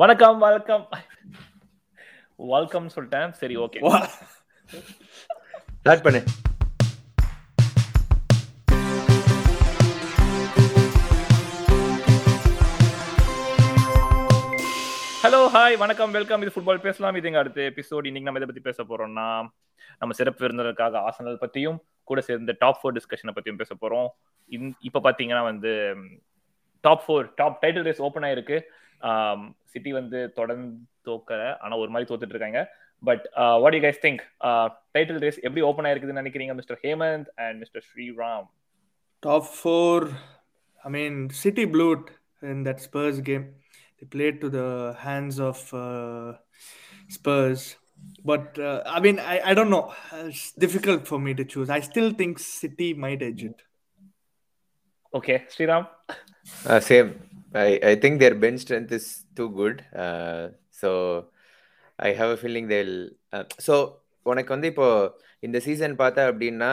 வணக்கம் 0.00 0.38
வணக்கம். 0.38 0.88
வெல்கம் 2.36 2.88
சொல்லிட்டேன். 2.96 3.30
சரி 3.30 3.56
ஓகே 3.56 3.78
ஸ்டார்ட் 5.78 6.02
பண்ணு. 6.02 6.20
ஹலோ 15.22 15.40
ஹாய் 15.56 15.78
வணக்கம். 15.78 16.10
வெல்கம் 16.10 16.42
இது 16.42 16.52
ஃபுட்பால் 16.54 16.84
பேசலாம். 16.86 17.14
இது 17.14 17.26
எங்க 17.26 17.38
அடுத்த 17.38 17.62
எபிசோட் 17.62 18.06
இன்னைக்கு 18.10 18.30
நம்ம 18.30 18.40
இதை 18.42 18.48
பத்தி 18.52 18.60
பேச 18.60 18.82
போறோம்னா 18.82 19.28
நம்ம 19.98 20.14
சிறப்பு 20.14 20.48
விருந்தினருக்காக 20.48 21.06
ஆசனல் 21.10 21.42
பத்தியும் 21.46 21.78
கூட 22.04 22.20
சேர்ந்த 22.20 22.56
டாப் 22.58 22.80
ஃபோர் 22.82 22.96
டிஸ்கஷனை 22.96 23.36
பத்தியும் 23.36 23.62
பேச 23.62 23.74
போறோம். 23.74 24.08
இன் 24.48 24.74
இப்ப 24.80 25.00
பாத்தீங்கன்னா 25.04 25.42
வந்து 25.42 25.96
top 26.80 27.04
four 27.06 27.32
top 27.34 27.64
title 27.64 27.82
race 27.82 28.00
open 28.00 28.22
ஆயிருக்கு. 28.22 28.60
சிட்டி 29.72 29.92
வந்து 30.00 30.20
தொடர்ந்து 30.38 30.68
தோக்கல 31.08 31.42
ஆனா 31.64 31.76
ஒரு 31.82 31.90
மாதிரி 31.94 32.08
தோத்துட்டு 32.10 32.36
இருக்காங்க 32.36 32.60
but 33.02 33.24
what 33.62 33.76
you 33.76 33.82
guys 33.86 34.02
think 34.06 34.22
title 34.96 35.20
race 35.26 35.40
எப்படி 35.46 35.64
ஓப்பன் 35.70 35.88
ஆயிருக்குதுன்னு 35.88 36.22
நினைக்கிறீங்க 36.22 36.54
mister 36.60 36.80
Hemant 36.86 37.28
and 37.46 37.58
mister 37.64 37.86
Sriram 37.90 38.46
Top 39.22 39.44
four. 39.62 39.94
I 40.84 40.88
mean, 40.88 41.14
City 41.30 41.64
blew 41.64 41.92
it 41.94 42.06
in 42.42 42.58
that 42.66 42.80
Spurs 42.80 43.16
game. 43.20 43.46
They 43.98 44.06
played 44.06 44.40
to 44.42 44.48
the 44.48 44.66
hands 44.98 45.40
of 45.40 45.58
uh, 45.74 46.28
Spurs. 47.08 47.62
But 48.24 48.58
uh, 48.58 48.82
I 48.86 49.00
mean, 49.00 49.18
I, 49.18 49.40
I 49.50 49.54
don't 49.54 49.70
know. 49.70 49.92
It's 50.26 50.52
difficult 50.64 51.08
for 51.10 51.18
me 51.18 51.34
to 51.34 51.44
choose. 51.44 51.68
I 51.68 51.80
still 51.80 52.12
think 52.12 52.38
City 52.38 52.94
might 52.94 53.22
edge 53.22 53.42
it. 53.50 53.58
Okay 55.12 55.36
Sriram 55.54 55.86
Uh, 56.70 56.80
same. 56.90 57.10
I, 57.54 57.80
I 57.82 57.94
think 57.96 58.20
their 58.20 58.34
bench 58.34 58.60
strength 58.60 58.92
is 58.92 59.24
too 59.34 59.50
good. 59.50 59.84
Uh, 59.94 60.48
so 60.70 61.26
I 61.98 62.12
have 62.12 62.30
a 62.30 62.36
feeling 62.36 62.68
they'll. 62.68 62.96
Uh, 63.32 63.44
so 63.58 63.74
உனக்கு 64.26 64.52
வந்து 64.54 64.68
இப்போ 64.72 64.86
இந்த 65.42 65.58
season 65.66 65.94
பார்த்தா 66.00 66.22
அப்படின்னா 66.30 66.72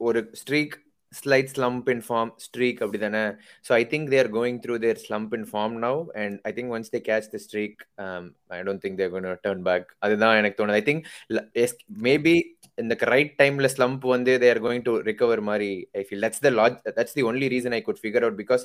ஒரு 0.00 0.20
streak 0.40 0.74
slight 1.12 1.50
slump 1.54 1.88
in 1.92 2.02
form 2.06 2.30
streak 2.44 2.78
அப்படி 2.82 2.98
தானே 2.98 3.22
so 3.66 3.70
I 3.78 3.82
think 3.92 4.08
they're 4.14 4.28
going 4.36 4.58
through 4.64 4.76
their 4.84 5.00
slump 5.04 5.34
in 5.38 5.46
form 5.50 5.74
now 5.84 6.00
and 6.22 6.36
I 6.48 6.52
think 6.56 6.72
once 6.76 6.90
they 6.94 7.00
catch 7.08 7.28
the 7.34 7.40
streak 7.44 7.80
I 8.56 8.60
don't 8.68 8.82
think 8.84 8.98
they're 9.00 9.12
gonna 9.14 9.28
turn 9.46 9.62
back 9.68 9.86
அதுதான் 10.06 10.38
எனக்கு 10.40 10.58
தோணுது 10.60 10.78
I 10.80 10.84
think 10.88 11.04
maybe 12.08 12.34
இந்த 12.82 12.96
right 13.14 13.34
டைம்ல 13.42 13.68
slump 13.76 14.06
வந்து 14.14 14.34
they're 14.46 14.62
going 14.66 14.86
to 14.88 14.94
recover 15.10 15.42
மாதிரி 15.50 15.70
I 16.00 16.04
feel 16.08 16.24
that's 16.26 16.42
the 16.46 16.52
logic 16.60 16.78
that's 16.98 17.16
the 17.18 17.24
only 17.30 17.48
reason 17.56 17.76
I 17.78 17.82
could 17.88 18.02
figure 18.04 18.26
out 18.26 18.40
because 18.42 18.64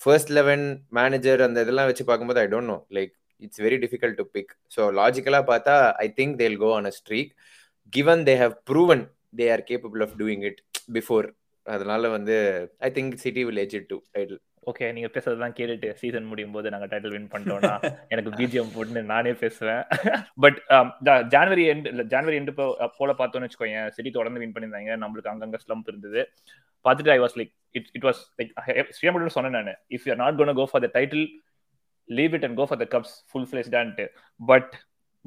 first 0.00 0.30
eleven 0.30 0.64
manager 0.92 1.40
அந்த 1.42 1.64
இதெல்லாம் 1.64 1.88
வச்சு 1.88 2.04
பார்க்கும்போது 2.04 2.40
I 2.40 2.48
don't 2.52 2.70
know 2.72 2.78
like 2.96 3.12
it's 3.42 3.60
very 3.60 3.78
difficult 3.84 4.18
to 4.18 4.26
pick 4.36 4.52
so 4.76 4.82
லாஜிக்கலாக 4.98 5.44
பார்த்தா 5.50 5.74
I 5.98 6.08
think 6.18 6.36
they'll 6.38 6.58
go 6.58 6.70
on 6.76 6.88
a 6.90 6.94
streak 6.98 7.32
given 7.92 8.22
they 8.28 8.34
have 8.38 8.54
proven 8.70 9.04
they 9.38 9.46
are 9.54 9.64
capable 9.70 10.04
of 10.06 10.14
doing 10.20 10.44
it 10.50 10.60
before 10.96 11.26
அதனால 11.66 12.08
வந்து 12.08 12.36
I 12.80 12.90
think 12.96 13.14
City 13.24 13.44
will 13.44 13.62
edge 13.64 13.76
it 13.80 13.88
to 13.88 13.98
title 14.14 14.40
okay 14.70 14.86
நீங்க 14.94 15.08
பேசுறதெல்லாம் 15.14 15.54
கேட்டுட்டு 15.58 15.88
season 16.00 16.28
முடியும் 16.30 16.54
போது 16.54 16.72
நாங்க 16.74 16.86
title 16.92 17.14
win 17.14 17.28
பண்ணிட்டோம்னா 17.32 17.74
எனக்கு 18.14 18.30
பிஜிஎம் 18.38 18.72
போட்டுன்னு 18.74 19.02
நானே 19.12 19.32
பேசுவேன். 19.42 19.82
பட் 20.44 20.58
ஜான்வரி 21.34 21.64
எண்ட் 21.72 21.86
இல்ல 21.92 22.04
ஜான்வரி 22.14 22.38
எண்டு 22.40 22.54
போல 22.98 23.12
பார்த்தோம்னு 23.20 23.48
வச்சுக்கோங்க 23.48 23.82
சிட்டி 23.96 24.12
தொடர்ந்து 24.16 24.42
வின் 24.42 24.54
பண்ணியிருந்தாங்க 24.54 24.96
நம்மளுக்கு 25.02 25.32
அங்கங்க 25.32 25.60
ஸ்லம்ப் 25.64 25.90
இருந்தது. 25.92 26.22
பார்த்துட்டு 26.84 27.14
I 27.16 27.18
was 27.24 27.36
like 27.40 27.52
it 27.78 27.88
it 27.98 28.06
was 28.08 28.22
like 28.40 28.90
Sriram 28.98 29.36
சொன்னேன் 29.36 29.56
நான் 29.58 29.72
if 29.96 30.06
you 30.08 30.16
not 30.24 30.38
gonna 30.40 30.56
go 30.60 30.66
for 30.72 30.84
the 30.86 30.90
title 30.98 31.24
leave 32.08 32.34
it 32.38 32.46
and 32.48 32.58
go 32.60 32.66
for 32.70 32.82
the 32.82 32.88
cups 32.96 33.16
full 33.30 33.48
ஃபிளேஸ்டான்ட்டு 33.52 34.06
but 34.40 34.72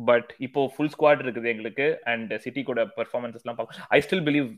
but 0.08 0.30
இப்போ 0.40 0.62
ஃபுல் 0.74 0.92
ஸ்குவாட் 0.94 1.22
இருக்குது 1.24 1.50
எங்களுக்கு 1.54 1.88
அண்ட் 2.12 2.32
சிட்டி 2.44 2.62
கூட 2.64 2.82
பெர்ஃபார்மன்ஸஸ்லாம் 2.98 3.58
எல்லாம் 3.58 3.90
I 3.96 4.00
still 4.06 4.24
believe 4.28 4.50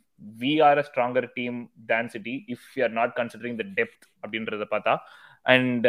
we 0.42 0.54
are 0.68 0.82
a 0.82 0.86
stronger 0.90 1.28
team 1.40 1.58
than 1.92 2.12
City 2.16 2.36
if 2.56 2.68
you 2.76 2.84
are 2.88 2.96
not 3.00 3.14
considering 3.20 3.58
the 3.62 3.66
depth 3.80 4.06
அப்படின்றத 4.24 4.68
பார்த்தா. 4.74 4.96
And 5.46 5.88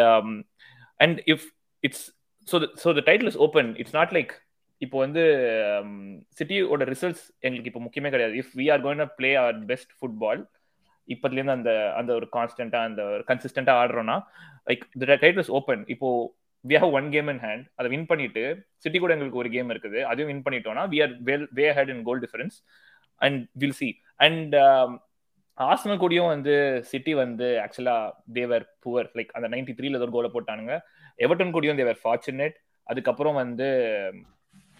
and 1.00 1.20
if 1.34 1.46
it's 1.84 2.06
so 2.48 2.58
so 2.82 2.90
the 2.98 3.04
title 3.10 3.30
is 3.32 3.40
open 3.46 3.70
it's 3.82 3.96
not 4.00 4.14
like 4.18 4.32
இப்போ 4.82 4.96
வந்து 4.98 5.22
um, 5.74 5.90
சிட்டியோட 6.38 6.84
results 6.92 7.24
எங்களுக்கு 7.46 7.70
இப்போ 7.70 7.82
முக்கியமே 7.84 8.10
கிடையாது. 8.14 8.34
If 8.40 8.54
we 8.60 8.64
are 8.72 8.82
going 8.86 9.04
play 9.18 9.30
our 9.42 9.58
best 9.70 9.92
football 9.98 10.40
இப்போதுலேருந்து 11.08 11.56
அந்த 11.58 11.72
அந்த 12.00 12.10
ஒரு 12.18 12.26
கான்ஸ்டன்டா 12.36 12.80
அந்த 12.88 13.02
ஒரு 13.14 13.24
கன்சிஸ்டண்ட்டாக 13.30 13.80
ஆடுறோம்னா 13.82 14.16
like 14.66 14.82
the 15.02 15.06
title 15.14 15.42
is 15.44 15.54
open 15.58 15.82
இப்போ 15.94 16.08
we 16.64 16.76
have 16.82 16.94
one 16.98 17.08
game 17.14 17.28
in 17.32 17.42
hand 17.44 17.64
அதை 17.78 17.88
வின் 17.94 18.08
பண்ணிட்டு 18.10 18.42
சிட்டி 18.84 18.98
கூட 18.98 19.14
எங்களுக்கு 19.16 19.40
ஒரு 19.42 19.50
கேம் 19.54 19.70
இருக்குது. 19.74 20.00
அதையும் 20.10 20.30
வின் 20.32 20.44
பண்ணிட்டோம்னா 20.46 20.84
we 20.92 20.98
are 21.04 21.14
well 21.28 21.46
way 21.58 21.66
ahead 21.78 21.92
in 21.94 22.04
goal 22.08 22.22
difference 22.24 22.58
and 23.20 23.40
will 23.62 23.78
see 23.80 23.88
and 24.26 24.54
ஆஸ்மல் 25.58 26.00
கூடயும் 26.02 26.32
வந்து 26.34 26.54
சிட்டி 26.90 27.12
வந்து 27.22 27.48
ஆக்சுவலா 27.64 27.96
தேவர் 28.38 28.64
புவர் 28.84 29.08
லைக் 29.18 29.32
அந்த 29.38 29.48
நைன்டி 29.54 29.72
த்ரீல 29.78 29.98
ஒரு 30.06 30.14
கோலை 30.16 30.30
போட்டானுங்க. 30.36 30.74
எவர்டன் 31.18 31.54
கூடயும் 31.56 31.80
தேவர் 31.80 32.00
ஃபார்ச்சுனேட் 32.02 32.56
அதுக்கப்புறம் 32.86 33.36
வந்து 33.42 33.68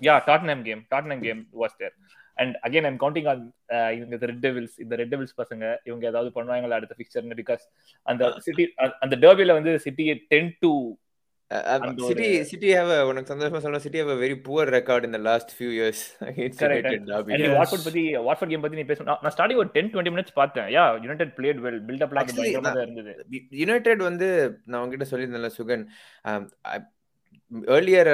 yeah 0.02 0.14
Tottenham 0.28 0.62
game 0.68 0.80
Tottenham 0.92 1.22
game 1.26 1.40
was 1.62 1.76
there 1.80 1.94
and 2.40 2.54
again 2.66 2.86
I'm 2.88 2.98
counting 3.02 3.28
on 3.32 3.42
இந்த 3.98 4.26
ரெட் 4.30 4.42
டெவில்ஸ் 4.46 4.76
இந்த 4.84 4.94
ரெட் 5.00 5.12
டெவில்ஸ் 5.14 5.36
பசங்க 5.42 5.64
இவங்க 5.88 6.04
ஏதாவது 6.12 6.30
பண்ணுவாங்களா 6.36 6.78
அடுத்த 6.78 6.94
பிக்சர்னு 7.00 7.38
பிகாஸ் 7.42 7.64
அந்த 8.06 8.30
சிட்டி 8.46 8.64
அந்த 9.04 9.14
டர்பில 9.24 9.54
வந்து 9.58 9.74
City 9.86 10.06
ten 10.32 10.50
to 10.64 10.72
City 12.08 12.28
City 12.50 12.68
have 12.74 12.92
உனக்கு 13.08 13.30
சந்தோஷமா 13.32 13.60
சொல்லணும் 13.62 13.84
City 13.86 13.98
have 14.00 14.12
very 14.22 14.36
poor 14.46 14.70
record 14.76 15.04
in 15.08 15.16
the 15.16 15.20
last 15.28 15.52
few 15.56 15.70
years 15.78 16.02
Watford 17.58 17.86
பத்தி 17.88 18.04
வாட்ஃபோர்ட் 18.28 18.52
கேம் 18.52 18.64
பத்தி 18.64 18.80
நீ 18.80 18.86
பேசணும். 18.90 19.20
நான் 19.24 19.34
ஸ்டார்டிங் 19.36 19.60
ஒரு 19.62 19.70
10 19.76 19.92
20 19.96 20.14
மினிட்ஸ் 20.14 20.38
பார்த்தேன். 20.40 20.68
Yeah 20.76 20.84
United 21.04 21.34
played 21.38 21.60
well 21.66 21.78
built 21.90 22.04
up 22.06 22.16
lock 22.18 22.32
பயங்கரமா 22.38 22.72
இருந்தது. 22.86 23.14
யுனைட்டட் 23.62 24.02
வந்து 24.08 24.28
நான் 24.70 24.80
உங்ககிட்ட 24.82 25.08
சொல்லியிருந்தேன்ல 25.12 25.52
சுகன் 25.58 25.84
ஏர்லியர் 27.76 28.08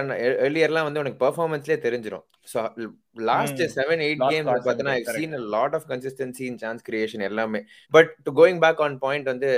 ஏர்லியர்லாம் 0.44 0.86
வந்து 0.86 1.00
உனக்கு 1.02 1.22
பெர்ஃபார்மன்ஸ்லேயே 1.24 1.78
தெரிஞ்சிடும் 1.84 2.24
so 2.52 2.58
last 3.28 3.60
seven 3.78 4.00
eight 4.06 4.22
games 4.32 4.64
பார்த்தோன்னா 4.66 4.94
I 4.98 5.02
seen 5.16 5.36
lot 5.56 5.74
of 5.78 5.86
consistency 5.92 6.44
in 6.50 6.60
chance 6.62 6.82
creation 6.88 7.24
எல்லாமே. 7.30 7.60
But 7.92 8.10
to 8.26 8.32
going 8.40 8.60
back 8.64 8.80
on 8.86 8.96
point 9.04 9.28
வந்து 9.32 9.50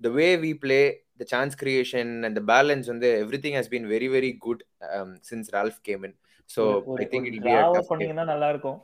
the 0.00 0.10
way 0.18 0.28
we 0.44 0.52
play 0.64 0.80
the 1.16 1.26
chance 1.32 1.54
creation 1.54 2.24
and 2.26 2.34
the 2.38 2.44
balance 2.52 2.86
on 2.88 2.98
the 2.98 3.10
everything 3.24 3.54
has 3.58 3.66
been 3.68 3.86
very 3.94 4.08
very 4.08 4.32
good 4.46 4.60
um, 4.94 5.10
since 5.20 5.50
Ralph 5.52 5.78
came 5.88 6.02
in. 6.06 6.14
So 6.46 6.62
I 6.98 7.04
think 7.04 7.26
it'll 7.28 7.44
be 7.48 7.54
a 7.54 7.64
tough 7.74 7.90
பண்ணீங்கன்னா 7.90 8.24
நல்லா 8.32 8.48
இருக்கும் 8.52 8.78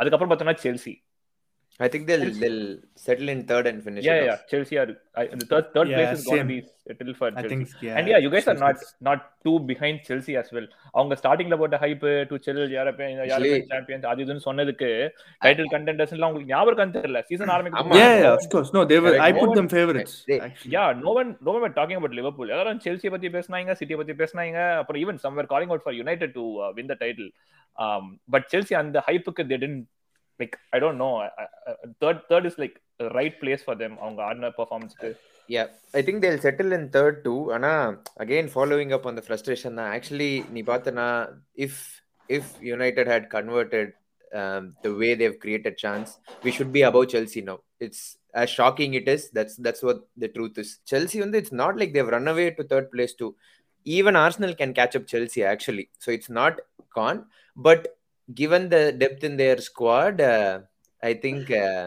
அதுக்கப்புறம் 0.00 0.30
பார்த்தோம்னா 0.30 0.56
Chelsea 0.64 0.94
I 1.82 1.88
think 1.92 2.02
they'll 2.08 2.26
they'll 2.40 2.64
settle 3.04 3.28
in 3.28 3.38
third 3.48 3.66
and 3.68 3.78
finish. 3.84 4.04
Yeah, 4.04 4.16
it 4.16 4.24
yeah. 4.24 4.32
off. 4.32 4.42
Chelsea 4.50 4.76
are 4.78 4.90
I, 5.14 5.26
the 5.34 5.46
third 5.50 5.66
third 5.74 5.88
Yeah, 5.88 5.98
place 5.98 6.12
is 6.16 6.24
going 6.26 6.42
to 6.42 6.48
be 6.50 6.58
settled 6.86 7.16
for 7.20 7.28
I 7.28 7.34
Chelsea. 7.36 7.48
think, 7.52 7.62
yeah. 7.86 7.96
and 7.98 8.10
yeah, 8.10 8.20
you 8.24 8.30
guys 8.34 8.46
are 8.46 8.56
not 8.56 8.76
Chelsea. 8.76 8.92
not 9.08 9.20
too 9.44 9.54
behind 9.70 9.96
Chelsea 10.08 10.34
as 10.42 10.48
well. 10.56 10.66
அவங்க 10.96 11.16
ஸ்டார்டிங்ல 11.20 11.56
போட்ட 11.62 11.76
hype 11.84 12.04
to 12.30 12.36
sell 12.46 12.60
European 12.74 13.14
European 13.30 13.66
champions 13.72 14.06
அது 14.10 14.24
இதுன்னு 14.24 14.44
சொன்னதுக்கு 14.48 14.90
title 15.44 15.70
contenders 15.74 16.14
எல்லாம் 16.16 16.30
உங்களுக்கு 16.30 16.52
ஞாபகம் 16.54 16.94
தெரியல 16.98 17.22
சீசன் 17.30 17.52
ஆரம்பிக்கும். 17.56 17.94
Yeah, 18.02 18.14
yeah, 18.22 18.32
of 18.38 18.46
course. 18.54 18.70
No, 18.78 18.82
they 18.92 19.00
were. 19.06 19.14
I 19.28 19.32
put 19.40 19.54
them 19.60 19.70
favorites. 19.76 20.14
They- 20.30 20.40
Actually. 20.48 20.74
Yeah 20.76 20.84
no 21.04 21.14
one 21.22 21.32
no 21.48 21.54
one 21.58 21.76
talking 21.80 22.00
about 22.00 22.18
Liverpool 22.20 22.52
எல்லாரும் 22.54 22.82
செல்சியை 22.86 23.12
பத்தி 23.16 23.30
பேசினாங்க 23.38 23.76
சிட்டியை 23.80 24.00
பத்தி 24.02 24.16
பேசினாங்க 24.22 24.58
அப்புறம் 24.82 25.02
even 25.04 25.20
somewhere 25.26 25.50
calling 25.54 25.72
out 25.74 25.86
for 25.86 25.98
United 26.02 26.36
to 26.38 26.44
win 26.78 26.92
the 26.92 26.96
title 27.04 27.30
but 28.34 28.48
Chelsea 28.54 28.76
அந்த 28.82 28.98
ஹைப்புக்கு 29.08 29.44
they 29.52 29.58
tend 29.64 29.82
like 30.40 30.56
I 30.76 30.80
don't 30.84 31.00
know 31.04 31.10
third 32.04 32.22
third 32.32 32.48
is 32.50 32.58
like 32.62 32.76
right 33.18 33.38
place 33.42 33.64
for 33.66 33.78
them 33.84 33.96
அவங்க 34.04 34.22
ஆடின 34.30 34.52
பெர்ஃபார்மன்ஸ்க்கு 34.60 35.10
Yeah, 35.48 35.66
I 35.98 36.02
think 36.02 36.22
they'll 36.22 36.40
settle 36.40 36.72
in 36.72 36.88
third 36.94 37.24
too. 37.24 37.52
Ana 37.54 37.98
again 38.24 38.46
following 38.48 38.92
up 38.96 39.06
on 39.08 39.14
the 39.18 39.24
frustration. 39.28 39.74
Na, 39.78 39.86
actually, 39.96 40.30
நீ 40.54 40.60
பார்த்தனா 40.70 41.06
if 41.66 41.74
if 42.36 42.44
United 42.74 43.06
had 43.12 43.24
converted 43.34 43.88
um, 44.40 44.74
the 44.84 44.92
way 45.00 45.14
they've 45.14 45.38
created 45.44 45.76
chance, 45.76 46.18
we 46.44 46.50
should 46.56 46.72
be 46.72 46.82
above 46.82 47.08
Chelsea 47.14 47.42
now. 47.50 47.58
It's 47.84 48.02
as 48.34 48.50
shocking 48.58 48.94
it 49.00 49.08
is. 49.14 49.30
That's 49.30 49.56
that's 49.66 49.82
what 49.82 49.98
the 50.16 50.28
truth 50.36 50.56
is. 50.62 50.70
Chelsea, 50.90 51.18
வந்து, 51.24 51.38
it's 51.42 51.56
not 51.62 51.76
like 51.80 51.92
they've 51.94 52.14
run 52.16 52.28
away 52.34 52.46
to 52.58 52.64
third 52.72 52.90
place 52.94 53.14
too. 53.20 53.32
Even 53.84 54.16
Arsenal 54.24 54.54
can 54.60 54.72
catch 54.80 54.94
up 54.98 55.06
Chelsea 55.12 55.44
actually. 55.54 55.86
So 56.04 56.10
it's 56.16 56.30
not 56.40 56.54
gone. 56.98 57.20
But 57.56 57.82
given 58.28 58.68
the 58.68 58.92
depth 58.92 59.24
in 59.24 59.36
their 59.36 59.58
squad, 59.58 60.20
uh, 60.20 60.60
I 61.02 61.14
think 61.14 61.50
uh, 61.50 61.86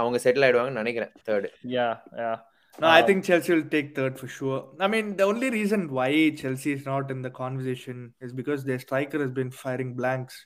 அவங்க 0.00 0.18
settle 0.24 0.44
ஆயிடுவாங்கன்னு 0.46 0.82
நினைக்கிறேன் 0.82 1.12
third 1.28 1.50
yeah 1.78 1.88
yeah 2.22 2.30
No, 2.78 2.86
I 2.98 3.02
think 3.06 3.24
Chelsea 3.26 3.50
will 3.54 3.68
take 3.72 3.88
third 3.96 4.14
for 4.20 4.28
sure. 4.34 4.58
I 4.84 4.88
mean, 4.92 5.06
the 5.16 5.24
only 5.30 5.48
reason 5.56 5.80
why 5.96 6.30
Chelsea 6.40 6.70
is 6.76 6.84
not 6.90 7.10
in 7.14 7.20
the 7.26 7.32
conversation 7.40 7.96
is 8.26 8.30
because 8.32 8.60
their 8.68 8.78
striker 8.84 9.18
has 9.24 9.32
been 9.40 9.50
firing 9.62 9.90
blanks. 10.00 10.36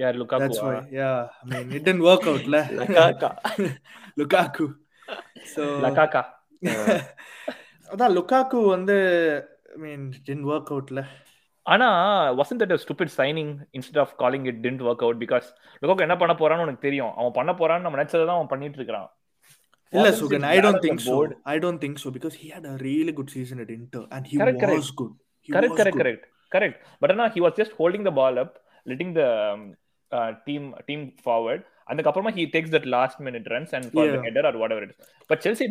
Yeah 0.00 0.08
Lukaku 0.20 0.44
That's 0.44 0.62
why. 0.66 0.74
Yeah, 1.00 1.18
I 1.42 1.46
mean, 1.52 1.68
it 1.76 1.82
didn't 1.86 2.04
work 2.08 2.24
out. 2.32 2.44
la. 2.54 2.62
Lukaku 2.80 3.30
Lukaku. 4.20 4.66
So 5.54 5.62
Lukaku 5.84 6.22
அதான் 7.92 8.14
Lukaku 8.18 8.60
வந்து 8.76 8.96
I 9.74 9.80
mean, 9.84 10.02
it 10.16 10.22
didn't 10.28 10.48
work 10.52 10.70
out. 10.76 10.88
La. 10.98 11.04
ஆனா 11.72 11.88
wasn't 12.40 12.60
that 12.62 12.72
a 12.76 12.78
stupid 12.84 13.08
signing 13.18 13.50
instead 13.78 13.98
of 14.04 14.10
calling 14.22 14.44
it 14.50 14.56
didn't 14.64 14.82
work 14.88 15.02
out 15.06 15.16
because 15.24 15.46
Lukaku 15.82 16.04
என்ன 16.06 16.16
பண்ண 16.16 16.34
போறான்னு 16.34 16.64
உனக்கு 16.66 16.86
தெரியும் 16.88 17.12
அவன் 17.20 17.32
பண்ண 17.32 17.52
போறான்னு 17.52 17.84
நம்ம 17.86 17.98
நினைச்சதை 17.98 18.24
தான் 18.30 18.38
அவன் 18.40 18.52
பண்ணிட்டு 18.54 18.78
so. 21.06 21.12
board? 21.12 21.30
I 21.44 21.58
don't 21.58 21.80
think 21.84 21.98
so 21.98 22.10
because 22.10 22.34
he 22.34 22.48
had 22.54 22.64
a 22.72 22.76
really 22.76 23.12
good 23.12 23.30
season 23.30 23.60
at 23.60 23.70
Inter 23.70 24.02
and 24.10 24.26
he 24.26 24.36
Correct, 24.36 24.62
was 24.62 24.64
correct. 24.64 24.96
good. 24.96 25.12
He 25.40 25.52
correct 25.52 25.72
was 25.74 25.78
correct 25.80 25.96
good. 25.96 26.02
correct 26.02 26.24
correct 26.54 26.76
but 27.00 27.10
ஆனா 27.12 27.26
just 27.60 27.72
holding 27.78 28.04
the 28.08 28.14
ball 28.20 28.36
up 28.38 28.52
letting 28.86 29.10
the 29.20 29.28
um, 29.52 29.74
uh, 30.12 30.30
team 30.46 30.74
team 30.88 31.12
forward 31.26 31.62
அதுக்கப்புறமா 31.90 32.32
takes 32.56 32.70
that 32.70 32.86
last 32.96 33.20
minute 33.20 33.46
runs 33.54 33.72
and 33.72 33.86
for 33.94 34.04
the 34.06 34.18
Yeah. 34.18 34.24
header 34.26 34.44
or 34.50 34.54
whatever 34.62 34.82
it 34.86 34.90
is 34.90 34.98
but 35.30 35.40
Chelsea 35.44 35.68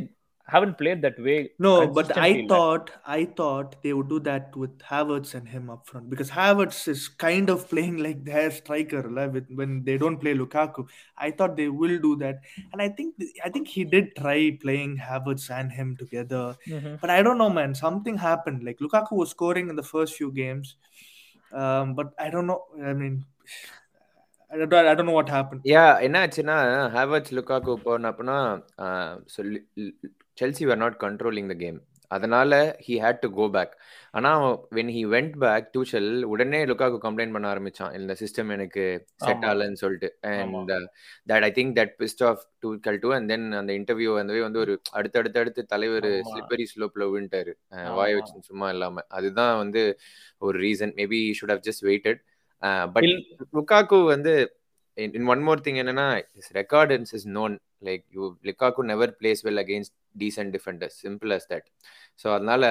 haven't 0.53 0.75
played 0.81 1.01
that 1.05 1.19
way 1.27 1.37
No, 1.65 1.73
but 1.97 2.07
consistently 2.09 2.23
I 2.25 2.31
இல்ல. 2.39 2.49
thought 2.53 2.87
I 3.17 3.21
thought 3.39 3.69
they 3.85 3.93
would 3.97 4.09
do 4.15 4.19
that 4.29 4.47
with 4.63 4.75
Havertz 4.89 5.31
and 5.39 5.47
him 5.53 5.65
up 5.75 5.83
front 5.91 6.07
because 6.13 6.31
Havertz 6.39 6.79
is 6.93 7.03
kind 7.25 7.49
of 7.55 7.59
playing 7.73 7.97
like 8.07 8.19
their 8.31 8.49
striker 8.59 9.03
la, 9.17 9.25
with, 9.35 9.49
when 9.61 9.71
they 9.89 9.97
don't 10.03 10.19
play 10.25 10.35
Lukaku. 10.41 10.83
I 11.27 11.31
thought 11.37 11.53
they 11.61 11.69
will 11.83 11.97
do 12.09 12.13
that, 12.25 12.37
and 12.73 12.81
I 12.87 12.91
think 12.97 13.11
I 13.47 13.51
think 13.55 13.69
he 13.77 13.85
did 13.95 14.09
try 14.21 14.39
playing 14.65 14.93
Havertz 15.09 15.47
and 15.59 15.71
him 15.79 15.91
together. 16.03 16.45
Mhm. 16.79 16.95
But 17.05 17.13
I 17.19 17.23
don't 17.29 17.41
know, 17.45 17.53
man. 17.61 17.75
Something 17.85 18.19
happened. 18.29 18.61
Like 18.71 18.81
Lukaku 18.87 19.15
was 19.23 19.31
scoring 19.37 19.69
in 19.75 19.79
the 19.83 19.89
first 19.95 20.15
few 20.21 20.31
games, 20.43 20.69
um, 21.63 21.95
but 22.01 22.11
I 22.27 22.31
don't 22.35 22.49
know. 22.53 22.61
I 22.91 22.95
mean, 23.03 23.17
I 24.53 24.59
don't, 24.61 24.75
I 24.93 24.95
don't 24.97 25.09
know 25.11 25.19
what 25.21 25.33
happened. 25.39 25.63
யா 25.77 25.87
என்ன 26.09 26.17
ஆச்சுன்னா 26.25 26.59
Havertz 26.97 27.35
Lukaku 27.39 27.75
போனப்பனா 27.89 28.39
சொல்லி 29.37 29.61
Chelsea 30.42 30.66
were 30.70 30.78
not 30.78 31.02
controlling 31.04 31.48
the 31.48 31.54
game 31.54 31.80
அதனால 32.12 32.80
he 32.88 32.92
had 33.04 33.20
to 33.20 33.30
go 33.32 33.46
back 33.50 33.74
ஆனா 34.12 34.30
when 34.76 34.92
he 34.98 35.02
went 35.14 35.34
back 35.40 35.72
Tuchel 35.74 36.22
உடனே 36.24 36.60
Lukaku 36.66 36.98
complaint 37.06 37.32
பண்ண 37.32 37.48
ஆரம்பிச்சான். 37.54 38.00
இந்த 38.00 38.16
சிஸ்டம் 38.20 38.52
எனக்கு 38.52 38.84
செட். 39.16 39.44
ஆகலன்னு 39.44 39.82
சொல்லிட்டு. 39.82 40.10
And 40.22 40.70
that 41.32 41.42
I 41.42 41.52
think 41.58 41.74
that 41.80 41.94
pissed 42.00 42.24
off 42.26 42.44
Tuchel 42.82 43.00
too 43.00 43.14
and 43.14 43.28
then 43.28 43.52
அந்த 43.52 43.74
இன்டர்வியூ 43.74 44.14
வந்து 44.14 44.42
வந்து 44.42 44.60
ஒரு 44.60 44.76
அடுத்தடுத்து 44.92 45.40
அடுத்து 45.40 45.66
தலைவர். 45.66 46.10
ஸ்லிப்பரி 46.32 46.66
ஸ்லோப்ல 46.74 47.08
ஆமா. 47.76 47.94
வாய 47.98 48.14
வச்சு 48.14 48.34
சும்மா 48.42 48.70
இல்லாம. 48.70 49.06
அதுதான் 49.20 49.58
வந்து 49.58 49.84
ஒரு 50.38 50.60
reason 50.60 50.94
maybe 51.02 51.20
should 51.40 51.54
have 51.54 51.66
just 51.70 51.86
waited 51.90 52.22
but 52.94 53.10
Lukaku 53.54 54.06
வந்து 54.06 54.34
இன் 54.98 55.28
ஒன் 55.34 55.42
மோர் 55.48 55.64
திங் 55.66 55.80
என்னன்னா 55.82 56.08
ரெக்கார்டன்ஸ் 56.60 57.12
is 57.18 57.28
known 57.40 57.56
like 57.88 58.04
you 58.16 58.24
Lukaku 58.50 58.86
never 58.92 59.14
plays 59.20 59.42
well 59.48 59.62
against 59.64 59.96
decent 60.24 60.54
defenders 60.58 60.96
simple 61.06 61.34
as 61.38 61.48
that 61.54 61.68
so 62.24 62.28
அதனால 62.38 62.66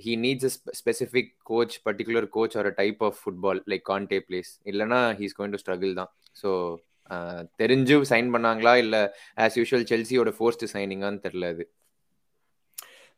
he 0.00 0.12
needs 0.24 0.46
a 0.48 0.52
specific 0.80 1.32
coach 1.50 1.76
particular 1.86 2.28
coach 2.36 2.56
or 2.60 2.68
a 2.72 2.74
type 2.82 3.00
of 3.08 3.18
football 3.22 3.60
like 3.72 3.84
Conte 3.90 4.20
plays 4.28 4.52
இல்லைன்னா 4.72 5.00
he's 5.20 5.36
going 5.38 5.56
to 5.56 5.60
struggle 5.64 5.94
தான் 6.00 6.10
so 6.42 6.50
தெரிஞ்சு 7.62 7.96
sign 8.12 8.30
பண்ணாங்களா 8.34 8.74
இல்லை 8.84 9.02
as 9.44 9.58
usual 9.60 9.88
செல்சியோட 9.92 10.32
forced 10.38 10.72
சைனிங்கான்னு 10.76 11.24
தெரியல 11.26 11.50
அது 11.54 11.66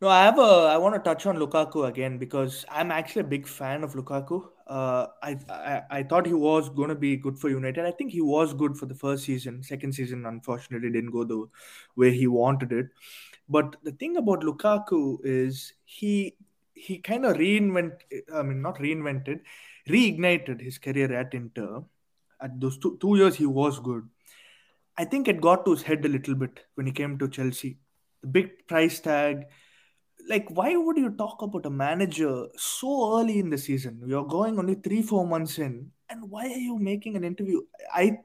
No, 0.03 0.09
I 0.09 0.21
have 0.23 0.39
a. 0.39 0.53
I 0.67 0.79
want 0.79 0.95
to 0.95 1.01
touch 1.01 1.27
on 1.27 1.37
Lukaku 1.37 1.87
again 1.87 2.17
because 2.17 2.65
I'm 2.71 2.91
actually 2.91 3.21
a 3.21 3.31
big 3.33 3.47
fan 3.57 3.83
of 3.87 3.95
Lukaku. 3.95 4.37
Uh, 4.71 5.09
I, 5.21 5.37
I 5.49 5.83
I 5.99 6.03
thought 6.05 6.27
he 6.27 6.33
was 6.33 6.69
going 6.69 6.91
to 6.91 6.95
be 6.95 7.17
good 7.17 7.39
for 7.39 7.49
United. 7.51 7.85
I 7.85 7.91
think 7.91 8.13
he 8.13 8.21
was 8.21 8.55
good 8.55 8.77
for 8.77 8.87
the 8.87 8.95
first 8.95 9.25
season. 9.25 9.63
Second 9.65 9.95
season, 9.97 10.27
unfortunately, 10.27 10.91
didn't 10.91 11.11
go 11.11 11.25
the 11.25 11.47
way 11.97 12.13
he 12.17 12.29
wanted 12.29 12.73
it. 12.73 12.87
But 13.49 13.75
the 13.83 13.93
thing 13.93 14.17
about 14.17 14.43
Lukaku 14.43 15.19
is 15.25 15.73
he 15.85 16.37
he 16.75 16.99
kind 16.99 17.27
of 17.27 17.37
reinvent. 17.37 17.95
I 18.33 18.43
mean, 18.43 18.63
not 18.63 18.79
reinvented, 18.79 19.41
reignited 19.89 20.61
his 20.61 20.79
career 20.79 21.13
at 21.13 21.35
Inter. 21.35 21.83
At 22.41 22.61
those 22.61 22.79
two, 22.79 22.97
two 23.01 23.17
years, 23.17 23.35
he 23.35 23.47
was 23.47 23.81
good. 23.81 24.09
I 24.97 25.05
think 25.05 25.27
it 25.29 25.41
got 25.41 25.65
to 25.65 25.73
his 25.73 25.83
head 25.83 26.05
a 26.05 26.09
little 26.09 26.37
bit 26.37 26.61
when 26.75 26.87
he 26.87 26.93
came 26.93 27.19
to 27.19 27.29
Chelsea. 27.29 27.79
The 28.23 28.29
big 28.29 28.67
price 28.69 29.01
tag 29.01 29.47
like 30.29 30.47
why 30.51 30.77
would 30.77 30.97
you 30.97 31.11
talk 31.11 31.43
about 31.43 31.67
a 31.67 31.71
manager 31.71 32.47
so 32.57 33.19
early 33.21 33.39
in 33.39 33.51
the 33.51 33.59
season? 33.59 34.01
You're 34.07 34.27
going 34.27 34.59
only 34.59 34.75
three 34.77 35.03
four 35.03 35.27
months 35.27 35.59
in 35.59 35.91
and 36.09 36.31
why 36.31 36.45
are 36.47 36.63
you 36.69 36.79
making 36.79 37.17
an 37.17 37.25
interview? 37.25 37.61
I 37.93 38.19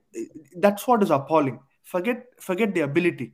that's 0.58 0.88
what 0.88 1.04
is 1.04 1.10
appalling. 1.12 1.60
Forget 1.84 2.24
forget 2.40 2.74
the 2.74 2.82
ability. 2.82 3.34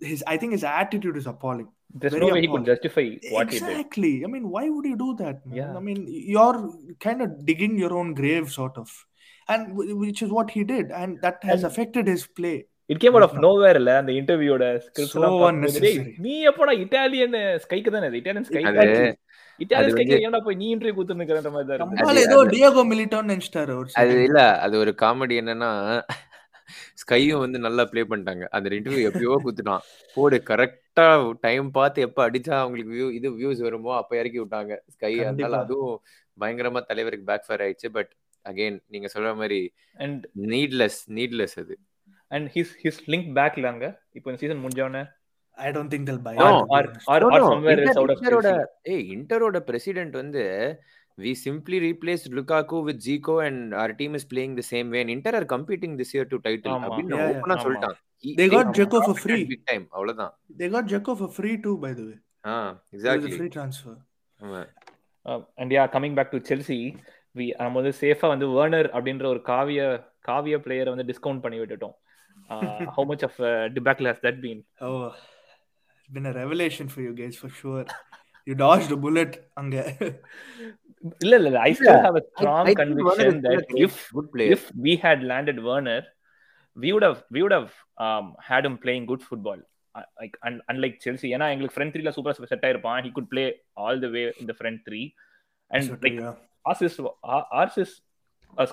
His 0.00 0.24
i 0.26 0.36
think 0.36 0.52
his 0.52 0.64
attitude 0.64 1.16
is 1.16 1.26
appalling. 1.26 1.68
There's 1.94 2.12
Very 2.12 2.26
no 2.26 2.32
way 2.34 2.40
he 2.40 2.46
could 2.46 2.54
appalling. 2.62 2.64
justify 2.66 3.04
what 3.30 3.52
he 3.52 3.58
did. 3.60 3.68
Exactly. 3.68 4.24
I 4.24 4.26
mean 4.28 4.48
why 4.50 4.68
would 4.68 4.84
you 4.84 4.96
do 4.96 5.14
that 5.20 5.46
man? 5.46 5.56
Yeah. 5.56 5.76
i 5.76 5.80
mean 5.80 6.04
you're 6.08 6.72
kind 7.00 7.22
of 7.22 7.44
digging 7.46 7.78
your 7.78 7.94
own 7.94 8.14
grave 8.14 8.50
sort 8.52 8.76
of. 8.76 8.90
And 9.48 9.76
which 9.76 10.20
is 10.20 10.30
what 10.30 10.50
he 10.50 10.62
did 10.64 10.90
and 10.90 11.20
that 11.22 11.42
has 11.42 11.62
And- 11.62 11.72
affected 11.72 12.06
his 12.06 12.26
play 12.26 12.66
it 12.90 13.00
came 13.00 13.14
out 13.14 13.26
of. 13.26 13.36
Nowhere 13.44 13.78
இல்ல 13.80 13.92
அந்த 14.00 14.12
இன்டர்வியூட 14.18 14.64
script. 14.84 16.06
நீ 16.24 16.34
எப்படா 16.50 16.74
Italian 16.84 17.34
ஸ்கைக்கு 17.64 17.90
தானே 17.94 18.06
அது 18.08 18.18
Italian 18.20 18.46
அது 18.72 18.94
Italian 19.60 19.94
ஸ்கைக்கு 19.94 20.18
ஏன்டா 20.26 20.40
போய் 20.46 20.58
நீ 20.60 20.66
இன்டர்வியூ 20.72 20.96
கொடுத்துருக்கிற 20.96 21.50
மாதிரி 21.54 21.68
தான் 21.68 21.76
இருக்கு 21.78 21.98
நம்மால 21.98 22.22
ஏதோ 22.26 22.38
டியோகோ 22.52 22.82
மிலிட்டோன்னு 22.90 23.32
நினைச்சிட்டாரு 23.32 23.72
ஒரு 23.80 23.88
அது 23.94 24.10
second. 24.10 24.26
இல்ல 24.28 24.40
அது 24.64 24.74
ஒரு 24.82 24.92
காமெடி 25.02 25.36
என்னன்னா 25.42 25.70
ஸ்கையும் 27.02 27.42
வந்து 27.42 27.58
நல்லா 27.64 27.82
ப்ளே 27.90 28.02
பண்ணிட்டாங்க 28.08 28.44
அந்த 28.54 28.74
இன்டர்வியூ 28.76 29.04
எப்பயோ 29.10 29.36
குத்துட்டான் 29.44 29.84
போடு 30.16 30.38
கரெக்டா 30.48 31.06
டைம் 31.44 31.68
பார்த்து 31.76 32.04
எப்ப 32.06 32.20
அடிச்சா 32.26 32.54
அவங்களுக்கு 32.62 32.94
வியூ 32.94 33.08
இது 33.18 33.28
வியூஸ் 33.36 33.60
வருமோ 33.66 33.92
அப்ப 33.98 34.18
இறக்கி 34.20 34.40
விட்டாங்க 34.42 34.72
ஸ்கை 34.94 35.12
அதனால. 35.22 35.60
அதுவும் 35.64 35.94
பயங்கரமா 36.38 36.80
தலைவருக்கு 36.88 37.28
பேக் 37.30 37.46
ஃபயர் 37.46 37.64
ஆயிடுச்சு 37.64 37.90
பட் 37.96 38.10
அகைன் 38.44 38.78
நீங்க 38.92 39.08
சொல்ற 39.14 39.30
மாதிரி 39.38 39.60
அண்ட் 39.98 40.22
நீட்லெஸ் 40.50 41.00
நீட்லெஸ் 41.16 41.56
அது 41.62 41.74
அண்ட் 42.30 42.46
ஹிஸ் 42.54 42.74
ஹிஸ் 42.84 43.00
லிங்க் 43.12 43.28
பேக்ல 43.38 43.70
அங்க 43.72 43.86
இப்போ 44.18 44.28
இந்த 44.30 44.40
சீசன் 44.44 44.62
முடிஞ்சவனே 44.64 45.04
I 45.58 45.70
don't 45.74 45.90
think 45.92 46.02
they'll 46.06 46.24
buy 46.26 46.32
No. 46.34 46.48
it. 46.48 46.52
to 46.52 46.64
be 46.64 46.74
or 46.74 46.80
honest. 46.80 47.06
or 47.12 47.16
No, 47.22 47.28
or 47.28 47.38
no. 47.38 47.46
somewhere 47.52 47.72
else 47.76 47.88
Inter- 47.88 48.00
out 48.02 48.10
of 48.12 48.18
Interoட 48.18 48.48
Chelsea. 48.50 48.92
ஏய் 48.92 49.06
இன்டரோட 49.14 49.58
பிரசிடென்ட் 49.70 50.14
வந்து 50.20 50.42
we 51.18 51.30
simply 51.36 51.78
replaced 51.86 52.26
Lukaku 52.38 52.78
with 52.88 52.98
Zico 53.06 53.34
and 53.46 53.58
our 53.74 53.92
team 54.00 54.12
is 54.18 54.24
playing 54.32 54.52
the 54.54 54.66
same 54.68 54.88
way 54.92 55.00
and 55.00 55.10
Inter 55.14 55.32
are 55.38 55.46
competing 55.54 55.92
this 56.00 56.10
year 56.16 56.26
to 56.32 56.38
title 56.44 56.72
ஆமா. 56.74 56.84
அப்படின்னு 56.88 57.12
Yeah, 57.14 57.24
yeah. 57.24 57.32
ஓப்பனா 57.34 57.54
ஆமா. 57.56 57.64
சொல்லிட்டான் 57.64 57.96
He- 58.24 58.34
They 58.38 58.48
got 58.54 58.66
he 58.66 58.74
Dzeko 58.76 58.98
for 58.98 59.02
dominated 59.08 59.24
free. 59.24 59.42
big 59.52 59.62
time 59.70 59.84
அவ்வளவுதான் 59.96 60.32
They 60.60 60.68
got 60.76 60.86
Jeko 60.92 61.14
for 61.22 61.28
free 61.38 61.56
too, 61.66 61.74
by 61.84 61.92
the 61.98 62.06
way. 62.08 62.16
Ah 62.44 62.54
exactly 62.94 63.32
free 63.38 63.50
transfer. 63.56 63.96
And 65.56 65.72
yeah 65.76 65.84
coming 65.94 66.16
back 66.18 66.32
to 66.34 66.40
Chelsea 66.50 66.78
we 67.34 67.46
நம்ம 67.60 67.74
வந்து 67.80 67.94
சேஃபா 68.02 68.28
வந்து 68.28 68.46
Werner 68.56 68.88
அப்படின்ற 68.96 69.26
ஒரு 69.26 69.42
காவிய 69.50 69.80
காவிய 70.28 70.56
பிளேயரை 70.64 70.92
வந்து 70.94 71.08
டிஸ்கவுண்ட் 71.10 71.42
பண்ணி 71.44 71.58
விட்டுட்டோம் 71.60 71.96
how 72.95 73.05
much 73.11 73.25
of 73.29 73.39
டிபேக்ல 73.77 74.11
has 74.13 74.23
that 74.27 74.41
been 74.45 74.61
Oh, 74.87 74.97
it's 75.97 76.09
been 76.15 76.27
a 76.31 76.35
revelation 76.41 76.87
for 76.93 77.01
you 77.07 77.13
guys 77.21 77.35
for 77.43 77.49
sure. 77.61 77.85
You 78.47 78.55
dodged 78.63 78.91
a 78.91 78.99
bullet, 79.05 79.33
Anga. 79.59 79.83
இல்ல 81.23 81.35
இல்ல 81.39 81.59
I 81.67 81.71
still 81.77 82.01
have 82.05 82.17
a 82.21 82.25
strong 82.31 82.67
conviction 82.81 83.35
that 83.47 83.63
if 83.85 83.93
good 84.17 84.29
player 84.33 84.53
if 84.55 84.63
we 84.85 84.93
had 85.05 85.19
landed 85.31 85.57
Werner, 85.67 86.01
we 86.77 86.89
would 86.93 87.05
have 87.09 87.19
we 87.35 87.39
would 87.43 87.55
have 87.59 87.71
um, 88.05 88.25
had 88.49 88.63
him 88.69 88.75
playing 88.85 89.05
good 89.11 89.23
football. 89.29 89.59
Uh, 89.95 90.03
like 90.21 90.35
un- 90.47 90.61
unlike 90.71 90.95
Chelsea, 91.03 91.29
ஏன்னா 91.35 91.47
எங்களுக்கு 91.53 91.77
front 91.77 91.93
த்ரீல 91.95 92.11
super 92.17 92.37
set 92.51 92.65
ஆயிருப்பான் 92.67 93.01
he 93.05 93.11
could 93.17 93.29
play 93.33 93.47
all 93.75 93.97
the 94.05 94.11
way 94.15 94.25
in 94.41 94.47
the 94.51 94.57
front 94.61 94.79
three 94.87 95.05
and 95.71 95.83
So, 95.89 95.97
like 96.05 96.17
yeah. 96.19 96.33
ours 96.65 96.81
is 96.87 96.95
ours 97.59 97.75
is 97.83 97.91
a 98.57 98.67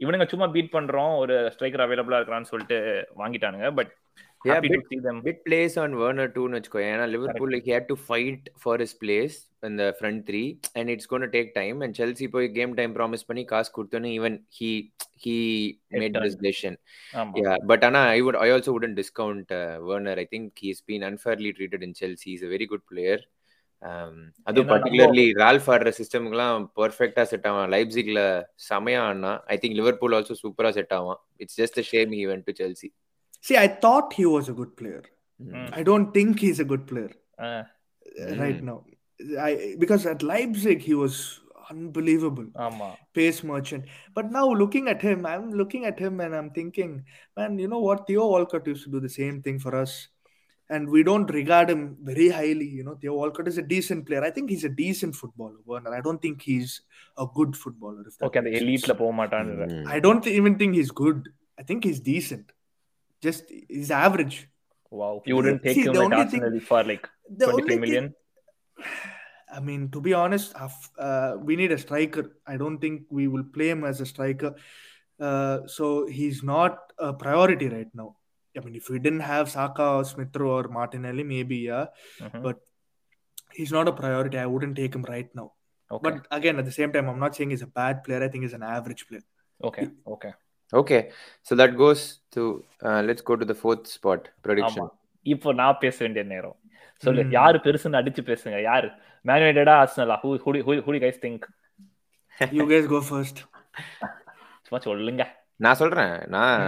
இவனுங்க 0.00 0.26
சும்மா 0.30 0.46
beat 0.54 0.74
பண்றோம் 0.76 1.12
ஒரு 1.16 1.36
striker 1.54 1.84
அவைலபிளா 1.84 2.18
இருக்கான்னு 2.20 2.52
சொல்லிட்டு 2.52 2.78
வாங்கிட்டானுங்க 3.22 3.68
but 3.78 3.92
bit 5.26 5.38
place 5.44 5.74
on 5.82 5.94
Werner 6.00 6.32
டூன்னு 6.34 6.56
வச்சுக்கோ 6.58 6.80
ஏன்னா 6.88 7.04
Liverpool 7.12 7.54
he 7.58 7.72
had 7.74 7.86
to 7.92 7.96
fight 8.06 8.48
for 8.62 8.82
his 8.84 8.92
place 9.02 9.36
இந்த 9.68 9.84
front 9.98 10.22
three 10.28 10.42
and 10.78 10.90
it's 10.94 11.08
gonna 11.12 11.24
take 11.36 11.50
time 11.54 11.78
and 11.80 11.96
Chelsea 12.00 12.26
போய் 12.34 12.48
கேம் 12.58 12.74
டைம் 12.80 12.94
ப்ராமிஸ் 12.98 13.26
பண்ணி 13.26 13.44
காசு 13.52 13.70
கொடுத்தோன்னு 13.76 14.10
even 14.18 14.36
he 14.58 14.70
he 15.24 15.36
made. 15.94 16.18
This 16.18 16.38
decision 16.44 16.76
Werner. 19.80 20.16
I 20.18 20.26
think 20.26 20.46
he's 20.56 20.82
been 20.82 21.04
unfairly 21.04 21.52
treated 21.52 21.82
in 21.82 21.94
Chelsea. 21.94 22.30
He's 22.30 22.42
a 22.42 22.52
very 22.56 22.66
good 22.66 22.84
player. 22.86 23.18
Um, 23.18 23.33
அது 24.48 24.60
particularly 24.72 25.26
Ralf 25.42 25.68
ஆடுற 25.74 25.90
சிஸ்டம்க்குலாம் 25.98 26.62
பர்ஃபெக்டா 26.80 27.24
set 27.32 27.46
ஆவான் 27.50 27.70
லைப்சிக்ல 27.74 28.20
செமையா 28.68 29.02
ஆனா 29.10 29.32
ஐ 29.54 29.58
திங்க் 29.62 29.76
லிவர்பூல் 29.80 30.16
ஆல்சோ 30.18 30.36
சூப்பரா 30.44 30.70
செட் 30.78 30.94
ஆவான் 30.98 31.20
it's 31.44 31.58
just 31.62 31.80
shame 31.92 32.14
he 32.20 32.24
went 32.32 32.46
to 32.50 32.54
Chelsea 32.62 32.90
See, 33.46 33.56
I 33.62 33.68
thought 33.82 34.06
he 34.18 34.24
was 34.34 34.46
a 34.52 34.54
good 34.58 34.70
player. 34.78 35.00
Mm. 35.40 35.64
I 35.78 35.82
don't 35.88 36.10
think 36.16 36.30
he's 36.44 36.60
a 36.64 36.68
good 36.70 36.84
player 36.90 37.10
Uh, 37.46 37.62
uh, 38.22 38.30
right 38.42 38.60
Mm. 38.60 38.68
now. 38.70 38.76
I 39.46 39.50
because 39.82 40.02
at 40.12 40.20
Leipzig 40.30 40.78
he 40.88 40.94
was 41.02 41.16
unbelievable. 41.72 42.46
ஆமா 42.66 42.88
pace 43.16 43.40
merchant. 43.50 43.82
But 44.16 44.26
now 44.38 44.46
looking 44.62 44.86
at 44.94 45.02
him, 45.08 45.20
I'm 45.32 45.46
looking 45.60 45.84
at 45.90 45.98
him 46.04 46.14
and 46.24 46.32
I'm 46.38 46.50
thinking, 46.58 46.92
man, 47.36 47.52
you 47.62 47.68
know 47.72 47.82
what? 47.88 48.00
Theo 48.08 48.24
Walcott 48.34 48.66
used 48.72 48.86
to 48.88 48.92
do 48.96 49.02
the 49.08 49.14
same 49.20 49.36
thing 49.46 49.58
for 49.66 49.72
us. 49.82 49.92
and 50.70 50.88
we 50.88 51.02
don't 51.02 51.30
regard 51.30 51.68
him 51.68 51.96
very 52.02 52.28
highly. 52.28 52.66
You 52.66 52.84
know, 52.84 52.94
Theo 52.94 53.14
Walcott 53.14 53.48
is 53.48 53.58
a 53.58 53.62
decent 53.62 54.06
player. 54.06 54.24
I 54.24 54.30
think 54.30 54.50
he's 54.50 54.64
a 54.64 54.68
decent 54.68 55.14
footballer, 55.14 55.56
Werner. 55.64 55.94
I 55.94 56.00
don't 56.00 56.20
think 56.20 56.42
he's 56.42 56.80
a 57.18 57.26
good 57.34 57.56
footballer. 57.56 58.04
okay, 58.22 58.40
the 58.40 58.56
elite 58.56 58.88
la 58.88 58.94
mm. 58.94 59.30
Mm-hmm. 59.30 59.88
I 59.88 60.00
don't 60.00 60.26
even 60.26 60.58
think 60.58 60.74
he's 60.74 60.90
good. 60.90 61.28
I 61.58 61.62
think 61.62 61.84
he's 61.84 62.00
decent. 62.00 62.50
Just 63.20 63.44
he's 63.48 63.90
average. 63.90 64.48
Wow, 64.90 65.22
you 65.26 65.36
wouldn't 65.36 65.62
take 65.62 65.74
See, 65.74 65.82
him 65.82 65.96
at 65.96 66.12
Arsenal 66.12 66.50
thing, 66.50 66.60
for 66.60 66.84
like 66.84 67.08
twenty-three 67.38 67.78
million. 67.78 68.14
Thing, 68.76 68.84
I 69.52 69.60
mean, 69.60 69.90
to 69.90 70.00
be 70.00 70.14
honest, 70.14 70.54
uh, 70.98 71.36
we 71.38 71.56
need 71.56 71.72
a 71.72 71.78
striker. 71.78 72.36
I 72.46 72.56
don't 72.56 72.78
think 72.78 73.02
we 73.10 73.28
will 73.28 73.44
play 73.44 73.70
him 73.70 73.84
as 73.84 74.00
a 74.00 74.06
striker. 74.06 74.54
Uh, 75.20 75.60
so 75.66 76.06
he's 76.06 76.42
not 76.42 76.78
a 76.98 77.12
priority 77.12 77.68
right 77.68 77.88
now. 77.94 78.16
I 78.54 78.62
mean, 78.64 78.74
if 78.74 78.86
we 78.88 78.98
didn't 78.98 79.24
have 79.24 79.46
Saka 79.50 79.86
or 79.96 80.04
Smith 80.04 80.36
or 80.50 80.62
Martinelli, 80.76 81.24
maybe 81.24 81.56
yeah, 81.70 81.86
Mhm. 82.20 82.40
but 82.42 82.56
he's 83.52 83.72
not 83.72 83.88
a 83.88 83.96
priority. 84.00 84.38
I 84.38 84.48
wouldn't 84.52 84.76
take 84.76 84.94
him 84.94 85.04
right 85.14 85.30
now. 85.40 85.48
Okay 85.90 86.02
But 86.06 86.16
again, 86.30 86.56
at 86.60 86.66
the 86.70 86.76
same 86.78 86.92
time, 86.94 87.08
I'm 87.12 87.22
not 87.24 87.34
saying 87.38 87.50
he's 87.50 87.66
a 87.68 87.72
bad 87.80 87.96
player. 88.04 88.20
I 88.26 88.30
think 88.32 88.44
he's 88.46 88.56
an 88.60 88.66
average 88.76 89.04
player. 89.08 89.26
Okay 89.60 89.84
okay 90.14 90.30
Okay, 90.72 91.00
so 91.48 91.52
that 91.60 91.72
goes 91.82 92.00
to 92.30 92.42
uh, 92.86 93.00
let's 93.08 93.22
go 93.30 93.34
to 93.40 93.46
the 93.50 93.56
fourth 93.62 93.84
spot 93.96 94.22
prediction. 94.46 94.86
இப்போ 95.26 95.52
நான் 95.60 95.80
பேச 95.82 95.96
வேண்டிய 96.04 96.22
நேரம் 96.32 96.56
சொல்லு. 97.02 97.22
யாரு 97.36 97.58
பெருசுன்னு 97.66 97.98
அடிச்சு 98.00 98.22
பேசுங்க 98.30 98.58
யாரு 98.70 98.88
மேன் 99.28 99.40
யுனைடெடா 99.42 99.74
ஆர்சனலா 99.82 100.16
who 100.22 100.30
who 100.44 100.80
who 100.86 100.98
guys 101.04 101.20
think 101.26 101.44
You 102.58 102.64
guys 102.72 102.86
go 102.94 103.00
first. 103.12 103.36
சும்மா 104.66 104.78
சொல்லுங்க 104.86 105.22
நான் 105.60 105.80
சொல்றேன். 105.80 106.14
நான் 106.34 106.60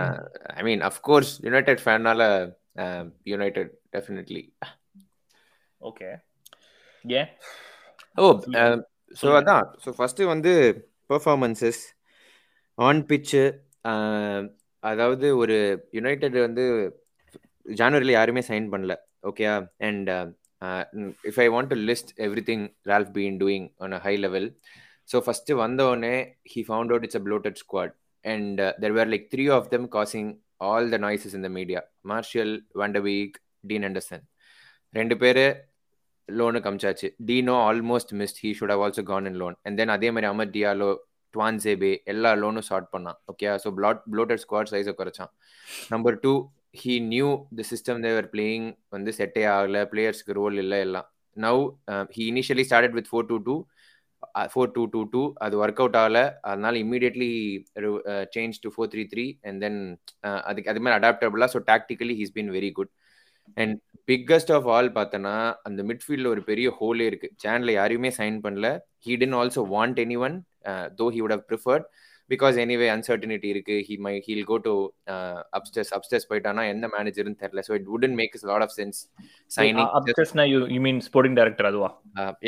I 0.59 0.63
mean 0.63 0.83
of course 0.89 1.33
United 1.47 1.83
ஃபேனால 1.85 2.23
United 3.33 3.73
definitely 3.95 4.43
okay 5.81 6.09
ஏன் 7.05 7.31
ஓ. 8.19 8.27
ஸோ 8.41 8.61
சொல்லுங்க. 9.21 9.41
அதான். 9.41 9.67
ஸோ 9.83 9.89
ஃபஸ்ட்டு 9.99 10.31
வந்து 10.33 10.53
பெர்ஃபார்மன்சஸ் 11.11 11.83
ஆன் 12.79 13.03
பிச்சு 13.11 13.43
அதாவது 14.83 15.27
ஒரு 15.43 15.57
யுனைடெட் 15.99 16.39
வந்து 16.47 16.65
ஜான்வரியில் 17.67 18.17
யாருமே 18.17 18.43
சைன் 18.49 18.67
பண்ணல. 18.73 18.95
ஓகேயா 19.31 19.55
and 19.89 20.11
if 21.31 21.41
I 21.45 21.47
want 21.55 21.71
to 21.73 21.79
list 21.91 22.11
every 22.27 22.43
thing 22.51 22.65
Ralf 22.91 23.15
been 23.17 23.39
doing 23.43 23.67
on 23.85 23.95
a 23.99 24.01
high 24.07 24.15
level 24.25 24.49
so 25.09 25.19
first 25.27 25.57
வந்தோடனே 25.63 26.15
he 26.53 26.61
found 26.69 26.93
out 26.93 27.07
it's 27.07 27.21
a 27.21 27.25
bloated 27.27 27.59
squad 27.63 27.95
and 28.35 28.61
there 28.83 28.95
were 28.99 29.11
like 29.15 29.27
three 29.35 29.47
of 29.57 29.71
them 29.75 29.89
causing 29.97 30.31
all 30.71 30.89
the 30.95 30.99
noises 31.07 31.37
இந்த 31.41 31.51
media 31.59 31.83
Martial 32.13 32.55
van de Beek 32.83 33.37
Dean 33.71 33.87
Henderson 33.89 34.25
ரெண்டு 34.95 35.17
பேர் 35.23 35.43
loan 36.29 36.61
கமிச்சாச்சு 36.67 37.09
டீனோ 37.29 37.57
almost 37.71 38.15
missed 38.21 38.41
he 38.45 38.53
should 38.61 38.73
have 38.75 38.85
also 38.87 39.05
gone 39.13 39.29
in 39.31 39.39
loan 39.43 39.57
and 39.67 39.79
then 39.81 39.95
அதே 39.97 40.09
மாதிரி 40.15 40.29
Amad 40.35 40.53
Diallo 40.57 40.91
Tuanzebe 41.35 41.91
எல்லா 42.13 42.31
லோனும் 42.43 42.67
short 42.69 42.89
பண்ணான். 42.93 43.19
Okay 43.31 43.47
so 43.65 43.69
flat 43.79 44.01
bloated 44.13 44.43
squad 44.45 44.71
சைஸை 44.73 44.93
குறைச்சான். 45.01 45.31
Number 45.93 46.17
two 46.25 46.33
he 46.81 46.95
knew 47.13 47.29
the 47.59 47.65
system 47.73 48.01
they were 48.07 48.29
playing 48.35 48.67
வந்து 48.95 49.11
செட்டே 49.19 49.45
ஆகலை. 49.57 49.83
பிளேயர்ஸ்க்கு 49.93 50.37
ரோல் 50.41 50.57
இல்லை 50.63 50.79
எல்லாம். 50.87 51.07
Now 51.37 51.63
he 52.17 52.25
initially 52.33 52.65
started 52.69 52.97
with 52.99 53.11
four 53.11 53.29
two 53.31 53.37
two 53.49 53.57
four 54.53 54.71
two 54.77 54.83
two 54.95 55.01
two 55.13 55.23
அது 55.45 55.55
ஒர்க் 55.63 55.81
அவுட் 55.83 55.99
ஆகலை. 56.03 56.25
அதனால 56.51 56.75
immediately 56.85 57.31
change 58.35 58.57
to 58.65 58.71
four 58.75 58.91
three 58.93 59.03
three 59.13 59.25
and 59.49 59.61
then 59.65 59.81
அதுக்கு 60.51 60.71
அது 60.73 60.83
மாதிரி 60.85 60.99
அடாப்டபுளாக 61.01 61.51
so 61.55 61.61
tactically 61.73 62.17
he's 62.21 62.35
been 62.39 62.53
very 62.59 62.71
good 62.79 62.93
and 63.63 63.75
biggest 64.11 64.53
of 64.57 64.69
all 64.77 64.91
பார்த்தோன்னா 64.99 65.35
அந்த 65.69 65.81
மிட்ஃபீல்டில் 65.91 66.33
ஒரு 66.35 66.43
பெரிய 66.51 66.69
ஹோலே 66.81 67.07
இருக்கு. 67.11 67.29
சேனலில் 67.45 67.79
யாரையுமே 67.81 68.11
சைன் 68.21 68.39
பண்ணல. 68.47 68.69
He 69.07 69.15
then 69.23 69.37
also 69.41 69.63
want 69.75 70.01
any 70.05 70.19
one 70.27 70.37
though 71.01 71.07
he 71.15 71.21
would 71.25 71.37
have 71.37 71.47
preferred 71.51 71.87
because 72.31 72.57
anyway 72.65 72.87
uncertainty 72.97 73.49
இருக்கு 73.55 73.77
he 73.89 73.97
may 74.07 74.15
he'll 74.27 74.47
go 74.51 74.57
to 74.67 74.75
upstairs 75.59 75.93
upstairs 75.97 76.27
போயிட்டானா 76.31 76.65
எந்த 76.75 76.87
மேனேஜர்னு 76.97 77.39
தெரியல 77.45 77.63
so 77.69 77.75
it 77.79 77.89
wouldn't 77.93 78.17
make 78.21 78.35
is 78.39 78.47
lot 78.51 78.65
of 78.67 78.75
sense 78.81 78.99
signing 79.59 79.93
அப்சஸ்னா 80.01 80.47
you 80.53 80.61
you 80.77 80.81
mean 80.89 81.01
sporting 81.09 81.39
director 81.41 81.71
அதுவா 81.73 81.91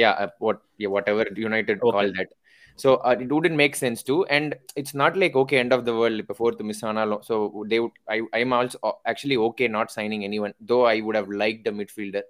yeah 0.02 0.14
uh, 0.22 0.28
what 0.46 0.58
yeah, 0.82 0.92
whatever 0.96 1.24
united 1.48 1.76
Okay. 1.80 1.92
call 1.94 2.08
that 2.18 2.30
so 2.78 2.88
uh, 3.06 3.14
it 3.24 3.30
wouldn't 3.34 3.58
make 3.62 3.74
sense 3.84 4.00
too 4.08 4.18
and 4.36 4.48
it's 4.80 4.94
not 5.02 5.12
like 5.22 5.34
okay 5.42 5.56
end 5.64 5.72
of 5.76 5.82
the 5.88 5.94
world 6.00 6.18
இப்போ 6.24 6.34
fourth 6.40 6.60
miss 6.68 6.82
ஆனாலும் 6.90 7.22
so 7.28 7.34
they 7.70 7.80
would 7.84 7.96
I, 8.14 8.20
i'm 8.38 8.52
also 8.58 8.78
uh, 8.88 8.94
actually 9.12 9.38
okay 9.48 9.68
not 9.78 9.88
signing 9.96 10.22
anyone 10.28 10.54
though 10.70 10.84
i 10.94 10.98
would 11.06 11.18
have 11.20 11.30
liked 11.42 11.66
a 11.72 11.74
midfielder 11.80 12.24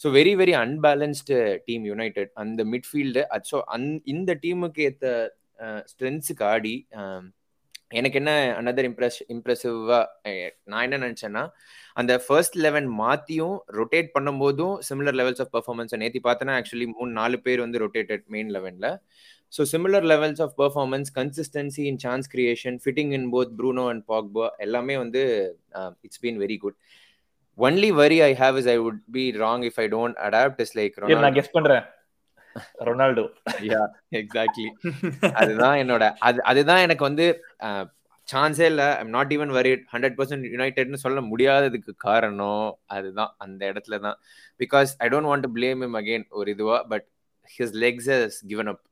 so 0.00 0.08
very 0.18 0.34
very 0.42 0.54
unbalanced 0.64 1.30
uh, 1.40 1.54
team 1.68 1.80
united 1.94 2.28
அந்த 2.42 2.64
midfield 2.74 3.18
so 3.50 3.58
அந் 3.76 3.88
இந்த 4.14 4.38
டீமுக்கு 4.44 4.82
ஏத்த 4.90 5.06
ஸ்ட்ரென்த்ஸுக்கு 5.90 6.44
ஆடி 6.44 6.74
எனக்கு 7.90 8.18
என்ன 8.20 8.32
another 8.58 8.86
Impress 8.88 9.18
இம்ப்ரெசிவா 9.34 9.98
நான் 10.64 10.84
என்ன 10.86 10.98
நினைச்சேன்னா 10.98 11.42
அந்த 11.96 12.12
ஃபர்ஸ்ட் 12.24 12.56
லெவன் 12.56 12.88
மாத்தியும் 13.00 13.56
ரொட்டேட் 13.78 14.10
பண்ணும்போதும் 14.16 14.74
சிமிலர் 14.88 15.16
லெவல்ஸ் 15.20 15.42
ஆஃப் 15.44 15.52
பர்ஃபார்மன்ஸ் 15.56 15.94
நேத்தி 16.02 16.20
பார்த்தனா 16.26 16.56
ஆக்சுவலி 16.58 16.88
மூணு 16.94 17.10
நாலு 17.12 17.38
பேர் 17.46 17.64
வந்து 17.64 17.82
rotated 17.84 18.24
main 18.28 18.50
லெவன்ல 18.56 18.88
so 19.52 19.62
similar 19.72 20.06
levels 20.12 20.42
of 20.46 20.54
performance 20.58 21.10
consistency 21.18 21.84
in 21.92 22.00
chance 22.06 22.28
creation 22.34 22.78
fitting 22.84 23.12
in 23.18 23.28
both 23.30 23.54
Bruno 23.60 23.84
and 23.92 24.04
Pogba 24.08 24.46
எல்லாமே 24.58 24.96
வந்து 24.96 25.22
it's 26.02 26.22
been 26.24 26.40
very 26.44 26.58
good 26.58 26.78
only 27.58 27.90
worry 28.02 28.18
I 28.22 28.32
have 28.34 28.58
is 28.58 28.68
I 28.68 28.76
would 28.78 29.00
be 29.10 29.24
wrong 29.44 29.64
if 29.70 29.78
I 29.78 29.86
don't 29.88 30.18
adapt 30.26 30.60
is 30.60 30.74
like 30.80 30.98
நான் 31.24 31.38
guess 31.38 31.54
பண்றேன். 31.56 31.84
Ronaldo. 32.88 33.24
Yeah 33.70 33.82
exactly 34.20 34.66
அதுதான் 35.40 35.76
என்னோட 35.82 36.04
அது 36.28 36.38
அதுதான் 36.52 36.82
எனக்கு 36.86 37.04
வந்து 37.08 37.26
சான்ஸே 38.28 38.66
இல்ல. 38.70 38.82
I'm 39.00 39.12
not 39.16 39.30
even 39.34 39.52
very 39.56 39.70
hundred 39.92 40.16
percent 40.16 40.46
யுனைடெட்னு 40.54 40.98
சொல்ல 41.04 41.20
முடியாததுக்கு 41.28 41.92
காரணம் 42.06 42.66
அதுதான் 42.96 43.30
அந்த 43.44 43.60
இடத்துல 43.72 43.98
தான். 44.06 44.18
Because 44.62 44.90
I 45.04 45.08
don't 45.14 45.28
want 45.30 45.46
to 45.46 45.50
blame 45.56 45.82
him 45.86 45.96
again 46.00 46.26
ஒரு 46.40 46.50
இதுவா 46.56 46.78
but 46.92 47.06
his 47.56 47.74
legs 47.84 48.10
has 48.14 48.38
given 48.52 48.70
up 48.72 48.82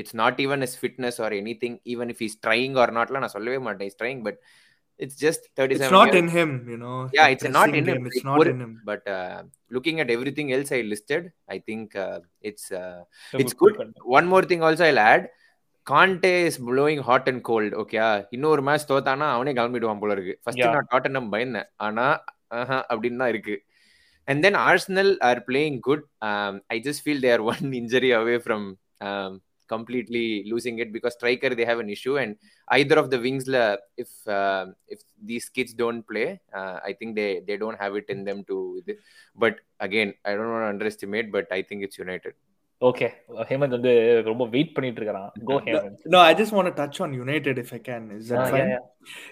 it's 0.00 0.16
not 0.22 0.40
even 0.44 0.64
his 0.66 0.76
fitness 0.80 1.20
or 1.26 1.34
any 1.40 1.54
thing 1.64 1.78
even 1.94 2.10
if 2.14 2.22
he's 2.26 2.36
trying 2.46 2.76
or 2.82 2.92
நாட்லாம் 2.98 3.24
நான் 3.24 3.36
சொல்லவே 3.36 3.60
மாட்டேன். 3.68 3.88
He's 3.90 3.98
trying 4.02 4.20
but 4.26 4.38
it's 5.00 5.18
just 5.24 5.44
thirty 5.56 5.74
it's 5.74 5.84
seven 5.84 5.96
not 5.98 6.14
in 6.14 6.28
him, 6.28 6.50
you 6.68 6.78
know. 6.78 6.96
Yeah, 7.12 7.24
the 7.24 7.34
it's 7.34 7.46
not 7.48 7.64
pressing 7.64 7.78
in 7.80 7.84
him. 7.84 7.96
game, 7.96 8.06
It's 8.06 8.18
Like, 8.18 8.28
not 8.30 8.40
ஒரு- 8.40 8.52
in 8.54 8.60
him. 8.60 8.72
but 8.84 9.04
uh, 9.14 9.38
looking 9.70 9.96
at 10.00 10.10
everything 10.10 10.48
else 10.52 10.70
I 10.72 10.82
listed, 10.92 11.22
I 11.48 11.60
think 11.68 11.96
uh, 11.98 12.18
it's 12.42 12.66
uh, 12.82 13.00
It's 13.32 13.54
good. 13.54 13.74
one 14.18 14.26
more 14.26 14.42
thing 14.42 14.62
also 14.62 14.84
I'll 14.90 15.02
add. 15.06 15.24
Conte 15.86 16.30
is 16.46 16.58
blowing 16.62 17.00
hot 17.00 17.26
and 17.28 17.42
cold 17.42 17.74
okay 17.74 17.96
இன்னொரு 18.30 18.62
match 18.62 18.86
தோத்தானா 18.88 19.26
அவனே 19.32 19.52
கிளம்பிடுவான் 19.52 19.98
போல 19.98 20.12
இருக்கு 20.12 20.34
first. 20.42 20.62
நான் 20.66 20.88
Tottenham 20.92 21.28
பயந்தேன் 21.34 21.68
ஆனா 21.86 22.06
அப்படின்னு 22.92 23.20
தான் 23.22 23.28
இருக்கு 23.28 23.56
and 24.28 24.42
then 24.42 24.58
Arsenal 24.62 25.12
are 25.28 25.40
playing 25.48 25.78
good 25.80 26.04
I 26.66 26.78
just 26.80 27.02
feel 27.04 27.20
they're 27.20 27.42
one 27.52 27.66
injury 27.80 28.10
away 28.20 28.36
from 28.44 28.64
Completely 29.69 30.23
losing 30.51 30.79
it 30.83 30.93
because 30.95 31.15
striker 31.17 31.55
they 31.59 31.65
have 31.69 31.81
an 31.83 31.91
issue 31.95 32.13
and 32.21 32.33
either 32.67 32.99
of 33.01 33.09
the 33.11 33.19
விங்ஸ்ல 33.25 33.57
if 34.03 34.15
if 34.95 35.03
these 35.31 35.47
kids 35.57 35.77
don't 35.81 36.03
play 36.11 36.23
I 36.89 36.93
think 37.01 37.15
they 37.19 37.27
they 37.49 37.57
don't 37.63 37.81
have 37.83 37.97
it 38.01 38.11
in 38.15 38.23
them 38.29 38.43
to 38.51 38.59
இது 38.81 38.95
but 39.37 39.57
again 39.87 40.13
I 40.23 40.33
don't 40.39 40.69
underestimate 40.93 41.29
but 41.37 41.51
I 41.57 41.61
think 41.71 41.85
it's 41.87 42.01
United 42.03 42.37
okay 42.81 43.07
Hemant 43.47 43.75
வந்து 43.77 43.93
ரொம்ப 44.27 44.43
wait 44.53 44.73
பண்ணிட்டு 44.75 44.99
இருக்கான் 45.01 45.31
go 45.49 45.55
Hemant 45.65 46.03
No, 46.13 46.19
I 46.27 46.33
just 46.41 46.53
want 46.57 46.67
to 46.69 46.75
touch 46.81 46.97
on 47.05 47.13
United 47.23 47.55
if 47.63 47.71
I 47.77 47.81
can. 47.87 48.03
Is 48.17 48.27
that 48.31 48.41
Ah, 48.41 48.49
fine? 48.53 48.69
yeah, 48.69 48.83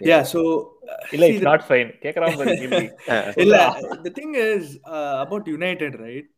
Yeah, 0.10 0.22
so 0.32 0.40
uh, 0.42 0.98
இல்ல 1.16 1.24
see, 1.24 1.32
it's 1.32 1.42
the- 1.42 1.50
not 1.50 1.66
fine 1.70 1.90
கேக்குறான் 2.04 2.36
பாரு 2.40 2.56
கேள்வி 2.62 2.84
Illa, 3.44 3.62
the 4.08 4.14
thing 4.18 4.32
is 4.48 4.64
uh, 4.96 5.16
about 5.26 5.46
United, 5.58 5.94
right? 6.06 6.30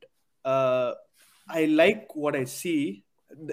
Uh, 0.46 0.90
I 1.50 1.66
like 1.82 2.04
what 2.16 2.36
I 2.36 2.48
see. 2.60 2.82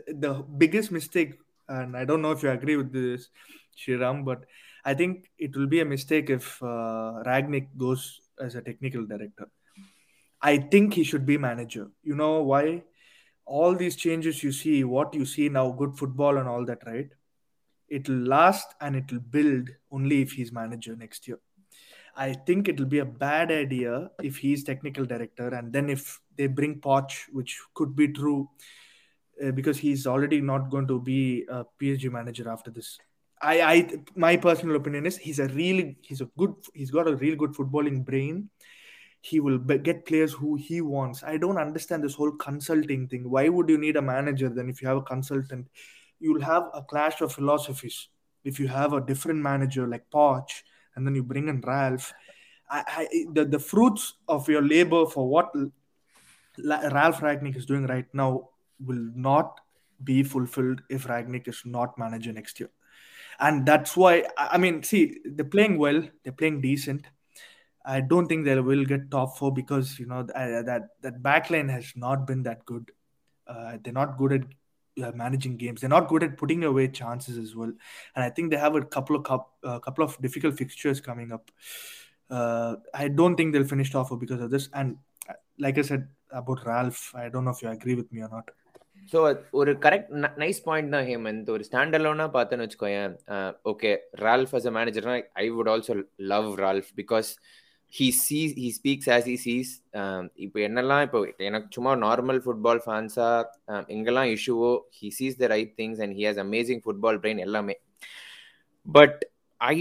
The, 0.08 0.46
biggest 0.58 0.92
mistake, 0.92 1.34
and 1.68 1.96
I 1.96 2.06
don't 2.06 2.22
know 2.22 2.32
if 2.32 2.44
you 2.44 2.50
agree 2.50 2.76
with 2.76 2.92
this, 2.92 3.30
Shriram, 3.78 4.26
but 4.26 4.46
I 4.84 4.94
think 4.94 5.30
it 5.38 5.56
will 5.56 5.68
be 5.68 5.80
a 5.80 5.86
mistake 5.86 6.30
if 6.30 6.62
uh, 6.62 7.24
Ragnick 7.26 7.68
goes 7.78 8.22
as 8.40 8.56
a 8.56 8.62
technical 8.62 9.06
director. 9.06 9.48
I 10.42 10.58
think 10.58 10.94
he 10.94 11.04
should 11.04 11.26
be 11.26 11.38
manager. 11.38 11.90
You 12.04 12.16
know 12.16 12.42
why? 12.42 12.84
All 13.46 13.76
these 13.76 13.96
changes 13.96 14.44
you 14.44 14.52
see, 14.52 14.84
what 14.84 15.14
you 15.14 15.26
see 15.26 15.50
now, 15.50 15.72
good 15.72 15.98
football 15.98 16.38
and 16.38 16.48
all 16.48 16.66
that, 16.66 16.80
right? 16.86 17.10
It 17.90 18.08
will 18.08 18.28
last 18.28 18.74
and 18.80 18.96
it 18.96 19.12
will 19.12 19.20
build 19.20 19.70
only 19.92 20.22
if 20.22 20.32
he's 20.32 20.52
manager 20.52 20.96
next 20.96 21.28
year. 21.28 21.40
I 22.16 22.34
think 22.34 22.68
it 22.68 22.80
will 22.80 22.88
be 22.88 23.00
a 23.00 23.06
bad 23.06 23.52
idea 23.52 24.12
if 24.22 24.38
he's 24.38 24.64
technical 24.64 25.06
director 25.06 25.48
and 25.50 25.72
then 25.72 25.90
if 25.90 26.20
they 26.38 26.48
bring 26.48 26.80
Poch, 26.80 27.26
which 27.32 27.60
could 27.74 27.96
be 27.96 28.08
true 28.08 28.50
Uh, 29.44 29.52
because 29.52 29.78
he's 29.78 30.06
already 30.06 30.42
not 30.42 30.70
going 30.70 30.88
to 30.88 31.00
be 31.00 31.46
a 31.50 31.66
PSG 31.82 32.12
manager 32.12 32.50
after 32.50 32.70
this. 32.70 33.00
I, 33.42 33.62
I, 33.62 33.94
my 34.16 34.38
personal 34.38 34.76
opinion 34.76 35.08
is 35.08 35.18
he's 35.18 35.40
a 35.40 35.48
really, 35.48 35.98
he's 36.02 36.22
a 36.22 36.26
good, 36.38 36.54
he's 36.76 36.92
got 36.92 37.08
a 37.08 37.16
real 37.16 37.36
good 37.36 37.52
footballing 37.54 38.06
brain. 38.06 38.50
he 39.22 39.40
will 39.40 39.58
be- 39.58 39.78
get 39.78 40.06
players 40.06 40.34
who 40.34 40.56
he 40.56 40.82
wants. 40.82 41.24
I 41.24 41.38
don't 41.38 41.58
understand 41.58 42.04
this 42.04 42.16
whole 42.16 42.32
consulting 42.32 43.08
thing. 43.08 43.30
Why 43.30 43.50
would 43.50 43.70
you 43.70 43.78
need 43.78 43.96
a 43.96 44.02
manager 44.02 44.50
then 44.50 44.70
if 44.70 44.82
you 44.82 44.88
have 44.88 44.98
a 44.98 45.02
consultant? 45.02 45.68
You'll 46.20 46.42
have 46.42 46.70
a 46.74 46.82
clash 46.82 47.22
of 47.22 47.34
philosophies. 47.34 48.10
If 48.44 48.60
you 48.60 48.68
have 48.68 48.94
a 48.94 49.02
different 49.02 49.40
manager 49.40 49.88
like 49.88 50.10
Poch 50.12 50.64
and 50.96 51.06
then 51.06 51.16
you 51.16 51.24
bring 51.24 51.48
in 51.50 51.62
Ralph, 51.62 52.14
I, 52.70 52.84
I, 52.88 53.26
the, 53.34 53.46
the 53.46 53.60
fruits 53.60 54.16
of 54.28 54.50
your 54.50 54.62
labor 54.62 55.06
for 55.06 55.28
what 55.28 55.54
Ralph 56.58 57.22
Ragnick 57.22 57.56
is 57.56 57.66
doing 57.66 57.86
right 57.88 58.08
now 58.14 58.50
will 58.86 59.10
not 59.16 59.60
be 60.04 60.24
fulfilled 60.24 60.82
if 60.90 61.08
Ragnick 61.08 61.48
is 61.48 61.62
not 61.66 61.98
manager 61.98 62.32
next 62.32 62.60
year. 62.60 62.70
And 63.40 63.66
that's 63.66 63.98
why, 63.98 64.26
I 64.38 64.58
mean, 64.58 64.84
see, 64.84 65.18
they're 65.26 65.46
playing 65.46 65.78
well, 65.78 66.04
they're 66.24 66.34
playing 66.34 66.62
decent. 66.62 67.06
I 67.84 68.02
don't 68.02 68.28
think 68.28 68.46
they 68.46 68.60
will 68.60 68.86
get 68.86 69.10
top 69.10 69.38
four 69.38 69.52
because 69.52 69.98
you 69.98 70.06
know 70.06 70.20
uh, 70.20 70.62
that 70.62 70.90
that 71.02 71.24
backline 71.24 71.70
has 71.70 71.94
not 71.96 72.28
been 72.28 72.44
that 72.44 72.64
good. 72.66 72.92
Uh, 73.48 73.78
they're 73.84 73.94
not 73.94 74.20
good 74.20 74.34
at 74.34 75.04
uh, 75.04 75.12
managing 75.16 75.58
games. 75.58 75.82
They're 75.82 75.90
not 75.90 76.08
good 76.08 76.22
at 76.22 76.38
putting 76.38 76.64
away 76.64 76.90
chances 76.90 77.38
as 77.38 77.56
well. 77.56 77.72
And 78.16 78.24
I 78.24 78.30
think 78.30 78.52
they 78.52 78.58
have 78.58 78.76
a 78.76 78.86
couple 78.86 79.16
of 79.16 79.42
uh, 79.64 79.80
couple 79.80 80.04
of 80.04 80.16
difficult 80.22 80.58
fixtures 80.58 81.02
coming 81.02 81.32
up. 81.32 81.50
Uh, 82.30 82.76
I 82.94 83.08
don't 83.08 83.36
think 83.36 83.52
they'll 83.52 83.64
finish 83.64 83.92
top 83.92 84.10
four 84.10 84.18
because 84.18 84.42
of 84.42 84.52
this. 84.52 84.70
And 84.74 84.98
like 85.58 85.78
I 85.78 85.82
said 85.82 86.08
about 86.30 86.66
Ralph, 86.66 87.14
I 87.16 87.30
don't 87.30 87.46
know 87.46 87.52
if 87.52 87.62
you 87.62 87.70
agree 87.70 87.96
with 87.96 88.12
me 88.12 88.22
or 88.22 88.30
not. 88.30 88.50
So 89.10 89.20
ஒரு 89.60 89.72
correct 89.86 90.12
nice 90.42 90.60
point 90.68 90.94
தான் 90.96 91.06
ஹேமந்த் 91.10 91.48
ஒரு 91.54 91.64
ஸ்டாண்டர்லோனா 91.70 92.26
பார்த்தேன்னு 92.36 92.66
வச்சுக்கோயேன். 92.66 93.14
Okay 93.72 93.92
Ralf 94.26 94.54
as 94.58 94.68
a 94.70 94.74
மேனேஜர்னா 94.78 95.16
I 95.44 95.46
would 95.56 95.72
also 95.74 95.94
love 96.34 96.50
Ralf 96.66 96.92
because 97.02 97.30
he 97.94 98.08
sees 98.26 98.54
he 98.62 98.68
speaks 98.78 99.10
as 99.16 99.26
he 99.32 99.38
sees 99.46 99.72
இப்போ 100.46 100.60
என்னெல்லாம் 100.68 101.02
இப்போ 101.08 101.20
எனக்கு 101.48 101.68
சும்மா 101.78 101.94
நார்மல் 102.06 102.40
ஃபுட்பால் 102.46 102.82
ஃபேன்ஸாக 102.86 103.82
எங்கெல்லாம் 103.96 104.30
இஷ்யூவோ 104.36 104.70
he 105.00 105.10
sees 105.18 105.40
the 105.42 105.50
right 105.54 105.74
things 105.82 106.02
and 106.06 106.16
he 106.20 106.26
has 106.28 106.44
amazing 106.46 106.84
football 106.86 107.20
brain 107.24 107.42
எல்லாமே. 107.48 107.76
But 108.88 109.20
I 109.62 109.76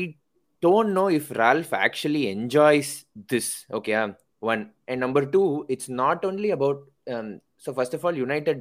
don't 0.62 0.92
know 1.00 1.06
if 1.18 1.30
Ralf 1.42 1.74
actually 1.84 2.24
enjoys 2.34 2.90
this 3.34 3.52
okay 3.78 3.94
one 4.52 4.64
and 4.90 5.02
number 5.06 5.28
two 5.36 5.44
it's 5.74 5.92
not 6.02 6.24
only 6.30 6.50
about 6.58 6.82
so 7.64 7.74
first 7.78 7.94
of 7.96 8.04
all 8.06 8.16
united 8.26 8.58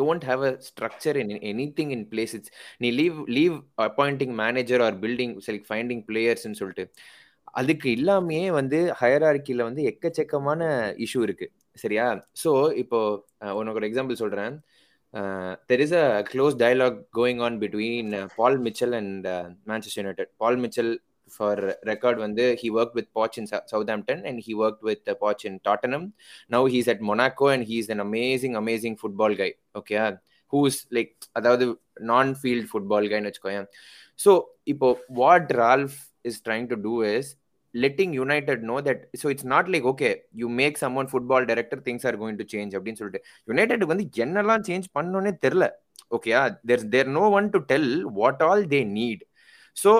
don't 0.00 0.24
have 0.30 0.42
a 0.50 0.52
structure 0.68 1.14
in 1.22 1.30
anything 1.52 1.88
in 1.96 2.02
place. 2.12 2.32
It's 2.38 2.50
நீ 2.84 2.90
leave 3.00 3.18
leave 3.38 3.56
appointing 3.86 4.34
manager 4.42 4.84
or 4.86 4.96
building 5.04 5.34
சரி 5.46 5.60
finding 5.68 6.02
players 6.10 6.42
சொல்லிட்டு. 6.60 6.86
அதுக்கு 7.60 7.88
இல்லாமையே 7.96 8.46
வந்து 8.60 8.78
ஹயரார்கில 9.00 9.66
வந்து 9.68 9.82
எக்கச்சக்கமான 9.90 10.62
issue 11.04 11.20
இருக்கு. 11.26 11.46
சரியா? 11.82 12.06
ஸோ 12.44 12.50
இப்போ 12.82 12.98
உனக்கு 13.58 13.78
ஒரு 13.80 13.88
எக்ஸாம்பிள் 13.90 14.20
சொல்றேன். 14.22 14.54
There 15.70 15.82
is 15.84 15.94
a 16.02 16.06
close 16.30 16.56
dialogue 16.62 16.98
going 17.18 17.40
on 17.46 17.56
between 17.62 18.10
Paul 18.38 18.58
Mitchell 18.66 18.94
and 19.00 19.26
Manchester 19.70 20.02
United 20.02 20.30
Paul 20.42 20.58
Mitchell 20.64 20.92
for 21.28 21.54
record 21.90 22.16
வந்து 22.24 22.44
he 22.60 22.68
worked 22.70 22.94
with 22.98 23.08
Poch 23.16 23.36
in 23.40 23.46
Southampton 23.72 24.18
and 24.28 24.38
he 24.46 24.54
worked 24.54 24.82
with 24.82 25.02
uh, 25.06 25.16
Poch 25.22 25.44
in 25.44 25.54
Tottenham. 25.60 26.04
Now 26.50 26.62
he's 26.66 26.88
at 26.88 27.00
Monaco 27.10 27.48
and 27.54 27.64
he's 27.64 27.88
an 27.88 28.00
amazing, 28.00 28.54
amazing 28.56 28.96
football 28.96 29.34
guy. 29.34 29.50
Okay, 29.74 29.98
who's 30.52 30.76
like 30.90 31.14
அதாவது 31.38 31.66
நான் 32.10 32.30
field 32.40 32.68
football 32.70 33.08
கைன்னு 33.12 33.30
வச்சுக்கோயேன் 33.30 33.66
so 34.18 34.32
இப்போ 34.72 34.88
what 35.20 35.50
Ralf 35.62 35.98
is 36.30 36.40
trying 36.46 36.68
to 36.72 36.78
do 36.86 36.94
is 37.16 37.32
letting 37.74 38.10
United 38.14 38.58
know 38.62 38.76
that 38.80 39.00
so 39.20 39.28
it's 39.32 39.46
not 39.52 39.64
like 39.72 39.84
okay 39.90 40.12
you 40.40 40.48
make 40.60 40.76
someone 40.82 41.06
football 41.06 41.42
director 41.50 41.78
things 41.86 42.04
are 42.08 42.16
going 42.22 42.36
to 42.40 42.44
change 42.52 42.72
அப்படின்னு 42.76 43.00
சொல்லிட்டு 43.00 43.20
United 43.50 43.84
வந்து 43.90 44.04
என்னெல்லாம் 44.24 44.64
change 44.68 44.86
பண்ணோன்னே 44.96 45.32
தெரில 45.44 45.66
ஓகேயா 46.16 46.42
there 46.68 46.84
there 46.94 47.10
no 47.18 47.24
one 47.38 47.48
to 47.54 47.60
tell 47.72 47.90
what 48.20 48.42
all 48.48 48.64
they 48.74 48.80
need 48.98 49.24
so 49.76 49.92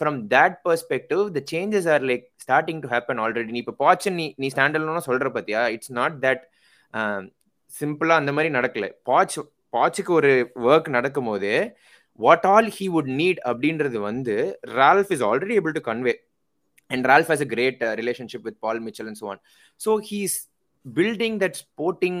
from 0.00 0.18
that 0.34 0.56
perspective 0.64 1.22
the 1.36 1.42
changes 1.52 1.88
are 1.94 2.04
like 2.10 2.24
starting 2.44 2.82
to 2.84 2.88
happen 2.88 3.20
already 3.24 3.52
நீ 3.56 3.60
இப்போ 3.64 3.76
பாச்சன் 3.84 4.18
நீ 4.20 4.26
நீ 4.36 4.48
ஸ்டாண்டர்ட்லாம் 4.48 5.08
சொல்கிற 5.10 5.30
பார்த்தியா 5.36 5.62
இட்ஸ் 5.76 5.92
நாட் 5.92 6.16
தட் 6.26 6.44
சிம்பிளாக 7.70 8.20
அந்த 8.22 8.32
மாதிரி 8.32 8.50
நடக்கல. 8.54 8.86
பாச் 9.04 9.36
பாச்சுக்கு 9.72 10.12
ஒரு 10.12 10.30
ஒர்க் 10.68 10.88
நடக்கும் 10.88 11.28
போது 11.30 11.50
what 12.18 12.46
all 12.46 12.68
he 12.78 12.86
would 12.88 13.12
need 13.20 13.40
அப்படின்றது 13.44 13.98
வந்து 14.00 14.34
Ralf 14.78 15.12
is 15.12 15.22
already 15.22 15.54
able 15.60 15.76
to 15.78 15.82
convey 15.90 16.14
and 16.90 17.06
Ralf 17.06 17.30
has 17.32 17.44
a 17.46 17.48
great 17.54 17.82
relationship 18.00 18.46
with 18.48 18.58
Paul 18.60 18.80
Mitchell 18.86 19.08
and 19.08 19.20
so 19.20 19.28
he 19.28 19.40
so 19.80 19.92
he's 20.08 20.36
building 20.84 21.38
that 21.38 21.56
sporting 21.64 22.20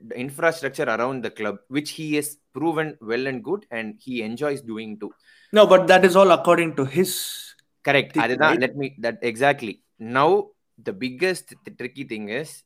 The 0.00 0.18
infrastructure 0.18 0.84
around 0.84 1.22
the 1.22 1.30
club, 1.30 1.56
which 1.68 1.90
he 1.90 2.14
has 2.14 2.36
proven 2.52 2.96
well 3.00 3.26
and 3.26 3.42
good, 3.42 3.66
and 3.70 3.96
he 3.98 4.22
enjoys 4.22 4.60
doing 4.60 4.98
too. 4.98 5.12
No, 5.52 5.66
but 5.66 5.86
that 5.86 6.04
is 6.04 6.16
all 6.16 6.30
according 6.30 6.76
to 6.76 6.84
his 6.84 7.54
correct. 7.84 8.14
Theory, 8.14 8.36
right? 8.36 8.60
Let 8.60 8.76
me 8.76 8.96
that 9.00 9.18
exactly. 9.22 9.82
Now 9.98 10.48
the 10.82 10.92
biggest 10.92 11.54
the 11.64 11.70
tricky 11.70 12.04
thing 12.04 12.28
is 12.28 12.62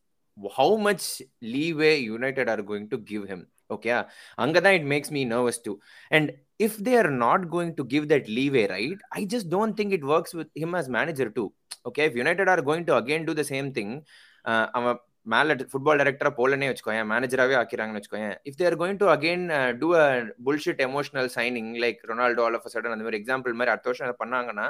how 0.57 0.76
much 0.76 1.20
leeway 1.42 1.98
United 1.98 2.48
are 2.48 2.62
going 2.62 2.88
to 2.90 2.98
give 2.98 3.28
him. 3.28 3.46
Okay, 3.70 4.02
Angada, 4.38 4.74
it 4.74 4.85
makes 4.85 5.11
me 5.11 5.24
nervous 5.24 5.59
too. 5.59 5.78
And 6.11 6.33
if 6.59 6.78
they 6.78 6.96
are 6.96 7.11
not 7.11 7.50
going 7.50 7.76
to 7.76 7.85
give 7.85 8.09
that 8.09 8.26
leeway, 8.28 8.66
right? 8.66 8.96
I 9.12 9.24
just 9.24 9.50
don't 9.50 9.76
think 9.76 9.92
it 9.92 10.02
works 10.02 10.33
with 10.33 10.48
him 10.54 10.74
as 10.74 10.88
manager 10.88 11.28
too. 11.28 11.52
Okay, 11.85 12.07
if 12.07 12.16
United 12.16 12.48
are 12.48 12.62
going 12.62 12.87
to 12.87 12.96
again 12.96 13.26
do 13.26 13.35
the 13.35 13.44
same 13.44 13.72
thing, 13.72 14.04
uh, 14.44 14.94
மேல 15.33 15.57
football 15.71 16.01
டைரக்டரா 16.01 16.31
போலனே 16.41 16.69
வச்சுக்கோயேன் 16.71 17.09
மேனேஜராகவே 17.12 17.57
ஆக்கிறாங்கன்னு 17.61 18.01
வச்சுக்கோயேன். 18.01 18.37
If 18.49 18.59
they're 18.61 18.77
going 18.83 19.01
to 19.03 19.09
again 19.14 19.45
do 19.81 19.88
a 20.03 20.07
bullshit 20.49 20.83
emotional 20.88 21.31
signing 21.38 21.73
like 21.85 22.01
Ronaldo 22.11 22.45
all 22.47 22.59
of 22.59 22.69
sudden 22.75 22.95
அந்த 22.97 23.07
மாதிரி 23.07 23.21
example 23.23 23.59
மாதிரி 23.61 23.73
அடுத்த 23.75 23.91
வருஷம் 23.91 24.09
அதை 24.09 24.17
பண்ணாங்கன்னா 24.23 24.69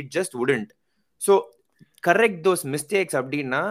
it 0.00 0.10
just 0.18 0.36
wouldn't 0.44 0.72
so 1.22 1.34
correct 2.08 2.42
those 2.48 2.64
mistakes 2.74 3.18
அப்படின்னா 3.22 3.62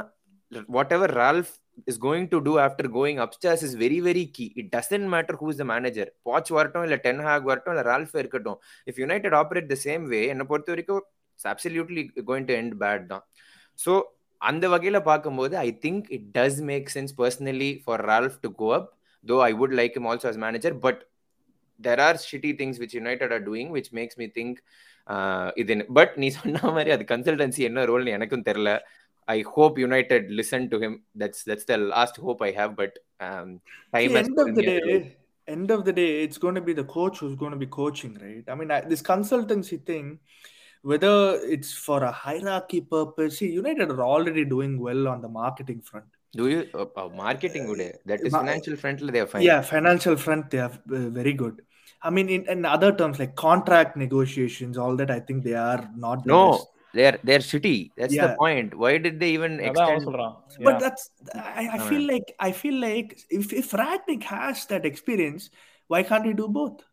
whatever 0.97 1.13
Ralf 1.21 1.53
is 1.91 1.99
going 2.05 2.27
to 2.33 2.37
do 2.47 2.53
after 2.65 2.89
going 2.97 3.19
upstairs 3.23 3.63
is 3.67 3.73
very 3.83 3.97
very 4.07 4.25
key 4.35 4.45
it 4.61 4.69
doesn't 4.75 5.07
matter 5.13 5.37
who 5.41 5.47
is 5.53 5.59
the 5.61 5.65
manager 5.71 6.09
watch 6.29 6.51
வரட்டும் 6.57 6.85
இல்லை 6.87 6.97
டென் 7.05 7.23
ஹாக் 7.27 7.47
வரட்டும் 7.51 7.73
இல்லை 7.75 7.85
ரால்ஃப் 7.91 8.15
இருக்கட்டும். 8.21 8.57
If 8.89 8.99
United 9.03 9.35
operate 9.41 9.67
the 9.73 9.77
same 9.85 10.03
way 10.13 10.21
என்னை 10.33 10.45
பொறுத்த 10.51 10.71
வரைக்கும் 10.73 11.01
it's 11.35 11.49
absolutely 11.53 12.03
going 12.29 12.47
to 12.51 12.55
end 12.59 12.75
bad 12.83 13.05
தான். 13.13 13.23
So 13.79 13.93
அந்த 14.41 14.65
வகையில 14.73 14.97
பார்க்கும்போது 15.09 15.55
I 15.67 15.69
think 15.85 16.05
it 16.17 16.27
does 16.37 16.59
make 16.71 16.87
sense 16.95 17.13
personally 17.21 17.71
for 17.83 18.03
Ralf 18.11 18.37
to 18.45 18.51
go 18.61 18.69
up 18.79 18.89
though 19.25 19.37
I 19.49 19.51
would 19.61 19.75
like 19.81 19.95
him 20.01 20.07
also 20.11 20.27
as 20.31 20.41
manager 20.45 20.75
but 20.85 21.01
there 21.79 22.01
are 22.07 22.19
shitty 22.29 22.51
things 22.61 22.79
which 22.83 22.95
United 22.99 23.33
are 23.37 23.45
doing 23.49 23.71
which 23.77 23.91
makes 23.99 24.19
me 24.23 24.27
think 24.39 24.59
இது 25.63 25.73
but 25.99 26.13
நீ 26.21 26.29
சொன்ன 26.37 26.61
மாதிரி 26.77 26.91
அது 26.97 27.05
consultancy 27.13 27.63
என்ன 27.69 27.85
ரோல்னு 27.91 28.15
எனக்கும் 28.19 28.45
தெரியல 28.49 28.71
I 29.27 29.37
hope 29.55 29.75
United 29.83 30.27
listen 30.39 30.65
to 30.71 30.77
him 30.83 30.97
that's 31.21 31.43
that's 31.49 31.67
the 31.71 31.77
last 31.93 32.19
hope 32.27 32.41
I 32.49 32.51
have 32.61 32.73
but 32.81 32.97
See, 33.93 34.15
end 34.21 34.39
of 34.39 34.55
the 34.55 34.61
day, 34.61 35.15
end 35.47 35.71
of 35.71 35.85
the 35.85 35.93
day, 35.93 36.23
it's 36.23 36.37
going 36.37 36.55
to 36.55 36.61
be 36.61 36.73
the 36.73 36.83
coach 36.85 37.19
who's 37.19 37.35
going 37.35 37.51
to 37.51 37.57
be 37.57 37.67
coaching, 37.67 38.13
right? 38.21 38.43
I 38.47 38.55
mean, 38.55 38.71
I, 38.71 38.81
this 38.81 39.01
consultancy 39.01 39.77
thing, 39.85 40.19
whether 40.85 41.39
it's 41.53 41.73
for 41.73 42.03
a 42.03 42.11
hierarchy 42.11 42.79
purpose, 42.79 43.39
see, 43.39 43.51
United 43.51 43.89
are 43.89 44.03
already 44.03 44.45
doing 44.45 44.79
well 44.79 45.07
on 45.07 45.19
the 45.19 45.27
marketing 45.27 45.81
front. 45.81 46.05
Do 46.33 46.47
you 46.47 46.67
uh, 46.75 46.85
uh, 46.95 47.09
marketing 47.09 47.65
good? 47.65 47.93
That 48.05 48.21
is 48.21 48.31
financial 48.31 48.75
front. 48.75 49.11
They 49.11 49.19
are 49.19 49.25
fine. 49.25 49.41
Yeah, 49.41 49.61
financial 49.61 50.15
front. 50.15 50.51
They 50.51 50.59
are 50.59 50.73
uh, 50.97 51.09
very 51.09 51.33
good. 51.33 51.63
I 52.03 52.11
mean, 52.11 52.29
in, 52.29 52.47
in, 52.47 52.65
other 52.65 52.91
terms 52.95 53.17
like 53.17 53.33
contract 53.35 53.97
negotiations, 53.97 54.77
all 54.77 54.95
that. 54.97 55.09
I 55.09 55.19
think 55.21 55.43
they 55.43 55.55
are 55.55 55.89
not. 55.95 56.23
No, 56.27 56.51
best. 56.51 56.67
they're 56.93 57.19
they're. 57.23 57.39
That's 57.39 58.13
yeah. 58.13 58.27
the 58.27 58.35
point. 58.37 58.77
Why 58.77 58.99
did 58.99 59.19
they 59.19 59.31
even 59.31 59.59
extend? 59.59 60.05
But 60.05 60.79
that's. 60.79 61.09
I, 61.33 61.69
I 61.73 61.79
feel 61.89 62.05
like 62.05 62.35
I 62.39 62.51
feel 62.51 62.79
like 62.79 63.19
if 63.31 63.51
if 63.53 63.71
Ratnik 63.71 64.21
has 64.23 64.67
that 64.67 64.85
experience, 64.85 65.49
why 65.87 66.03
can't 66.03 66.27
he 66.27 66.33
do 66.33 66.47
both? 66.47 66.83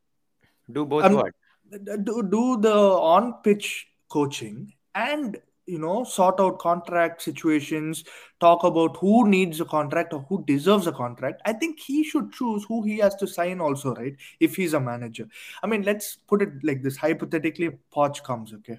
Do 0.71 0.87
both 0.87 1.05
um, 1.05 1.15
what? 1.17 1.35
Do, 1.79 2.23
do 2.23 2.59
the 2.61 2.75
on 2.75 3.35
pitch 3.43 3.89
coaching 4.09 4.73
and 4.95 5.39
you 5.67 5.79
know 5.79 6.05
sort 6.05 6.41
out 6.41 6.59
contract 6.59 7.23
situations 7.23 8.05
talk 8.41 8.65
about 8.65 8.97
who 8.97 9.29
needs 9.29 9.61
a 9.61 9.65
contract 9.65 10.13
or 10.13 10.21
who 10.29 10.45
deserves 10.45 10.87
a 10.87 10.93
contract. 10.93 11.41
I 11.45 11.53
think 11.53 11.79
he 11.79 12.03
should 12.05 12.33
choose 12.33 12.65
who 12.65 12.83
he 12.83 12.99
has 12.99 13.15
to 13.17 13.27
sign 13.27 13.61
also 13.61 13.95
right 13.95 14.17
if 14.41 14.57
he's 14.57 14.75
a 14.75 14.81
manager. 14.81 15.29
I 15.63 15.67
mean 15.67 15.83
let's 15.83 16.17
put 16.17 16.43
it 16.43 16.51
like 16.63 16.83
this. 16.83 16.97
Hypothetically 16.97 17.71
poch 17.95 18.23
comes 18.23 18.53
okay? 18.55 18.79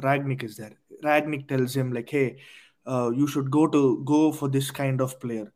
Ragnick 0.00 0.42
is 0.42 0.56
there. 0.56 0.72
Ragnick 1.02 1.48
tells 1.48 1.74
him 1.74 1.92
like 1.92 2.08
hey 2.08 2.38
uh, 2.86 3.10
you 3.10 3.26
should 3.26 3.50
go 3.50 3.66
to 3.66 4.02
go 4.04 4.32
for 4.32 4.48
this 4.48 4.70
kind 4.70 5.00
of 5.00 5.18
player. 5.20 5.52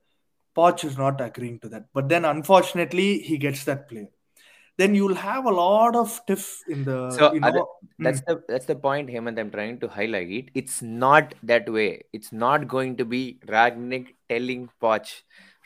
Poch 0.57 0.85
is 0.85 0.99
not 0.99 1.21
agreeing 1.21 1.61
to 1.61 1.69
that. 1.69 1.87
But 1.95 2.09
then 2.09 2.25
unfortunately 2.25 3.21
he 3.21 3.39
gets 3.39 3.65
that 3.65 3.89
player 3.89 4.09
then 4.80 4.94
you'll 4.94 5.20
have 5.22 5.46
a 5.46 5.56
lot 5.56 5.96
of 5.96 6.10
tiff 6.28 6.46
in 6.68 6.80
the 6.84 6.96
So, 7.12 7.26
you 7.34 7.42
know 7.42 7.50
other- 7.50 7.68
that's 8.00 8.22
the 8.22 8.36
that's 8.50 8.66
the 8.66 8.78
point 8.80 9.10
hemant 9.10 9.38
i'm 9.42 9.52
trying 9.52 9.78
to 9.80 9.90
highlight 9.90 10.50
it's 10.62 10.78
not 11.04 11.26
that 11.52 11.68
way 11.70 11.90
it's 12.14 12.32
not 12.38 12.68
going 12.68 12.94
to 12.98 13.06
be 13.14 13.22
ragnick 13.54 14.08
telling 14.30 14.64
poch 14.84 15.12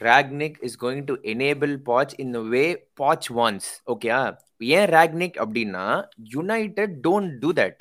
ragnick 0.01 0.55
is 0.61 0.75
going 0.77 1.01
to 1.07 1.15
enable 1.25 1.73
poch 1.89 2.13
in 2.17 2.31
the 2.31 2.43
way 2.53 2.67
poch 3.01 3.27
wants 3.39 3.67
okay 3.95 4.13
ஏன் 4.69 4.87
Rangnick 4.93 5.37
அப்படின்னா 5.41 5.83
United 6.33 6.95
don't 7.05 7.31
do 7.43 7.49
that 7.59 7.79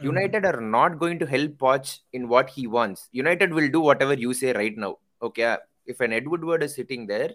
Mm. 0.00 0.04
United 0.06 0.46
are 0.48 0.56
not 0.74 0.94
going 1.00 1.18
to 1.20 1.26
help 1.32 1.56
Poch 1.64 1.90
in 2.16 2.24
what 2.30 2.48
he 2.54 2.62
wants 2.74 3.02
United 3.18 3.52
will 3.56 3.68
do 3.74 3.80
whatever 4.06 4.20
you 4.24 4.30
say 4.40 4.48
right 4.58 4.78
now 4.84 4.94
okay 5.22 5.44
if 5.92 6.00
an 6.06 6.14
Ed Woodward 6.48 6.64
is 6.66 6.74
sitting 6.80 7.04
there 7.12 7.32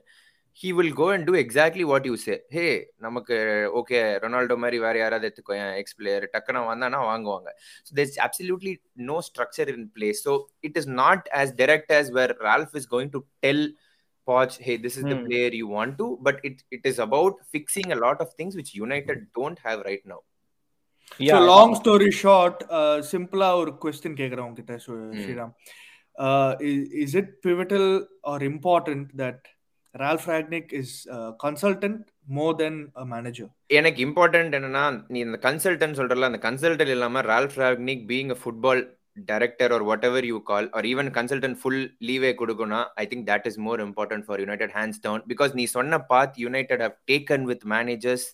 he 0.62 0.72
will 0.78 0.94
go 1.00 1.06
and 1.14 1.26
do 1.28 1.34
exactly 1.44 1.84
what 1.92 2.06
you 2.10 2.14
say 2.24 2.34
hey 2.56 2.66
நமக்கு 3.06 3.36
okay 3.80 4.00
Ronaldo 4.24 4.56
மாதிரி 4.64 4.78
வேற 4.78 4.98
யாராவது 4.98 5.26
எடுத்துக்கோ 5.28 5.54
X 5.80 5.96
player 6.00 6.26
டக்குனா 6.34 6.62
வந்தானா 6.72 7.00
வாங்குவாங்க 7.10 7.48
so 7.86 7.90
there's 7.98 8.18
absolutely 8.26 8.74
no 8.96 9.20
structure 9.30 9.68
in 9.76 9.88
place 9.98 10.22
so 10.26 10.34
it 10.62 10.76
is 10.82 10.86
not 11.02 11.32
as 11.32 11.50
direct 11.62 11.90
as 12.00 12.12
where 12.18 12.34
ralph 12.50 12.74
is 12.74 12.86
going 12.86 13.10
to 13.16 13.22
tell 13.46 13.62
Poch, 14.28 14.54
hey, 14.66 14.76
this 14.76 14.94
is 14.96 15.04
the 15.04 15.16
Hmm. 15.16 15.24
player 15.24 15.48
you 15.52 15.66
want 15.68 15.98
to, 15.98 16.18
but 16.26 16.36
it, 16.42 16.62
it 16.70 16.84
is 16.84 16.98
about 16.98 17.34
fixing 17.54 17.92
a 17.92 17.94
lot 17.94 18.20
of 18.20 18.28
things 18.38 18.56
which 18.56 18.74
United 18.74 19.18
don't 19.38 19.58
have 19.58 19.80
right 19.80 20.04
now. 20.06 20.20
so 21.20 21.40
long 21.40 21.74
story 21.74 22.10
short 22.10 22.56
uh, 22.78 22.96
சிம்பிளா 23.10 23.48
ஒரு 23.56 23.72
question 23.82 24.16
கேக்குறேன் 24.20 24.46
உங்ககிட்ட 24.46 24.76
Mm. 24.86 25.18
Sriram 25.22 25.52
uh, 26.18 26.52
is, 26.60 26.80
is 27.04 27.14
it 27.14 27.28
pivotal 27.42 27.86
or 28.22 28.38
is 29.98 31.06
a 31.10 31.32
consultant 31.38 32.08
more 32.28 32.54
than 32.54 32.90
a 32.96 33.04
manager. 33.04 33.48
எனக்கு 33.70 34.00
important 34.06 34.54
என்னன்னா 34.58 34.84
நீ 35.12 35.18
இந்த 35.18 35.38
consultant 35.46 35.98
சொல்றல 36.00 36.28
அந்த 36.30 36.40
கன்சல்டன்ட் 36.46 36.92
இல்லாம 36.94 37.22
Ralf 37.22 37.56
Rangnick 37.62 38.04
being 38.06 38.30
a 38.30 38.38
football 38.42 38.82
director 39.30 39.72
or 39.72 39.84
whatever 40.08 40.26
you 40.30 40.38
call 40.42 40.66
or 40.78 40.86
even 40.92 41.10
consultant 41.18 41.58
full 41.60 41.82
leeway 42.08 42.32
கொடுக்கணும் 42.40 42.86
I 43.02 43.06
think 43.12 43.26
that 43.30 43.46
is 43.50 43.60
more 43.68 43.82
important 43.86 44.26
for 44.28 44.42
United 44.44 44.74
hands 44.78 45.00
down 45.06 45.24
because 45.32 45.54
நீ 45.60 45.66
சொன்ன 45.76 46.00
both 46.12 46.36
United 46.44 46.84
have 46.86 46.96
taken 47.12 47.46
with 47.52 47.64
managers 47.74 48.26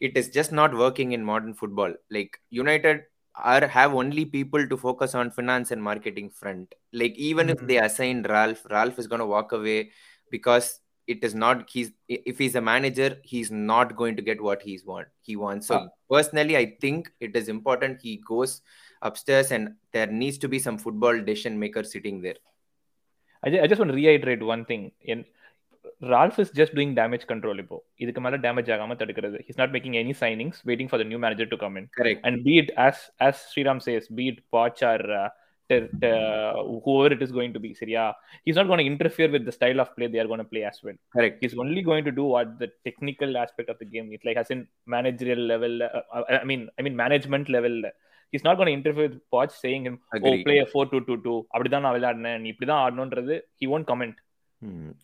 it 0.00 0.18
is 0.22 0.30
just 0.38 0.56
not 0.60 0.76
working 0.86 1.14
in 1.18 1.26
modern 1.32 1.58
football 1.60 1.96
like 2.18 2.34
United 2.60 3.02
are 3.36 3.64
have 3.68 3.92
only 3.92 4.22
people 4.26 4.62
to 4.66 4.76
focus 4.78 5.10
on 5.14 5.26
finance 5.30 5.70
and 5.70 5.82
marketing 5.82 6.28
front. 6.40 6.66
Like 6.92 7.16
even 7.30 7.46
if 7.54 7.58
Mhm. 7.58 7.66
they 7.70 7.76
assign 7.78 8.18
ralph 8.32 8.62
ralph 8.74 8.98
is 8.98 9.08
going 9.10 9.22
to 9.24 9.30
walk 9.34 9.50
away 9.52 9.80
because 10.35 10.67
it 11.07 11.23
is 11.27 11.33
not 11.43 11.57
he's 11.73 11.89
if 12.31 12.37
he's 12.37 12.55
a 12.55 12.61
manager 12.61 13.09
he's 13.31 13.49
not 13.71 13.95
going 14.01 14.15
to 14.15 14.23
get 14.29 14.39
what 14.47 14.61
he's 14.67 14.83
want 14.91 15.07
he 15.29 15.35
wants 15.45 15.67
so 15.67 15.75
Ah. 15.77 15.87
personally 16.15 16.55
i 16.57 16.65
think 16.83 17.09
it 17.27 17.33
is 17.35 17.47
important 17.55 18.05
he 18.07 18.13
goes 18.31 18.51
upstairs 19.09 19.49
and 19.57 19.65
there 19.95 20.09
needs 20.21 20.37
to 20.43 20.49
be 20.53 20.59
some 20.67 20.77
football 20.85 21.17
decision 21.29 21.55
maker 21.65 21.83
sitting 21.95 22.17
there 22.27 22.39
I, 23.43 23.49
ju- 23.49 23.61
I 23.63 23.67
just 23.67 23.79
want 23.81 23.89
to 23.91 23.95
reiterate 23.95 24.41
one 24.43 24.63
thing. 24.65 24.81
In 25.11 25.19
Ralph 26.11 26.37
is 26.43 26.49
just 26.59 26.73
doing 26.77 26.91
damage 26.99 27.23
control 27.31 27.57
இப்போ 27.63 27.77
இதுக்கு 28.03 28.21
மேல 28.25 28.37
damage 28.45 28.69
ஆகாம 28.75 28.95
தடுக்கிறது 28.99 29.37
he's 29.45 29.59
not 29.61 29.71
making 29.75 29.93
any 30.01 30.13
signings 30.21 30.57
waiting 30.69 30.89
for 30.91 30.97
the 31.01 31.07
new 31.11 31.19
manager 31.25 31.47
to 31.53 31.57
come 31.63 31.75
in 31.81 31.85
correct 31.99 32.21
and 32.27 32.43
be 32.47 32.53
it 32.61 32.69
as 32.87 32.97
as 33.27 33.35
Sriram 33.51 33.79
says 33.87 34.05
be 34.19 34.25
it 34.33 34.39
Uh, 35.68 36.52
whoever 36.84 37.12
it 37.14 37.22
is 37.24 37.32
going 37.36 37.52
to 37.54 37.60
be 37.62 37.70
சரியா 37.78 38.02
he's 38.44 38.58
not 38.58 38.68
going 38.70 38.80
to 38.82 38.90
interfere 38.90 39.28
with 39.34 39.44
the 39.48 39.54
style 39.56 39.80
of 39.82 39.88
play 39.96 40.06
they 40.12 40.20
are 40.22 40.28
going 40.32 40.42
to 40.44 40.50
play 40.52 40.62
as 40.70 40.76
well 40.84 40.98
correct 41.14 41.38
he's 41.42 41.56
only 41.64 41.82
going 41.88 42.04
to 42.08 42.12
do 42.20 42.26
what 42.34 42.50
the 42.60 42.68
technical 42.88 43.32
aspect 43.42 43.70
of 43.72 43.78
the 43.82 43.88
game 43.94 44.08
is 44.16 44.22
like 44.28 44.38
as 44.42 44.50
in 44.54 44.60
managerial 44.94 45.42
level 45.52 45.74
uh, 45.82 46.22
i 46.42 46.46
mean 46.50 46.62
i 46.78 46.82
mean 46.86 46.96
management 47.04 47.48
level 47.56 47.76
he's 48.32 48.44
not 48.44 48.56
going 48.58 48.68
to 48.70 48.76
interfere 48.78 49.08
with 49.08 49.18
Poch 49.32 49.52
saying 49.64 49.84
him 49.88 49.96
oh 50.14 50.18
Agree. 50.18 50.44
play 50.46 50.58
a 50.58 50.68
4-2-2-2 50.74 51.34
அப்படிதான் 51.54 51.84
நான் 51.86 51.96
விளையாடினேன் 51.96 52.46
இப்படிதான் 52.52 52.82
ஆடணும்ன்றது 52.84 53.36
he 53.60 53.66
won't 53.72 53.88
comment 53.90 54.16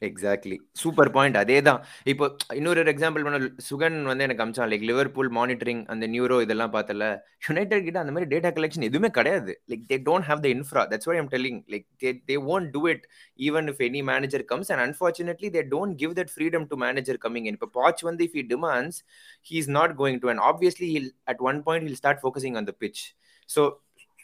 exactly 0.09 0.57
super 0.83 1.11
point 1.17 1.37
அதே 1.41 1.57
தான் 1.67 1.81
இப்போ 2.13 2.25
இன்னொரு 2.59 2.85
example 2.93 3.25
பண்ண 3.27 3.39
சுகன் 3.69 3.97
வந்து 4.11 4.25
எனக்கு 4.27 4.43
அமிச்சான். 4.45 4.71
லைக் 4.73 4.87
லிவர்பூல் 4.91 5.31
மானிட்டரிங் 5.39 5.83
அந்த 5.93 6.05
நியூரோ 6.15 6.37
இதெல்லாம் 6.45 6.73
பார்த்தல. 6.77 7.07
யுனைடெட் 7.47 7.85
கிட்ட 7.87 7.99
அந்த 8.03 8.13
மாதிரி 8.15 8.29
டேட்டா 8.33 8.51
கலெக்ஷன் 8.57 8.87
எதுவுமே 8.89 9.11
கிடையாது. 9.19 9.53
Like 9.73 9.85
they 9.91 9.99
don't 10.09 10.27
have 10.31 10.43
the 10.47 10.49
infra 10.57 10.85
that's 10.93 11.09
why 11.11 11.17
I'm 11.23 11.31
telling 11.35 11.61
like 11.75 11.87
they 12.05 12.13
they 12.31 12.37
won't 12.55 12.71
do 12.77 12.83
it 12.95 13.05
even 13.49 13.69
if 13.73 13.83
any 13.89 14.03
manager 14.13 14.45
comes 14.53 14.73
and 14.75 14.85
unfortunately 14.87 15.51
they 15.59 15.65
don't 15.75 15.97
give 16.03 16.15
that 16.21 16.33
freedom 16.35 16.67
to 16.73 16.79
manager 16.87 17.21
coming 17.27 17.49
in 17.51 17.59
இப்போ 17.61 17.71
Poch 17.81 18.03
வந்து 18.11 18.25
if 18.29 18.37
he 18.41 18.47
demands 18.55 19.01
he 19.51 19.57
is 19.63 19.73
not 19.79 19.95
going 20.03 20.21
to 20.25 20.31
and 20.35 20.45
obviously 20.51 20.91
he'll 20.97 21.11
at 21.33 21.43
one 21.51 21.61
point 21.69 21.87
he'll 21.89 22.01
start 22.03 22.23
focusing 22.25 22.59
on 22.63 22.69
the 22.71 22.75
pitch 22.85 23.03
so 23.49 23.63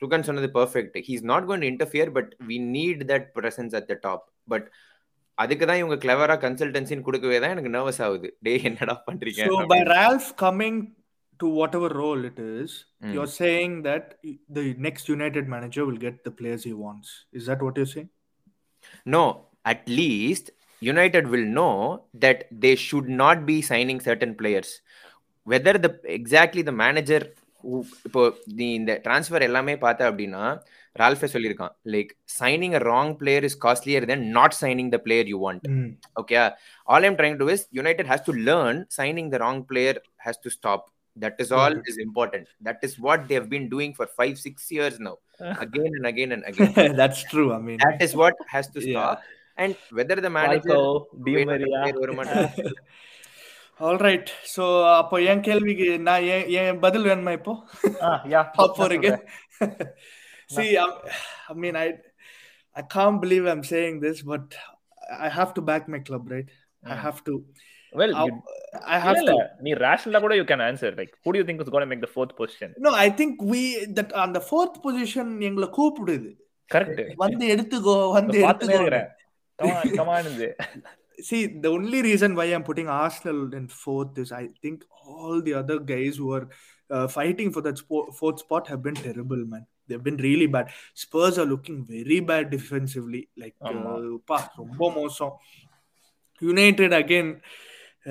Sugan 0.02 0.26
சொன்னது 0.26 0.48
perfect 0.58 0.96
he 1.06 1.12
is 1.18 1.26
not 1.30 1.46
going 1.48 1.66
interfere 1.72 2.10
but 2.18 2.30
we 2.50 2.58
need 2.76 3.00
that 3.12 3.26
presence 3.38 3.74
at 3.78 3.88
the 3.92 3.96
top 4.04 4.24
but 4.52 4.66
அதுக்கு 5.38 5.64
தான் 5.70 5.80
இவங்க 5.80 5.96
கிளவரா 6.04 6.36
கன்சல்டன்சின்னு 6.44 7.06
கொடுக்கவே 7.08 7.38
தான் 7.42 7.54
எனக்கு 7.54 7.74
nervous 7.76 8.00
ஆகுது 8.06 8.28
டே 8.46 8.54
என்னடா 8.70 8.94
பண்றீங்க 9.08 9.42
so 9.50 9.58
by 9.72 9.80
Ralph 9.94 10.28
coming 10.44 10.76
to 11.40 11.48
whatever 11.58 11.88
role 12.02 12.22
it 12.24 12.38
is 12.52 12.70
Mm. 13.02 13.10
you're 13.14 13.32
saying 13.40 13.72
that 13.82 14.04
the 14.56 14.64
next 14.86 15.04
United 15.08 15.44
manager 15.54 15.82
will 15.88 16.00
get 16.06 16.16
the 16.24 16.32
players 16.38 16.62
he 16.64 16.74
wants 16.86 17.08
is 17.38 17.44
that 17.50 17.60
what 17.64 17.76
you're 17.78 17.92
saying 17.92 18.08
No, 19.06 19.22
at 19.64 19.82
least 19.90 20.46
United 20.82 21.24
will 21.28 21.46
know 21.48 21.72
that 22.16 22.38
they 22.64 22.74
should 22.76 23.08
not 23.22 23.38
be 23.46 23.56
signing 23.62 24.00
certain 24.00 24.34
players. 24.34 24.68
Whether 25.46 25.74
the 25.78 25.90
exactly 26.16 26.62
the 26.62 26.76
manager 26.84 27.20
who 27.64 27.76
இப்போ 28.06 28.22
நீ 28.58 28.66
இந்த 28.80 28.92
transfer 29.06 29.46
எல்லாமே 29.46 29.74
பார்த்த 29.84 30.10
அப்படின்னா 30.10 30.42
ரால்ஃபே 31.00 31.28
சொல்லியிருக்கான் 31.32 31.72
like 31.94 32.10
signing 32.38 32.74
a 32.78 32.82
wrong 32.90 33.12
player 33.20 33.46
is 33.48 33.58
costlier 33.64 34.06
than 34.10 34.24
not 34.36 34.56
signing 34.60 34.92
the 34.94 35.00
player 35.06 35.30
you 35.32 35.40
want 35.46 35.64
Mm. 35.70 35.88
okay 36.20 36.38
all 36.92 37.02
i'm 37.06 37.16
trying 37.20 37.36
to 37.36 37.44
do 37.44 37.50
is 37.54 37.62
united 37.80 38.06
has 38.12 38.20
to 38.28 38.34
learn 38.48 38.76
signing 38.98 39.26
the 39.34 39.40
wrong 39.42 39.58
player 39.70 39.94
has 40.26 40.38
to 40.44 40.50
stop 40.56 40.82
that 41.16 41.36
is 41.44 41.48
all 41.58 41.72
Got 41.72 41.80
it. 41.80 41.88
is 41.92 41.98
important 42.06 42.44
that 42.60 42.78
is 42.86 42.92
what 43.06 43.20
they 43.28 43.36
have 43.38 43.48
been 43.54 43.66
doing 43.68 43.90
for 43.98 44.06
five 44.20 44.34
six 44.46 44.56
years 44.76 44.96
now 45.00 45.16
again 45.64 45.90
and 45.98 46.06
again 46.12 46.32
and 46.36 46.44
again 46.50 46.70
that's 47.00 47.20
true 47.32 47.48
i 47.56 47.60
mean 47.66 47.78
that 47.84 47.98
is 48.06 48.14
what 48.22 48.38
has 48.54 48.68
to 48.76 48.80
Yeah. 48.82 48.92
stop 48.94 49.18
and 49.58 49.74
whether 49.98 50.16
the 50.26 50.32
manager 50.32 50.72
Falco, 50.72 50.92
Di 51.26 51.34
wait, 51.36 51.48
Maria. 51.52 51.78
player 51.78 51.96
வருமான்னு 52.02 52.36
all 53.80 54.00
right 54.06 54.30
so 54.52 54.64
அப்போ 55.00 55.16
என் 55.30 55.42
கேள்விக்கு 55.48 55.88
நான் 56.06 56.24
என் 56.34 56.46
என் 56.62 56.80
பதில் 56.84 57.08
வேணுமா 57.10 57.32
இப்போ 57.38 57.52
ah 58.08 58.16
yeah 58.32 58.44
Top 58.56 58.72
four 58.78 58.88
again. 58.96 59.18
See, 60.55 60.71
I, 60.77 60.87
I 61.51 61.53
mean, 61.63 61.75
I 61.83 61.87
I 62.75 62.83
can't 62.95 63.19
believe 63.23 63.45
I'm 63.53 63.63
saying 63.73 63.95
this, 64.05 64.19
but 64.31 64.45
I 65.25 65.29
have 65.39 65.51
to 65.57 65.61
back 65.69 65.83
my 65.95 65.99
club, 66.09 66.23
right? 66.35 66.49
I 66.85 66.95
Mm. 66.95 67.03
have 67.07 67.19
to. 67.29 67.33
well 67.99 68.13
I, 68.19 68.23
you, 68.27 68.31
I 68.95 68.99
have 69.05 69.17
இல்ல, 69.19 69.31
to. 69.31 69.35
நீ 69.65 69.71
rational 69.87 70.21
கூட 70.23 70.33
you 70.39 70.45
can 70.51 70.61
answer 70.67 70.89
like 70.99 71.11
who 71.23 71.31
do 71.33 71.37
you 71.41 71.45
think 71.47 71.59
is 71.65 71.69
going 71.73 71.85
to 71.85 71.89
make 71.91 72.01
the 72.05 72.11
fourth 72.15 72.31
position 72.39 72.69
No, 72.85 72.91
I 73.03 73.09
think 73.19 73.33
we 73.51 73.61
that 73.97 74.11
on 74.23 74.29
the 74.37 74.41
fourth 74.51 74.75
position 74.85 75.27
எங்களை 75.49 75.67
கூப்பிடுது 75.77 76.31
correct 76.73 76.99
வந்து 77.23 77.45
எடுத்துக்கோ 77.55 77.95
வந்து 78.17 78.37
பார்த்துனே 78.47 78.75
எடுத்துக்கோ 78.77 78.79
இருக்கிறேன் 78.79 79.09
come 79.61 79.73
on 79.79 79.85
come 79.99 80.11
on 80.15 80.25
இது. 80.33 80.49
see 81.29 81.41
the 81.65 81.71
only 81.77 81.99
reason 82.09 82.31
why 82.39 82.45
i'm 82.55 82.63
putting 82.69 82.87
arsenal 83.01 83.41
in 83.59 83.65
fourth 83.83 84.15
is 84.23 84.29
i 84.41 84.45
think 84.63 84.77
all 85.13 85.37
the 85.47 85.53
other 85.61 85.77
guys 85.91 86.13
who 86.21 86.29
are 86.37 86.45
uh, 86.95 87.07
fighting 87.17 87.49
for 87.55 87.61
that 87.67 87.77
spo- 87.83 88.07
fourth 88.19 88.39
spot 88.45 88.63
have 88.71 88.81
been 88.87 88.97
terrible 89.07 89.43
man 89.53 89.63
they've 89.87 90.05
been 90.07 90.19
really 90.27 90.47
bad 90.55 90.67
spurs 91.03 91.37
are 91.41 91.47
looking 91.53 91.77
very 91.95 92.19
bad 92.31 92.45
defensively 92.55 93.21
like 93.41 93.55
ஆமா. 93.69 93.93
uh, 93.97 94.13
பா, 94.31 94.39
ரொம்ப 94.61 94.89
மோசம் 94.99 95.33
united 96.53 96.91
again 97.01 97.27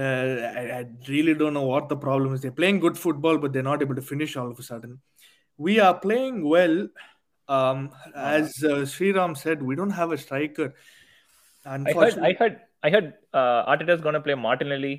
uh, 0.02 0.24
I, 0.60 0.64
I 0.78 0.82
really 1.12 1.34
don't 1.40 1.54
know 1.58 1.68
what 1.72 1.86
the 1.92 1.98
problem 2.06 2.30
is 2.34 2.40
they're 2.42 2.58
playing 2.60 2.78
good 2.86 2.98
football 3.04 3.38
but 3.38 3.52
they're 3.52 3.70
not 3.72 3.82
able 3.86 3.98
to 4.02 4.06
finish 4.12 4.34
all 4.42 4.50
of 4.54 4.58
a 4.58 4.66
sudden 4.70 4.92
we 5.58 5.74
are 5.86 5.94
playing 6.06 6.36
well 6.56 6.76
um 7.48 7.80
as 8.34 8.46
uh, 8.64 8.76
Sriram 8.92 9.32
said 9.36 9.58
we 9.70 9.74
don't 9.80 9.96
have 10.00 10.12
a 10.12 10.20
striker 10.24 10.68
I 11.66 11.70
heard 11.70 11.86
Unfortunately- 11.88 12.28
I 12.30 12.32
heard 12.40 12.54
I 12.86 12.90
heard 12.94 13.08
uh, 13.40 13.60
Arteta 13.72 13.94
is 13.96 14.00
going 14.06 14.16
to 14.18 14.24
play 14.28 14.36
Martinelli 14.46 14.94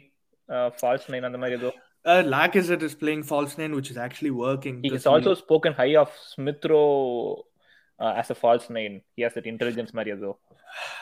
uh, 0.49 0.67
false 0.81 1.05
nine 1.13 1.25
அந்த 1.29 1.39
மாதிரி 1.41 1.55
ஏதோ 1.59 1.71
Uh, 2.04 2.22
lack 2.24 2.56
is 2.56 2.70
it 2.70 2.82
is 2.82 2.94
playing 2.94 3.22
false 3.22 3.58
nine, 3.58 3.74
which 3.74 3.90
is 3.90 3.96
actually 3.96 4.30
working. 4.30 4.80
He's 4.82 5.06
also 5.06 5.34
he... 5.34 5.40
spoken 5.40 5.72
high 5.72 5.96
of 5.96 6.10
Smith 6.34 6.64
uh, 6.64 7.34
as 7.98 8.30
a 8.30 8.34
false 8.34 8.70
nine. 8.70 9.02
He 9.16 9.22
has 9.22 9.34
that 9.34 9.46
intelligence, 9.46 9.92
Mario, 9.92 10.38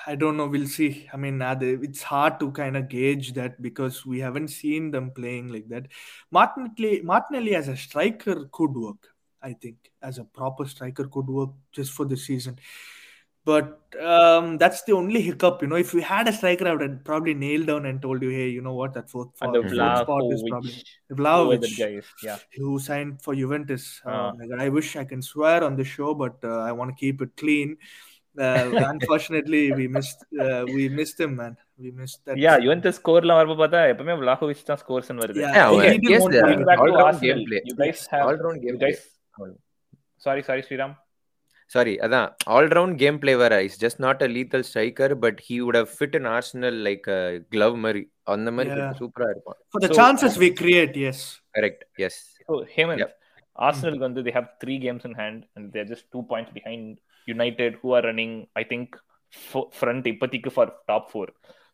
I 0.07 0.15
don't 0.15 0.37
know. 0.37 0.47
We'll 0.47 0.67
see. 0.67 1.09
I 1.13 1.17
mean, 1.17 1.43
uh, 1.43 1.57
it's 1.61 2.03
hard 2.03 2.41
to 2.41 2.51
kind 2.53 2.77
of 2.77 2.89
gauge 2.89 3.35
that 3.35 3.61
because 3.61 4.07
we 4.07 4.21
haven't 4.21 4.49
seen 4.49 4.91
them 4.91 5.11
playing 5.11 5.49
like 5.49 5.69
that. 5.69 5.89
Martinelli, 6.31 7.03
Martinelli 7.03 7.55
as 7.55 7.69
a 7.69 7.77
striker 7.77 8.49
could 8.53 8.75
work, 8.75 9.09
I 9.43 9.55
think, 9.55 9.77
as 10.03 10.19
a 10.19 10.25
proper 10.25 10.67
striker 10.67 11.09
could 11.09 11.27
work 11.27 11.51
just 11.73 11.93
for 11.93 12.05
the 12.05 12.17
season. 12.17 12.59
But 13.50 13.70
um, 14.14 14.58
that's 14.62 14.82
the 14.88 14.94
only 14.94 15.20
hiccup, 15.28 15.62
you 15.64 15.68
know. 15.70 15.78
If 15.84 15.92
we 15.98 16.02
had 16.10 16.28
a 16.28 16.34
striker, 16.40 16.66
I 16.68 16.74
would 16.74 16.84
have 16.88 16.98
probably 17.08 17.34
nailed 17.44 17.66
down 17.70 17.86
and 17.90 18.00
told 18.04 18.22
you, 18.22 18.30
hey, 18.30 18.50
you 18.56 18.62
know 18.62 18.74
what, 18.80 18.92
that 18.98 19.08
fourth, 19.14 19.30
And 19.42 19.56
fourth 19.56 19.72
the 19.72 19.88
spot 20.04 20.24
is 20.36 20.44
probably 20.52 20.74
Vlahovic, 20.74 20.84
whoever 21.10 21.22
Vlahovic, 21.22 21.62
that 21.64 21.76
guy 21.80 21.90
is. 22.02 22.10
Yeah. 22.28 22.38
who 22.58 22.78
signed 22.90 23.16
for 23.26 23.34
Juventus. 23.42 23.86
Oh 24.06 24.12
Ah. 24.18 24.28
my 24.42 24.46
God, 24.52 24.62
I 24.68 24.70
wish 24.78 24.90
I 25.04 25.06
can 25.12 25.24
swear 25.32 25.58
on 25.70 25.76
the 25.82 25.88
show, 25.96 26.12
but 26.24 26.38
uh, 26.52 26.60
I 26.70 26.72
want 26.82 26.92
to 26.94 26.98
keep 27.04 27.20
it 27.28 27.32
clean. 27.44 27.72
Uh, 28.48 28.66
unfortunately, 28.94 29.64
we 29.80 29.86
missed 29.98 30.20
uh, 30.44 30.62
we 30.76 30.84
missed 31.00 31.20
him, 31.26 31.34
man. 31.42 31.56
We 31.86 31.90
missed 32.02 32.22
that. 32.28 32.38
Yeah, 32.46 32.56
Juventus 32.66 33.00
ஸ்கோர்லாம் 33.02 33.40
வரப்ப 33.40 33.56
பார்த்தா 33.64 33.82
எப்பவுமே 33.94 34.14
விளாகோவிச் 34.22 34.64
தான் 34.70 34.82
ஸ்கோர்ஸ்னு 34.84 35.24
வருது 35.26 35.42
Yeah, 35.46 35.56
Yeah, 35.60 35.68
he 35.72 35.78
well, 35.80 35.90
didn't 35.96 36.12
yes, 36.14 36.22
want 36.26 36.34
the 36.38 36.42
to 36.44 36.48
Going 36.52 36.64
back 36.70 36.78
to 36.80 36.84
all-round 36.86 37.08
Arsenal, 37.10 37.42
gameplay. 37.42 37.62
you 37.72 37.76
guys 37.84 38.02
have 38.14 38.26
All-round 38.30 38.60
you 38.60 38.66
gameplay. 38.68 38.94
guys 38.94 39.02
sorry 40.26 40.44
sorry 40.50 40.64
Sriram 40.68 40.96
Sorry 41.75 41.93
அதான் 42.07 42.27
all round 42.57 42.97
game 43.03 43.19
play 43.23 43.33
வேற 43.43 43.55
is 43.69 43.79
just 43.85 44.01
not 44.07 44.21
a 44.27 44.29
lethal 44.37 44.67
striker 44.69 45.15
but 45.25 45.39
he 45.47 45.57
would 45.65 45.79
have 45.81 45.91
fit 45.97 46.17
in 46.21 46.29
Arsenal 46.37 46.79
like 46.89 47.07
glove 47.55 47.77
மாதிரி 47.85 48.03
அந்த 48.35 48.51
மாதிரி 48.57 48.71
Yeah. 48.77 48.93
சூப்பரா 49.01 49.29
இருப்பான் 49.35 49.59
For 49.75 49.81
the 49.85 49.91
So- 49.91 49.99
chances 50.01 50.35
we 50.45 50.51
create, 50.63 50.95
yes. 51.07 51.19
Correct 51.59 51.85
yes 52.09 52.21
So 52.49 52.57
Hemant, 52.77 53.01
Yep. 53.05 53.13
Arsenal 53.59 53.97
வந்து 54.07 54.21
they 54.27 54.35
have 54.39 54.49
three 54.63 54.79
games 54.87 55.05
in 55.09 55.15
hand 55.23 55.39
and 55.57 55.65
they're 55.73 55.91
just 55.93 56.07
two 56.15 56.25
points 56.33 56.51
behind 56.59 56.83
United 57.29 57.71
who 57.81 57.91
are 57.97 58.03
running 58.03 58.33
I 58.61 58.67
think 58.73 58.89
fo- 59.33 59.69
front 59.81 60.05
இப்போதைக்கு 60.13 60.51
for 60.59 60.67
top 60.93 61.05
four. 61.15 61.27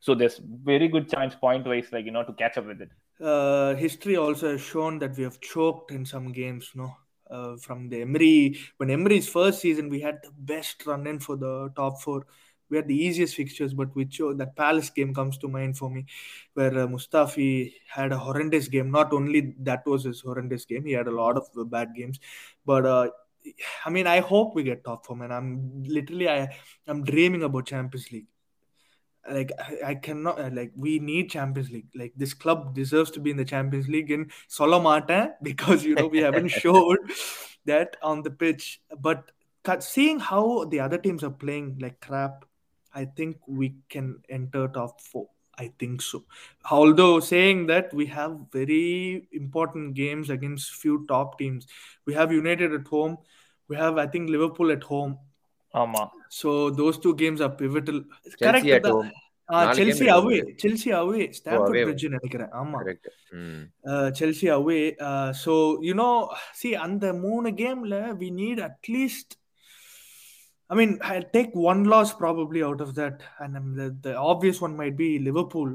So 0.05 0.13
there's 0.21 0.37
very 0.71 0.89
good 0.89 1.07
chance 1.15 1.35
point 1.45 1.65
wise 1.73 1.89
like 1.95 2.07
you 2.09 2.15
know 2.17 2.25
to 2.31 2.35
catch 2.43 2.57
up 2.61 2.67
with 2.71 2.81
it. 2.87 2.93
Uh, 3.21 3.71
history 3.77 4.17
also 4.17 4.45
has 4.53 4.63
shown 4.73 4.93
that 5.03 5.13
we 5.19 5.25
have 5.29 5.37
choked 5.51 5.91
in 5.91 6.05
some 6.15 6.27
games, 6.41 6.67
no. 6.81 6.89
Uh, 7.33 7.57
from 7.57 7.89
the 7.89 8.03
Emery, 8.03 8.59
when 8.77 8.91
Emery's 8.91 9.29
first 9.29 9.61
season, 9.61 9.89
we 9.89 10.01
had 10.01 10.19
the 10.23 10.31
best 10.53 10.85
run 10.87 11.07
in 11.07 11.19
for 11.19 11.37
the 11.37 11.71
top 11.75 12.03
four. 12.03 12.27
We 12.69 12.77
had 12.79 12.89
the 12.89 12.97
easiest 13.07 13.35
fixtures, 13.37 13.75
but 13.75 13.95
we 13.95 14.05
chose 14.07 14.37
that 14.39 14.57
Palace 14.57 14.91
game 14.91 15.15
comes 15.15 15.39
to 15.39 15.49
mind 15.49 15.77
for 15.79 15.91
me, 15.91 16.07
where 16.55 16.73
uh, 16.79 16.87
Mustafi 16.87 17.73
had 17.89 18.13
a 18.13 18.19
horrendous 18.19 18.69
game. 18.69 18.91
Not 18.91 19.13
only 19.13 19.55
that 19.61 19.87
was 19.87 20.05
his 20.05 20.21
horrendous 20.21 20.65
game, 20.65 20.85
he 20.85 20.93
had 20.93 21.09
a 21.09 21.11
lot 21.23 21.37
of 21.37 21.71
bad 21.71 21.95
games. 21.95 22.21
But 22.65 22.87
uh, 22.87 23.11
I 23.85 23.91
mean, 23.91 24.07
I 24.07 24.21
hope 24.21 24.55
we 24.55 24.63
get 24.63 24.85
top 24.85 25.07
four, 25.07 25.17
man. 25.17 25.33
I'm 25.33 25.83
literally, 25.85 26.29
I, 26.29 26.55
I'm 26.87 27.05
dreaming 27.05 27.43
about 27.43 27.67
Champions 27.67 28.11
League 28.13 28.27
like 29.31 29.53
I, 29.59 29.91
I 29.91 29.95
cannot 29.95 30.41
uh, 30.41 30.51
like 30.53 30.73
we 30.77 30.99
need 30.99 31.31
Champions 31.31 31.71
League. 31.71 31.89
Like 31.95 32.13
this 32.17 32.35
club 32.35 32.75
deserves 32.75 33.11
to 33.13 33.21
be 33.21 33.31
in 33.31 33.37
the 33.37 33.45
Champions 33.45 33.89
League 33.89 34.11
in 34.11 34.31
Solomata 34.49 35.33
because 35.43 35.85
you 35.85 35.95
know 35.95 36.07
we 36.07 36.19
haven't 36.19 36.49
showed 36.65 36.99
that 37.67 37.97
on 38.03 38.23
the 38.23 38.31
pitch. 38.31 38.81
But 38.99 39.31
seeing 39.81 40.19
how 40.19 40.65
the 40.65 40.81
other 40.81 40.99
teams 40.99 41.23
are 41.23 41.31
playing 41.31 41.79
like 41.81 42.01
crap, 42.01 42.45
I 42.95 43.05
think 43.05 43.37
we 43.47 43.77
can 43.89 44.21
enter 44.29 44.69
top 44.69 45.01
four. 45.01 45.29
I 45.59 45.71
think 45.79 46.01
so. 46.01 46.25
Although 46.71 47.21
saying 47.21 47.67
that 47.67 47.93
we 47.93 48.07
have 48.07 48.41
very 48.53 49.29
important 49.33 49.95
games 49.95 50.31
against 50.31 50.73
few 50.73 51.05
top 51.07 51.39
teams. 51.39 51.67
We 52.07 52.15
have 52.15 52.33
United 52.33 52.73
at 52.73 52.87
home. 52.89 53.19
We 53.69 53.77
have 53.77 53.99
I 53.99 54.07
think 54.07 54.31
Liverpool 54.31 54.73
at 54.73 54.83
home. 54.83 55.19
ஆமா. 55.75 56.03
So 56.39 56.51
those 56.79 56.97
two 57.05 57.15
games 57.23 57.41
are 57.47 57.53
pivotal. 57.61 57.99
Chelsea 58.41 58.73
at 58.77 58.87
the- 58.87 58.95
home 58.95 59.11
ah 59.49 59.61
நாலு 59.65 59.77
Chelsea 59.79 59.99
game 60.01 60.15
away 60.17 60.33
இருக்கு. 60.37 60.55
Chelsea 60.63 60.89
away 60.99 61.23
Stamford 61.39 61.73
away. 61.73 61.83
Bridge 61.85 62.05
நினைக்கிறேன். 62.09 62.51
ஆமா. 62.61 62.79
Correct 62.83 63.09
ம். 63.39 63.63
Chelsea 64.21 64.49
away 64.57 64.81
so 65.43 65.55
you know 65.89 66.09
see 66.61 66.71
அந்த 66.87 67.13
மூணு 67.25 67.51
கேம்ல 67.63 67.97
we 68.21 68.29
need 68.41 68.61
at least 68.69 69.35
I 70.71 70.77
mean 70.77 70.95
I 71.09 71.17
take 71.33 71.55
one 71.65 71.83
loss 71.85 72.13
probably 72.21 72.61
out 72.61 72.81
of 72.81 72.95
that 72.97 73.23
and 73.39 73.57
the 74.03 74.15
obvious 74.31 74.61
one 74.61 74.77
might 74.79 74.97
be 74.97 75.09
Liverpool 75.29 75.73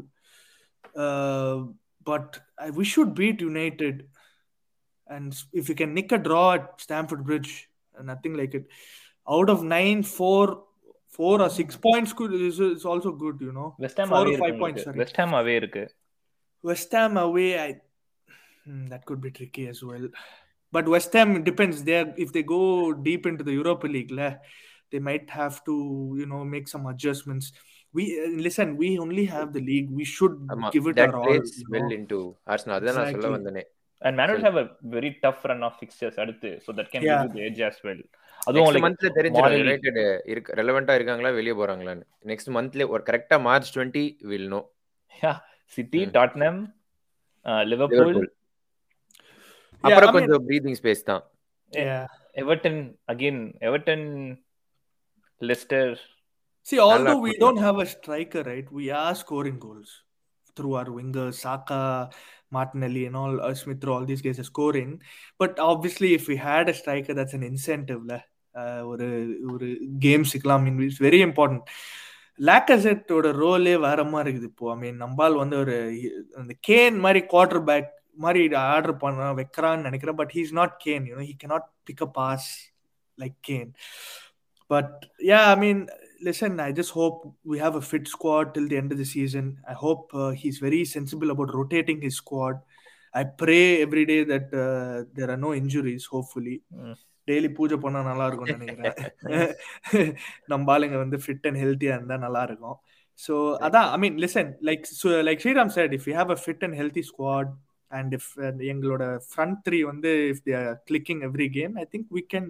but 2.08 2.36
we 2.78 2.86
should 2.94 3.14
beat 3.14 3.42
United 3.42 4.00
and 5.10 5.34
if 5.54 5.70
you 5.72 5.76
can 5.82 5.96
nick 6.00 6.14
a 6.14 6.22
draw 6.28 6.44
at 6.52 6.70
Stamford 6.88 7.26
Bridge 7.26 7.52
nothing 7.96 8.38
like 8.42 8.56
it 8.56 8.70
out 9.28 9.52
of 9.56 9.63
nine 9.76 10.02
four 10.13 10.52
four 11.16 11.42
or 11.46 11.54
six 11.60 11.80
points 11.86 12.16
is 12.72 12.88
also 12.94 13.12
good 13.24 13.42
you 13.48 13.52
know 13.62 13.68
West 13.86 14.00
Ham 14.02 14.12
Four 14.13 14.22
away 14.24 14.34
or 14.36 14.40
five 14.44 14.50
இருக்கு 14.50 14.63
points, 14.66 14.84
sorry. 14.88 15.00
West 15.04 15.20
Ham 15.22 15.36
away 15.42 15.56
இருக்கு 15.62 15.86
West 16.63 16.92
Ham 16.92 17.18
away, 17.18 17.50
I 17.60 17.70
hmm, 18.66 18.86
that 18.92 19.02
could 19.08 19.22
be 19.22 19.32
tricky 19.32 19.66
as 19.68 19.80
well. 19.90 20.06
But 20.74 20.86
West 20.94 21.13
Ham 21.18 21.30
depends. 21.44 21.84
They 21.84 21.98
if 22.18 22.30
they 22.36 22.44
go 22.48 22.62
deep 23.08 23.24
into 23.32 23.44
the 23.50 23.54
Europa 23.54 23.88
League, 23.88 24.12
they 24.94 25.00
might 25.00 25.28
have 25.32 25.56
to 25.68 25.76
you 26.20 26.28
know 26.32 26.42
make 26.56 26.68
some 26.68 26.86
adjustments. 26.94 27.46
We 27.94 28.04
uh, 28.22 28.32
listen. 28.48 28.76
We 28.82 28.90
only 29.00 29.26
have 29.36 29.50
the 29.54 29.63
league. 29.70 29.90
We 30.00 30.08
should 30.16 30.36
ஆமா 30.56 30.72
give 30.76 30.88
it 30.92 30.98
that 31.02 31.16
our 31.20 31.24
all. 31.26 31.40
you 31.63 31.70
know. 31.76 31.94
Into 32.00 32.20
Arsenal 32.54 32.76
அதான் 32.78 32.98
நான் 33.00 33.08
சொல்ல 33.08 33.13
Exactly. 33.13 33.36
வந்தனே 33.38 33.63
man 34.20 34.34
Sure. 34.34 34.42
Have 34.48 34.60
a 34.63 34.66
very 34.96 35.12
tough 35.26 35.46
run 35.52 35.66
of 35.70 35.78
fixtures 35.82 36.20
அடுத்து 36.26 36.52
so 36.66 36.78
that 36.80 36.92
can 36.96 37.06
Yeah. 37.10 37.22
Give 37.24 37.36
the 37.38 37.44
edge 37.50 37.63
as 37.70 37.80
well 37.88 38.02
அதுவும் 38.47 38.86
மந்த்ல 38.86 39.10
தெரிஞ்சிடும் 39.17 39.58
United 39.62 40.00
இருக்கு 40.34 40.56
ரெலவெண்டா 40.60 40.95
இருக்காங்களா 40.97 41.32
வெளிய 41.39 41.54
போறாங்களான்னு. 41.60 42.06
நெக்ஸ்ட் 42.32 42.52
மந்த்ல 42.58 42.88
ஒரு 42.93 43.04
கரெக்டா 43.10 43.38
மார்ச் 43.47 43.71
20 43.78 44.04
வில் 44.32 44.50
நோ 44.56 44.62
yeah 45.23 45.38
சிட்டி. 45.78 46.02
டாட்னம் 46.17 46.60
லிவர்பூல் 47.71 48.19
அப்புறம் 49.84 50.15
கொஞ்சம் 50.17 50.45
பிரீதிங் 50.50 50.78
ஸ்பேஸ் 50.82 51.08
தான். 51.12 51.23
Yeah. 51.73 52.06
Everton 52.43 52.82
again 53.13 53.41
Everton 53.69 54.06
Leicester 55.41 55.95
See, 56.69 56.80
although 56.86 57.19
we 57.26 57.34
don't 57.41 57.60
have 57.65 57.78
a 57.84 57.86
striker, 57.91 58.41
right? 58.47 58.67
We 58.78 58.86
are 59.02 59.13
scoring 59.19 59.58
goals 59.65 59.91
through 60.58 60.73
our 60.80 60.89
wingers, 60.95 61.36
Saka, 61.43 61.78
Martinelli, 62.52 63.06
and 63.06 63.16
all 63.16 63.42
uh, 63.42 63.54
Smith 63.54 63.84
Rowe, 63.84 63.94
all 63.94 64.06
these 64.06 64.22
guys 64.22 64.40
are 64.40 64.44
scoring. 64.44 65.02
But 65.40 65.60
obviously, 65.60 66.14
if 66.14 66.28
we 66.28 66.36
had 66.38 66.70
a 66.70 66.74
striker, 66.74 67.14
that's 67.14 67.34
an 67.34 67.44
incentive. 67.44 68.02
Uh, 68.10 68.24
ஒரு 68.56 68.82
ஒரு 68.92 69.08
ஒரு 69.54 69.68
கேம்ஸுக்கெல்லாம் 70.06 70.64
mean 70.64 70.80
it's 70.80 71.02
very 71.08 71.20
important 71.26 71.66
லேக்கசெட்டோட 72.40 73.28
ரோலே 73.42 73.74
வேற 73.86 74.00
மாதிரி 74.04 74.30
இருக்குது 74.30 74.50
இப்போ 74.52 74.72
ஐ 74.74 74.78
மீன் 74.78 74.98
நம்பால் 75.04 75.36
வந்து 75.36 75.56
ஒரு 75.58 75.76
அந்த 76.42 76.54
கேன் 76.70 76.98
மாதிரி 77.06 77.22
குவார்டர் 77.34 77.62
பேக் 77.70 77.92
மாதிரி 78.26 78.42
ஆர்டர் 78.64 78.96
பண்ண 79.04 79.30
வைக்கிறான்னு 79.42 79.88
நினைக்கிறேன் 79.90 80.20
but 80.22 80.34
he's 80.38 80.54
not 80.60 80.76
can 80.86 81.06
you know 81.10 81.26
he 81.30 81.36
cannot 81.44 81.68
pick 81.84 82.04
a 82.08 82.10
pass 82.20 82.48
like 83.18 83.38
can 83.50 83.70
but 84.72 84.96
yeah 85.32 85.42
I 85.54 85.56
mean 85.66 85.82
listen, 86.28 86.54
I 86.60 86.72
just 86.80 86.92
hope 86.92 87.18
we 87.52 87.58
have 87.60 87.76
a 87.76 87.84
fit 87.90 88.06
squad 88.08 88.54
till 88.54 88.68
the 88.68 88.78
end 88.82 88.92
of 88.94 88.98
the 89.02 89.10
season. 89.16 89.46
I 89.74 89.76
hope 89.86 90.04
uh, 90.13 90.32
he's 90.42 90.60
very 90.68 90.84
sensible 90.86 91.32
about 91.32 91.54
rotating 91.60 92.00
his 92.02 92.16
squad. 92.16 92.56
I 93.13 93.24
pray 93.44 93.82
every 93.82 94.06
day 94.06 94.22
that 94.32 94.48
uh, 94.54 95.10
there 95.18 95.30
are 95.34 95.42
no 95.48 95.54
injuries, 95.63 96.06
hopefully. 96.16 96.58
Mm. 96.80 96.96
Daily 97.30 97.50
puja 97.56 97.78
பண்ணா 97.84 98.02
நல்லா 98.10 98.26
இருக்கும்னு 98.30 98.62
நினைக்கிறேன் 98.63 99.00
நம்ம 100.52 100.72
ஆளுங்க 100.74 100.98
வந்து 101.02 101.18
fit 101.24 101.48
and 101.50 101.60
ஹெல்த்தியா 101.63 101.96
இருந்தா 101.98 102.18
நல்லா 102.26 102.42
இருக்கும் 102.50 102.78
ஸோ 103.20 103.34
அதான் 103.68 103.88
I 103.96 103.98
mean 104.04 104.20
listen 104.24 104.52
like 104.68 104.86
like 105.28 105.42
Sriram 105.44 105.74
said 105.78 105.92
if 105.98 106.04
we 106.10 106.13
have 106.20 106.30
a 106.36 106.40
fit 106.46 106.62
and 106.68 106.76
healthy 106.82 107.04
squad 107.10 107.50
and 107.98 108.16
if 108.20 108.28
uh, 108.46 108.54
எங்களோட 108.74 109.04
ஃப்ரண்ட் 109.32 109.60
த்ரீ 109.66 109.80
வந்து 109.92 110.12
if 110.34 110.40
they 110.46 110.56
are 110.62 110.74
clicking 110.90 111.20
every 111.30 111.50
game 111.58 111.74
I 111.84 111.88
think 111.94 112.06
we 112.18 112.24
can 112.34 112.48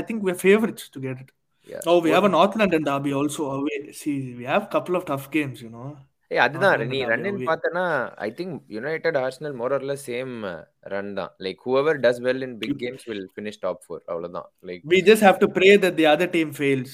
I 0.00 0.04
think 0.08 0.20
we're 0.26 0.40
favorites 0.48 0.84
to 0.96 1.00
get 1.06 1.18
it 1.24 1.30
Yeah. 1.68 1.80
Oh, 1.86 2.00
we 2.00 2.10
have 2.10 2.24
a 2.24 2.30
North 2.30 2.56
London 2.56 2.82
derby 2.84 3.12
also 3.12 3.50
away. 3.50 3.92
See, 3.92 4.34
we 4.34 4.44
have 4.44 4.64
a 4.64 4.66
couple 4.68 4.96
of 4.96 5.04
tough 5.04 5.28
games, 5.30 5.60
you 5.62 5.70
know. 5.70 5.90
ஏய் 6.30 6.40
அதுதான் 6.44 6.74
North 6.74 6.90
நீ 6.92 6.98
London 7.00 7.10
run 7.12 7.26
in 7.30 7.36
derby. 7.36 7.46
பார்த்தனா 7.48 7.82
I 8.26 8.28
think 8.38 8.54
United 8.76 9.18
Arsenal 9.22 9.54
more 9.60 9.72
ஆர்ல 9.76 9.94
same 10.06 10.32
run 10.94 11.10
தான் 11.18 11.32
like 11.46 11.58
whoever 11.66 11.98
does 12.04 12.20
well 12.26 12.44
in 12.46 12.56
big 12.62 12.76
games 12.82 13.04
will 13.10 13.26
finish 13.34 13.60
top 13.64 13.82
four 13.86 14.02
அவ்வளவுதான் 14.12 14.48
like 14.70 14.82
We 14.94 15.00
just 15.10 15.24
have 15.28 15.38
to 15.44 15.48
pray 15.58 15.72
that 15.84 15.96
the 16.00 16.06
other 16.14 16.28
team 16.36 16.50
fails. 16.60 16.92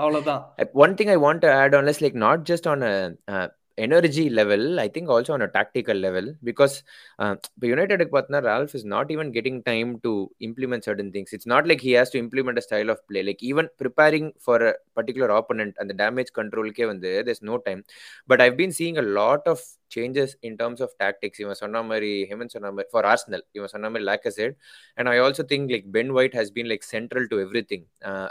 அவ்வளவுதான் 0.00 0.42
one 0.84 0.94
thing 1.00 1.10
I 1.16 1.20
want 1.26 1.40
to 1.46 1.50
add 1.62 1.74
on 1.80 1.92
is 1.92 2.00
like 2.06 2.16
not 2.26 2.40
just 2.52 2.66
on 2.74 2.80
a 2.92 2.94
uh, 3.34 3.46
energy 3.77 4.29
level, 4.29 4.79
I 4.79 4.87
think 4.87 5.07
also 5.09 5.33
on 5.33 5.41
a 5.43 5.47
tactical 5.47 5.95
level 5.95 6.33
because 6.43 6.83
uh, 7.19 7.35
the 7.57 7.67
United 7.67 8.09
partner 8.11 8.41
Ralph 8.41 8.73
is 8.73 8.83
not 8.83 9.11
even 9.11 9.31
getting 9.31 9.61
time 9.63 9.99
to 10.05 10.29
implement 10.39 10.83
certain 10.83 11.11
things. 11.11 11.31
It's 11.31 11.45
not 11.45 11.67
like 11.67 11.81
he 11.81 11.91
has 11.91 12.09
to 12.11 12.17
implement 12.17 12.57
a 12.57 12.61
style 12.61 12.89
of 12.89 12.99
play. 13.07 13.23
Like 13.23 13.43
even 13.43 13.67
preparing 13.77 14.33
for 14.39 14.57
a 14.69 14.73
particular 14.95 15.29
opponent 15.29 15.75
and 15.79 15.89
the 15.89 15.93
damage 15.93 16.33
control 16.33 16.69
ke 16.71 16.85
vande, 16.91 17.11
there's 17.25 17.43
no 17.43 17.57
time. 17.59 17.83
But 18.27 18.41
I've 18.41 18.57
been 18.57 18.71
seeing 18.71 18.97
a 18.97 19.07
lot 19.19 19.43
of 19.45 19.61
changes 19.89 20.35
in 20.47 20.53
terms 20.61 20.79
of 20.85 20.89
tactics. 21.03 21.37
இவன் 21.43 21.59
சொன்ன 21.61 21.81
மாதிரி 21.89 22.09
ஹேமந்த் 22.29 22.53
சொன்ன 22.55 22.71
மாதிரி 22.77 22.89
for 22.93 23.05
Arsenal 23.11 23.43
இவன் 23.57 23.71
சொன்ன 23.73 23.89
மாதிரி 23.91 24.05
Lacazette 24.09 24.55
and 24.97 25.09
I 25.11 25.15
also 25.25 25.43
think 25.51 25.69
like 25.73 25.85
Ben 25.97 26.11
White 26.17 26.35
has 26.39 26.51
been 26.57 26.69
like 26.71 26.85
central 26.93 27.27
to 27.33 27.37
everything 27.71 27.85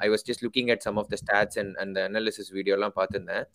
I 0.04 0.08
was 0.14 0.24
just 0.28 0.44
looking 0.46 0.70
at 0.74 0.84
some 0.86 0.98
of 1.02 1.08
the 1.12 1.18
stats 1.22 1.58
and 1.62 1.74
அந்த 1.84 2.00
analysis 2.08 2.50
வீடியோலாம் 2.58 2.94
பார்த்துருந்தேன் 2.98 3.46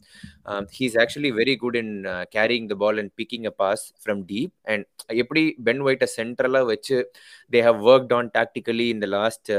he's 0.80 0.98
actually 1.04 1.32
very 1.42 1.56
good 1.64 1.75
in 1.77 1.93
carrying 2.37 2.67
the 2.67 2.75
ball 2.75 2.99
and 2.99 3.13
picking 3.17 3.47
a 3.47 3.55
pass 3.63 3.85
from 4.03 4.23
deep 4.33 4.53
and 4.65 4.87
எப்படி 5.23 5.43
Ben 5.65 5.83
ஒயிட்டை 5.83 6.09
சென்ட்ரலாக 6.17 6.65
வச்சு 6.65 6.99
they 7.53 7.63
have 7.63 7.81
worked 7.87 8.15
on 8.15 8.31
tactically 8.39 8.87
இந்த 8.97 9.09
last 9.17 9.51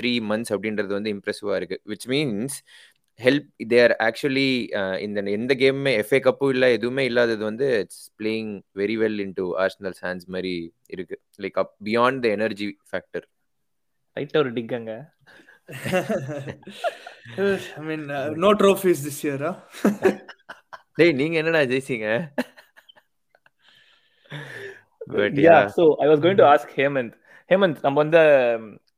three 0.00 0.12
months 0.30 0.52
அப்படின்றது 0.54 0.92
வந்து 0.98 1.12
இம்ப்ரெசிவாக 1.14 1.58
இருக்குது 1.60 1.84
which 1.86 2.06
means 2.06 2.58
help 3.20 3.48
their 3.68 3.92
actually 3.98 4.48
இந்த 4.98 5.22
எந்த 5.38 5.52
கேமுமே 5.54 5.92
எஃப்ஏ 6.02 6.20
கப்பும் 6.26 6.48
இல்லை 6.48 6.68
எதுவுமே 6.72 7.04
இல்லாதது 7.04 7.44
வந்து 7.44 7.68
it's 7.78 8.04
playing 8.18 8.52
very 8.74 8.96
well 9.02 9.20
in 9.20 9.32
to 9.34 9.46
Arsenal 9.58 9.96
hands 10.00 10.28
மாதிரி 10.34 10.54
இருக்கு. 10.86 11.18
Like 11.38 11.58
up 11.62 11.74
beyond 11.84 12.20
the 12.20 12.28
energy 12.28 12.68
factor 12.90 13.26
லைட்டா 14.16 14.36
ஒரு 14.36 14.52
டிக்கங்க 14.52 14.92
I 17.38 17.80
mean, 17.80 18.02
uh, 18.08 18.30
no 18.36 18.50
trophies 18.54 19.00
this 19.02 19.24
year, 19.24 19.38
huh? 19.38 19.54
டேய் 20.98 21.12
நீங்க 21.12 21.36
என்னடா 21.36 21.60
ஜெயிச்சீங்க? 21.70 22.08
Yeah 25.46 25.56
so 25.76 25.84
I 26.02 26.06
was 26.08 26.22
going 26.24 26.38
to 26.40 26.44
ask 26.44 26.72
Hemant 26.76 27.14
Hemant 27.48 27.82
நம்ம 27.82 27.96
வந்து 28.02 28.20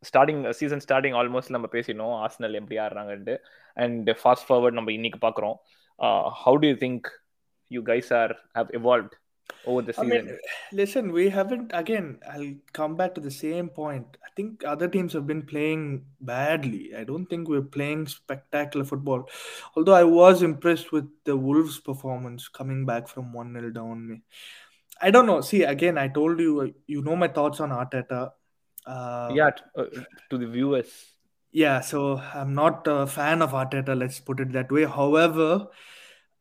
starting 0.09 0.43
season 0.59 0.85
starting 0.85 1.17
almost 1.21 1.55
நம்ம 1.55 1.69
பேசினோம். 1.73 2.15
ஆர்சனல் 2.25 2.59
எப்படி 2.61 2.77
ஆடுறாங்கன்ட்டு. 2.81 3.35
அண்ட் 3.75 4.11
ஃபாஸ்ட் 4.21 4.47
ஃபார்வர்ட் 4.49 4.79
நம்ம 4.79 4.93
இன்னைக்கு 4.93 5.19
பார்க்குறோம். 5.27 5.57
How 6.45 6.59
do 6.63 6.69
you 6.69 6.77
think 6.85 7.09
you 7.77 7.83
guys 7.83 8.13
are 8.21 8.35
have 8.53 8.71
evolved? 8.81 9.13
Over 9.67 9.83
the 9.83 9.95
I 9.99 10.05
mean, 10.05 10.23
season 10.23 10.39
listen, 10.73 11.13
we 11.13 11.29
haven't, 11.29 11.71
again, 11.75 12.21
I'll 12.31 12.55
come 12.73 12.97
back 12.97 13.15
to 13.15 13.21
the 13.21 13.31
same 13.31 13.69
point. 13.69 14.17
I 14.25 14.29
think 14.37 14.65
other 14.65 14.89
teams 14.89 15.13
have 15.13 15.27
been 15.27 15.43
playing 15.43 16.05
badly. 16.21 16.95
I 16.97 17.05
don't 17.05 17.27
think 17.27 17.49
we're 17.49 17.63
playing 17.63 18.07
spectacular 18.07 18.85
football. 18.85 19.29
Although 19.77 19.95
I 19.95 20.05
was 20.05 20.43
impressed 20.43 20.93
with 20.93 21.09
the 21.25 21.37
Wolves' 21.37 21.79
performance 21.79 22.49
coming 22.49 22.87
back 22.87 23.09
from 23.09 23.33
1 23.33 23.53
0 23.53 23.71
down. 23.71 24.23
I 25.01 25.11
don't 25.11 25.27
know. 25.27 25.41
See, 25.41 25.63
again, 25.63 25.99
I 25.99 26.09
told 26.09 26.41
you, 26.41 26.61
uh, 26.61 26.67
you 26.87 27.03
know 27.03 27.17
my 27.17 27.29
thoughts 27.29 27.61
on 27.61 27.71
Arteta. 27.71 28.33
Uh, 28.87 29.31
yeah 29.35 29.51
t- 29.51 29.63
uh, 29.77 29.85
to 30.31 30.39
the 30.39 30.47
viewers 30.47 31.19
yeah, 31.51 31.81
so 31.81 32.19
I'm 32.35 32.55
not 32.55 32.87
a 32.87 33.07
fan 33.07 33.43
of 33.43 33.53
Arteta, 33.53 33.99
let's 33.99 34.21
put 34.21 34.41
it 34.41 34.53
that 34.53 34.71
way. 34.71 34.85
However, 34.85 35.69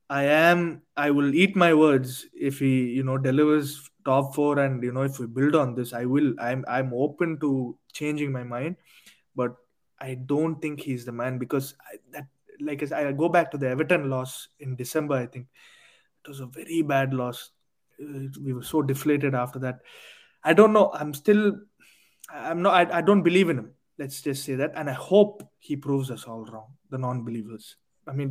I 0.10 0.24
am 0.24 0.82
I 0.96 1.12
will 1.12 1.36
eat 1.36 1.56
my 1.56 1.74
words 1.74 2.26
if 2.34 2.60
he, 2.60 2.86
you 2.92 3.04
know, 3.04 3.18
delivers 3.18 3.90
top 4.06 4.34
four 4.34 4.60
and 4.60 4.82
you 4.82 4.94
know 4.94 5.02
if 5.02 5.20
we 5.20 5.28
build 5.28 5.56
on 5.56 5.76
this, 5.76 5.94
I 5.94 6.06
will 6.06 6.34
I'm 6.40 6.64
I'm 6.68 6.94
open 6.94 7.40
to 7.42 7.78
changing 7.92 8.32
my 8.32 8.44
mind, 8.44 8.78
but 9.36 9.56
I 10.00 10.16
don't 10.16 10.62
think 10.62 10.80
he's 10.80 11.06
the 11.06 11.12
man 11.12 11.38
because 11.38 11.76
I, 11.82 11.98
that 12.14 12.28
like 12.62 12.90
I 12.92 13.12
go 13.12 13.28
back 13.30 13.52
to 13.52 13.58
the 13.58 13.68
Everton 13.68 14.10
loss 14.10 14.48
in 14.60 14.76
December, 14.76 15.16
I 15.16 15.26
think 15.26 15.48
it 16.24 16.30
was 16.30 16.40
a 16.40 16.46
very 16.46 16.82
bad 16.82 17.14
loss. 17.14 17.52
Uh, 18.02 18.30
we 18.42 18.54
were 18.54 18.64
so 18.64 18.82
deflated 18.82 19.36
after 19.36 19.60
that. 19.60 19.80
I 20.44 20.54
don't 20.54 20.72
know. 20.72 20.92
I'm 20.94 21.14
still 21.14 21.60
I'm 22.30 22.62
not 22.62 22.74
I, 22.74 23.00
I 23.00 23.02
don't 23.02 23.24
believe 23.24 23.50
in 23.50 23.60
him. 23.60 23.72
Let's 24.00 24.22
just 24.22 24.46
say 24.46 24.56
that. 24.56 24.72
And 24.76 24.90
I 24.90 24.94
hope 24.94 25.44
he 25.60 25.76
proves 25.76 26.12
us 26.12 26.24
all 26.26 26.46
wrong, 26.46 26.76
the 26.92 26.98
non-believers. 26.98 27.76
I 28.08 28.14
mean, 28.14 28.30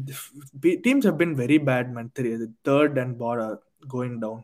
teams 0.87 1.05
have 1.09 1.19
been 1.23 1.35
very 1.37 1.59
bad, 1.71 1.93
man. 1.97 2.07
The 2.15 2.53
third 2.69 2.97
and 2.99 3.19
bottom 3.19 3.45
are 3.49 3.59
going 3.97 4.15
down. 4.21 4.39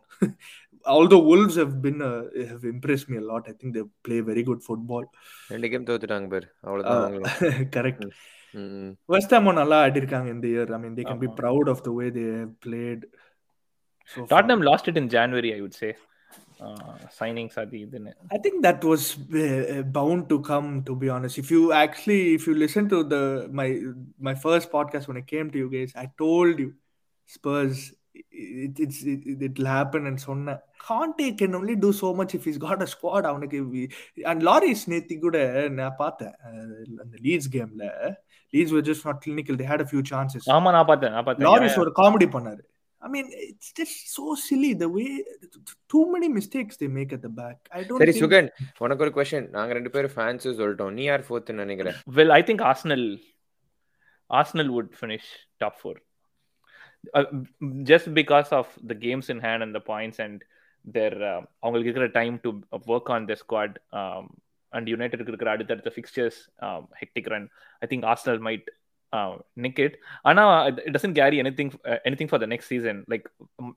Although 0.85 1.19
Wolves 1.29 1.55
have 1.61 1.81
been 1.85 1.99
uh, 2.01 2.23
have 2.51 2.63
impressed 2.65 3.07
me 3.11 3.17
a 3.17 3.25
lot. 3.31 3.43
I 3.51 3.53
think 3.59 3.73
they 3.75 3.83
play 4.07 4.19
very 4.29 4.43
good 4.49 4.61
football. 4.67 5.03
ரெண்டு 5.53 5.67
game 5.73 5.87
தோத்துட்டாங்க 5.89 6.27
பேர் 6.33 6.47
அவ்வளவுதான் 6.65 6.97
Uh, 6.97 7.05
அவங்களும் 7.05 7.69
correct. 7.75 8.01
ம், 8.61 8.71
ம். 8.79 8.91
West 9.13 9.31
Ham 9.35 9.45
நல்லா 9.61 9.77
ஆடிருக்காங்க 9.85 10.29
இந்த 10.35 10.47
year. 10.55 10.67
I 10.77 10.81
mean, 10.83 10.95
they 10.97 11.05
can 11.11 11.19
be 11.25 11.29
ஆமா. 11.31 11.37
proud 11.41 11.67
of 11.73 11.79
the 11.87 11.93
way 11.99 12.09
they 12.17 12.27
have 12.39 12.53
played. 12.67 13.01
So 14.13 14.17
far. 14.19 14.27
Tottenham 14.33 14.63
lost 14.69 14.87
it 14.91 14.97
in 15.01 15.07
January 15.17 15.51
I 15.57 15.61
would 15.65 15.77
say 15.81 15.91
uh, 16.60 16.94
signings 17.18 17.54
அது 17.62 17.76
இதுன்னு 17.84 18.12
I 18.36 18.40
think 18.44 18.56
that 18.62 18.80
was 18.84 19.02
uh, 19.42 19.82
bound 19.96 20.22
to 20.32 20.38
come. 20.42 20.68
To 20.82 20.94
be 20.96 21.08
honest, 21.08 21.36
if 21.38 21.50
you 21.50 21.62
actually, 21.74 22.20
if 22.34 22.44
you 22.48 22.54
listen 22.56 22.86
to 22.88 23.00
the 23.04 23.22
my 23.52 23.68
my 24.20 24.34
first 24.44 24.68
podcast 24.70 25.06
when 25.10 25.18
I 25.18 25.26
came 25.34 25.48
to 25.50 25.58
you 25.58 25.70
guys, 25.70 25.92
I 25.96 26.08
told 26.24 26.58
you 26.58 26.70
Spurs. 27.28 27.78
It, 28.60 28.76
it's 28.84 28.98
it, 29.04 29.20
it'll 29.46 29.70
happen 29.72 30.02
and 30.06 30.18
so 30.20 30.32
on. 30.32 30.40
Conte 30.80 31.26
can 31.40 31.52
only 31.54 31.76
do 31.76 31.90
so 31.94 32.08
much 32.12 32.34
if 32.34 32.44
he's 32.44 32.58
got 32.58 32.82
a 32.82 32.90
squad. 32.94 33.22
அவனுக்கு 33.30 33.58
we- 33.72 33.90
and 34.30 34.42
Loris 34.42 34.82
நேத்தி 34.92 35.16
கூட 35.18 35.36
நான் 35.78 35.98
பார்த்தேன் 35.98 36.34
அஹ், 36.48 36.72
அந்த 37.04 37.14
leads 37.26 37.50
கேம்ல 37.56 37.84
Leeds 38.52 38.74
were 38.76 38.82
just 38.82 39.04
not 39.04 39.18
clinical. 39.26 39.56
They 39.56 39.68
had 39.72 39.80
a 39.80 39.90
few 39.92 40.02
chances. 40.12 40.44
ஆமா 40.56 40.72
நான் 40.76 40.88
பார்த்தேன் 40.90 41.14
நான் 41.16 41.26
பார்த்தேன் 41.28 41.48
லாரிஸ் 41.48 41.78
ஒரு 41.84 41.92
காமெடி 42.00 42.28
பண்ணாரு 42.36 42.62
I 43.03 43.09
mean, 43.13 43.25
it's 43.47 43.69
just 43.79 43.95
so 44.15 44.25
silly 44.35 44.73
the 44.73 44.87
way 44.87 45.07
too 45.93 46.03
many 46.13 46.27
mistakes 46.29 46.77
they 46.81 46.87
make 46.99 47.11
at 47.11 47.21
the 47.21 47.31
back. 47.41 47.57
I 47.71 47.83
don't 47.87 47.99
சரி 48.01 48.13
think 48.13 48.23
Sugan 48.23 48.47
உனக்கு 48.85 49.03
ஒரு 49.05 49.11
கொஸ்டின் 49.17 49.47
நாங்க 49.55 49.73
ரெண்டு 49.77 49.91
பேரும் 49.95 50.13
ஃபேன்ஸ் 50.15 50.47
சொல்லிட்டோம் 50.59 50.93
நீ 50.97 51.03
யார் 51.09 51.25
ஃபோர்த் 51.27 51.51
நினைக்கிறேன் 51.63 51.97
Well, 52.17 52.31
I 52.39 52.43
think 52.49 52.61
Arsenal, 52.71 53.03
Arsenal 54.29 54.69
would 54.75 54.89
finish 55.01 55.25
top 55.63 55.75
four, 55.81 55.95
uh, 57.19 57.25
just 57.91 58.07
because 58.21 58.51
of 58.59 58.67
the 58.91 58.97
games 59.05 59.27
in 59.33 59.39
hand 59.47 59.61
and 59.67 59.73
the 59.79 59.83
points 59.91 60.19
and 60.25 60.37
their 60.85 61.15
uh, 61.31 61.41
அவங்களுக்கு 61.63 61.89
இருக்கிற 61.89 62.09
time 62.21 62.37
to 62.45 62.49
work 62.93 63.09
on 63.15 63.21
their 63.29 63.39
squad 63.43 63.73
um, 63.99 64.25
and 64.73 64.87
United 64.97 65.27
இருக்கிற 65.31 65.51
அடுத்தடுத்த 65.55 65.91
fixtures 65.99 66.37
um, 66.67 66.83
hectic 67.01 67.27
run. 67.33 67.43
I 67.83 67.87
think 67.91 68.03
Arsenal 68.13 68.39
uh, 69.17 69.31
nick 69.63 69.77
it. 69.85 69.93
ஆனா 70.29 70.43
carry 71.19 71.37
anything 71.43 71.69
uh, 71.91 71.99
anything 72.09 72.29
for 72.33 72.39
the 72.43 72.49
next 72.53 72.67
season. 72.73 72.97
Like 73.13 73.25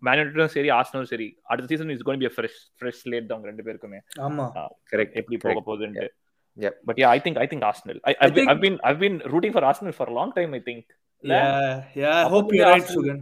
Man 0.07 0.18
United 0.22 0.55
சரி 0.57 0.70
ஆர்சனலும் 0.79 1.11
சரி 1.14 1.29
அடுத்த 1.51 1.70
season 1.72 1.94
is 1.96 2.05
going 2.09 2.22
be 2.25 2.31
fresh 2.38 2.57
fresh 2.83 2.99
slate 3.05 3.27
தான் 3.29 3.37
அவங்க 3.37 3.51
ரெண்டு 3.53 3.66
பேருக்குமே 3.68 4.01
ஆமா 4.29 4.46
கரெக்ட் 4.92 5.18
எப்படி 5.22 5.38
போக 5.46 5.61
போகுதுன்ட்டு 5.70 6.09
Yep. 6.57 6.75
But 6.88 6.96
yeah, 7.01 7.11
I 7.14 7.20
think 7.25 7.37
I 7.42 7.46
think 7.51 7.62
Arsenal. 7.70 7.99
I, 8.09 8.12
I've, 8.25 8.31
I 8.33 8.35
been, 8.37 8.61
been 8.62 8.77
I've 8.88 9.01
been 9.03 9.16
rooting 9.33 9.53
for 9.57 9.62
Arsenal 9.70 9.94
for 9.99 10.07
a 10.12 10.14
long 10.18 10.31
time. 10.37 10.53
I 10.59 10.61
think. 10.68 10.85
Yeah, 11.22 11.83
yeah. 12.01 12.14
I 12.14 12.22
Apart 12.22 12.33
hope 12.35 12.55
you're 12.57 12.70
right, 12.75 12.88
Sugan. 12.94 13.18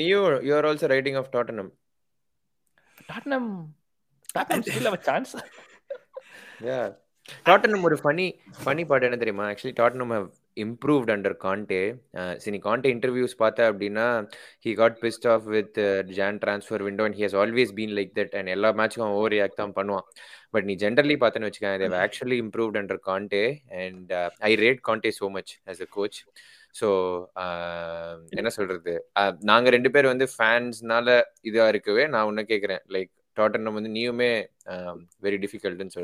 நீயும் 0.00 0.24
you 0.46 0.52
are 0.58 0.66
also 0.70 0.88
writing 0.92 1.18
off 1.20 1.30
Tottenham 1.34 1.70
Tottenham. 3.10 3.44
Tottenham 4.34 4.62
still 4.68 4.86
have 4.88 4.96
a 5.00 5.04
chance. 5.08 5.30
Yeah 6.68 6.80
Tottenham 7.48 7.84
ஒரு 7.88 7.96
funny 8.02 8.26
funny 8.62 8.82
part 8.90 9.06
என்ன 9.08 9.18
தெரியுமா 9.22 9.44
actually 9.52 9.74
Tottenham 9.80 10.12
have 10.16 10.26
improved 10.56 11.10
under 11.14 11.36
Conte 11.44 11.80
சரி 12.36 12.58
Conte 12.58 12.88
interviews 12.96 13.34
பார்த்தா 13.42 13.64
அப்படின்னா 13.70 14.06
he 14.66 14.72
got 14.74 14.98
pissed 15.04 15.26
off 15.28 15.46
with 15.46 15.78
Jan 16.10 16.40
transfer 16.44 16.84
window 16.88 17.04
and 17.04 17.18
he 17.18 17.24
has 17.26 17.38
always 17.42 17.72
been 17.78 17.94
like 17.98 18.12
that 18.20 18.34
and 18.40 18.52
எல்லா 18.56 18.70
மேட்சுக்கும் 18.80 19.06
அவன் 19.06 19.18
over 19.20 19.34
react 19.36 19.60
தான் 19.62 19.76
பண்ணுவான். 19.76 20.06
பட் 20.50 20.64
நீ 20.64 20.74
ஜென்ரலி 20.76 21.16
பார்த்தேன்னு 21.16 21.48
வச்சுக்கேன் 21.50 21.78
they've 21.82 21.98
actually 22.04 22.38
improved 22.44 22.80
under 22.80 23.02
Conte 23.10 23.44
and 23.84 24.12
I 24.40 24.52
rate 24.56 24.82
Conte 24.90 25.12
so 25.20 25.28
much 25.30 25.54
as 25.66 25.80
a 25.80 25.88
coach 25.90 26.18
so 26.80 26.88
என்ன 28.40 28.50
சொல்றது? 28.50 28.92
Uh, 29.20 29.30
நாங்க 29.42 29.70
ரெண்டு 29.70 29.90
பேர் 29.90 30.12
வந்து 30.12 30.26
ஃபேன்ஸ்னால 30.34 31.08
இதா 31.42 31.66
இருக்கவே 31.68 32.06
நான் 32.06 32.28
உன்ன 32.30 32.42
கேட்குறேன் 32.42 32.82
லைக் 32.88 33.10
டாட்டனம் 33.36 33.76
வந்து 33.78 33.92
நீயுமே 33.98 34.32
very 35.22 35.38
டிஃபிகல்ட்னு 35.44 35.94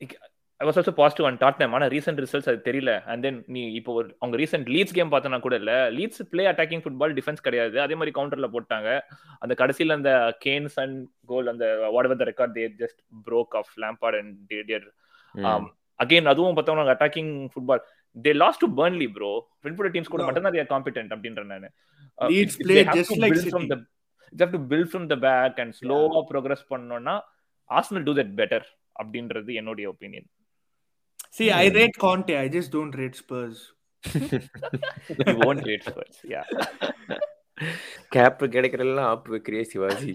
yeah. 0.00 0.27
Um, 0.60 0.72
so 0.72 0.80
like, 0.80 0.88
I 0.88 0.88
was 0.88 0.88
also 0.88 0.92
positive 0.92 1.26
on 1.26 1.38
Tottenham. 1.38 1.74
ஆனா 1.74 1.86
ரீசெண்ட் 1.86 2.20
ரிசல்ட்ஸ் 2.24 2.48
அது 2.50 2.60
தெரியல. 2.68 3.04
அண்ட் 3.10 3.22
தென் 3.22 3.44
நீ 3.46 3.72
இப்போ 3.72 3.92
ஒரு 3.92 4.16
அவங்க 4.20 4.36
ரீசெண்ட் 4.42 4.68
லீட்ஸ் 4.74 4.94
கேம் 4.98 5.12
பார்த்தனா 5.12 5.38
கூட 5.40 5.56
இல்ல 5.56 5.90
Leeds 5.90 6.22
play 6.30 6.46
attacking 6.52 6.82
football 6.84 7.14
defence 7.18 7.40
கிடையாது. 7.46 7.80
அதே 7.80 7.94
மாதிரி 7.94 8.12
கவுண்டர்ல 8.18 8.48
போட்டாங்க. 8.54 9.00
அந்த 9.38 9.54
கடைசியில 9.60 9.96
அந்த 10.00 10.36
கேன்ஸ் 10.46 10.76
அண்ட் 10.84 11.08
கோல் 11.26 11.46
அந்த 11.52 11.90
whatever 12.08 12.20
the 12.22 12.26
record 12.30 12.54
they 12.58 12.64
just 12.82 13.00
broke 13.28 13.56
off 13.60 13.70
Lampard 13.84 14.18
and 14.20 14.34
Didier 14.54 14.86
again 16.04 16.30
அதுவும் 16.32 16.56
பார்த்தோம்னா 16.56 16.96
attacking 16.96 17.32
football 17.52 17.82
they 18.16 18.32
lost 18.44 18.64
to 18.64 18.70
Burnley 18.80 19.08
bro 19.18 19.30
ஃபின்புட் 19.62 19.94
teams 19.96 20.12
கூட. 20.14 20.24
மட்டும் 20.24 20.46
தான் 20.48 20.72
காம்பிடென்ட் 20.74 21.12
அப்படின்றேன் 21.16 21.52
நான். 21.54 21.70
Leeds 22.18 22.56
play 22.66 22.82
just 22.96 23.12
like 23.22 23.36
from 23.52 23.64
City. 23.64 23.68
the 23.72 23.76
you 24.32 24.40
have 24.40 24.52
to 24.54 24.58
build 24.58 24.88
from 24.92 25.04
the 25.12 25.16
back 25.16 25.58
and 25.62 25.72
ஸ்லோவா 25.80 26.20
progress 26.30 26.62
பண்ணோம்னா 26.72 27.14
Arsenal 27.70 28.04
do 28.08 28.14
that 28.20 28.30
better 28.40 28.62
அப்படின்றது 29.00 29.50
என்னுடைய 29.60 29.86
opinion 29.92 30.26
See, 31.34 31.50
I 31.52 31.68
rate 31.70 31.96
Conte. 31.98 32.36
I 32.36 32.48
just 32.48 32.70
don't 32.72 32.94
rate 32.94 33.16
Spurs. 33.16 33.58
you 34.14 35.36
won't 35.44 35.62
rate 35.66 35.84
Spurs 35.84 36.16
yeah 36.32 36.44
gap 38.14 38.42
கிடைக்கிறதெல்லாம் 38.54 39.08
ஆப் 39.12 39.26
வைக்கிறியே 39.34 39.62
Shivaji 39.70 40.12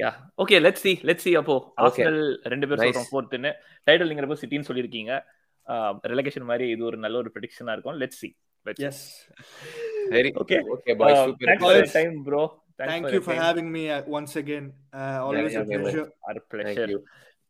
yeah 0.00 0.12
okay 0.42 0.58
let's 0.66 0.80
see 0.86 0.94
let's 1.08 1.22
see 1.26 1.34
அப்போ. 1.40 1.56
Arsenal 1.84 2.20
ரெண்டு 2.52 2.66
பேர் 2.68 2.80
Nice. 2.82 2.88
சொல்றோம் 2.90 3.10
ஃபோர்த்னு 3.12 3.50
title 3.86 4.10
நீங்க 4.12 4.38
சிட்டின்னு 4.42 4.68
சொல்லிருக்கீங்க 4.70 5.12
ரெலகேஷன் 6.12 6.48
மாதிரி 6.50 6.66
இது 6.74 6.84
ஒரு 6.90 6.98
நல்ல 7.04 7.18
ஒரு 7.22 7.32
ப்ரெடிக்ஷனா 7.36 7.74
இருக்கும் 7.76 7.98
லெட்ஸ் 8.02 8.22
let's 8.66 8.78
see. 8.78 8.84
Yes. 8.86 8.98
சரி 10.12 10.30
Okay. 10.42 10.60
Okay 10.76 10.94
bye 11.02 11.14
Uh, 11.14 11.24
super 11.26 11.92
time 11.98 12.16
bro 12.28 12.42
Thanks 12.78 12.90
Thank 12.92 13.06
you 13.14 13.20
for 13.26 13.34
having 13.46 13.66
me 13.74 13.82
uh, 13.94 13.98
once 14.18 14.32
again. 14.42 14.64
Uh, 14.98 15.18
always 15.26 15.52
yeah, 15.54 15.62
a 15.62 15.72
yeah, 15.72 15.80
pleasure. 15.82 16.06
our 16.28 16.36
Thank 16.36 16.46
pleasure 16.52 16.86
you. 16.92 17.00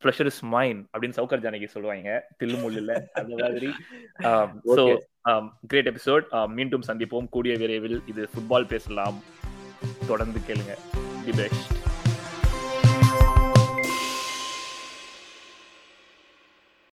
Pleasure 0.03 0.31
is 0.31 0.39
mine 0.53 0.81
அப்படின்னு 0.93 1.17
சவுக்கர் 1.19 1.45
ஜானகி 1.45 1.67
சொல்லுவாங்க. 1.67 2.27
தில்லு 2.39 2.59
முள்ளுல 2.65 2.93
அந்த 3.13 3.35
மாதிரி. 3.39 3.71
So. 4.65 4.99
Great 5.67 5.89
episode 5.89 6.47
மீண்டும் 6.47 6.83
சந்திப்போம். 6.87 7.29
கூடிய 7.29 7.57
விரைவில் 7.57 8.03
இது 8.07 8.29
ஃபுட்பால் 8.35 8.67
பேசலாம். 8.67 9.23
தொடர்ந்து 10.07 10.41
கேளுங்க. 10.47 10.75
The 11.25 11.33
best 11.37 11.73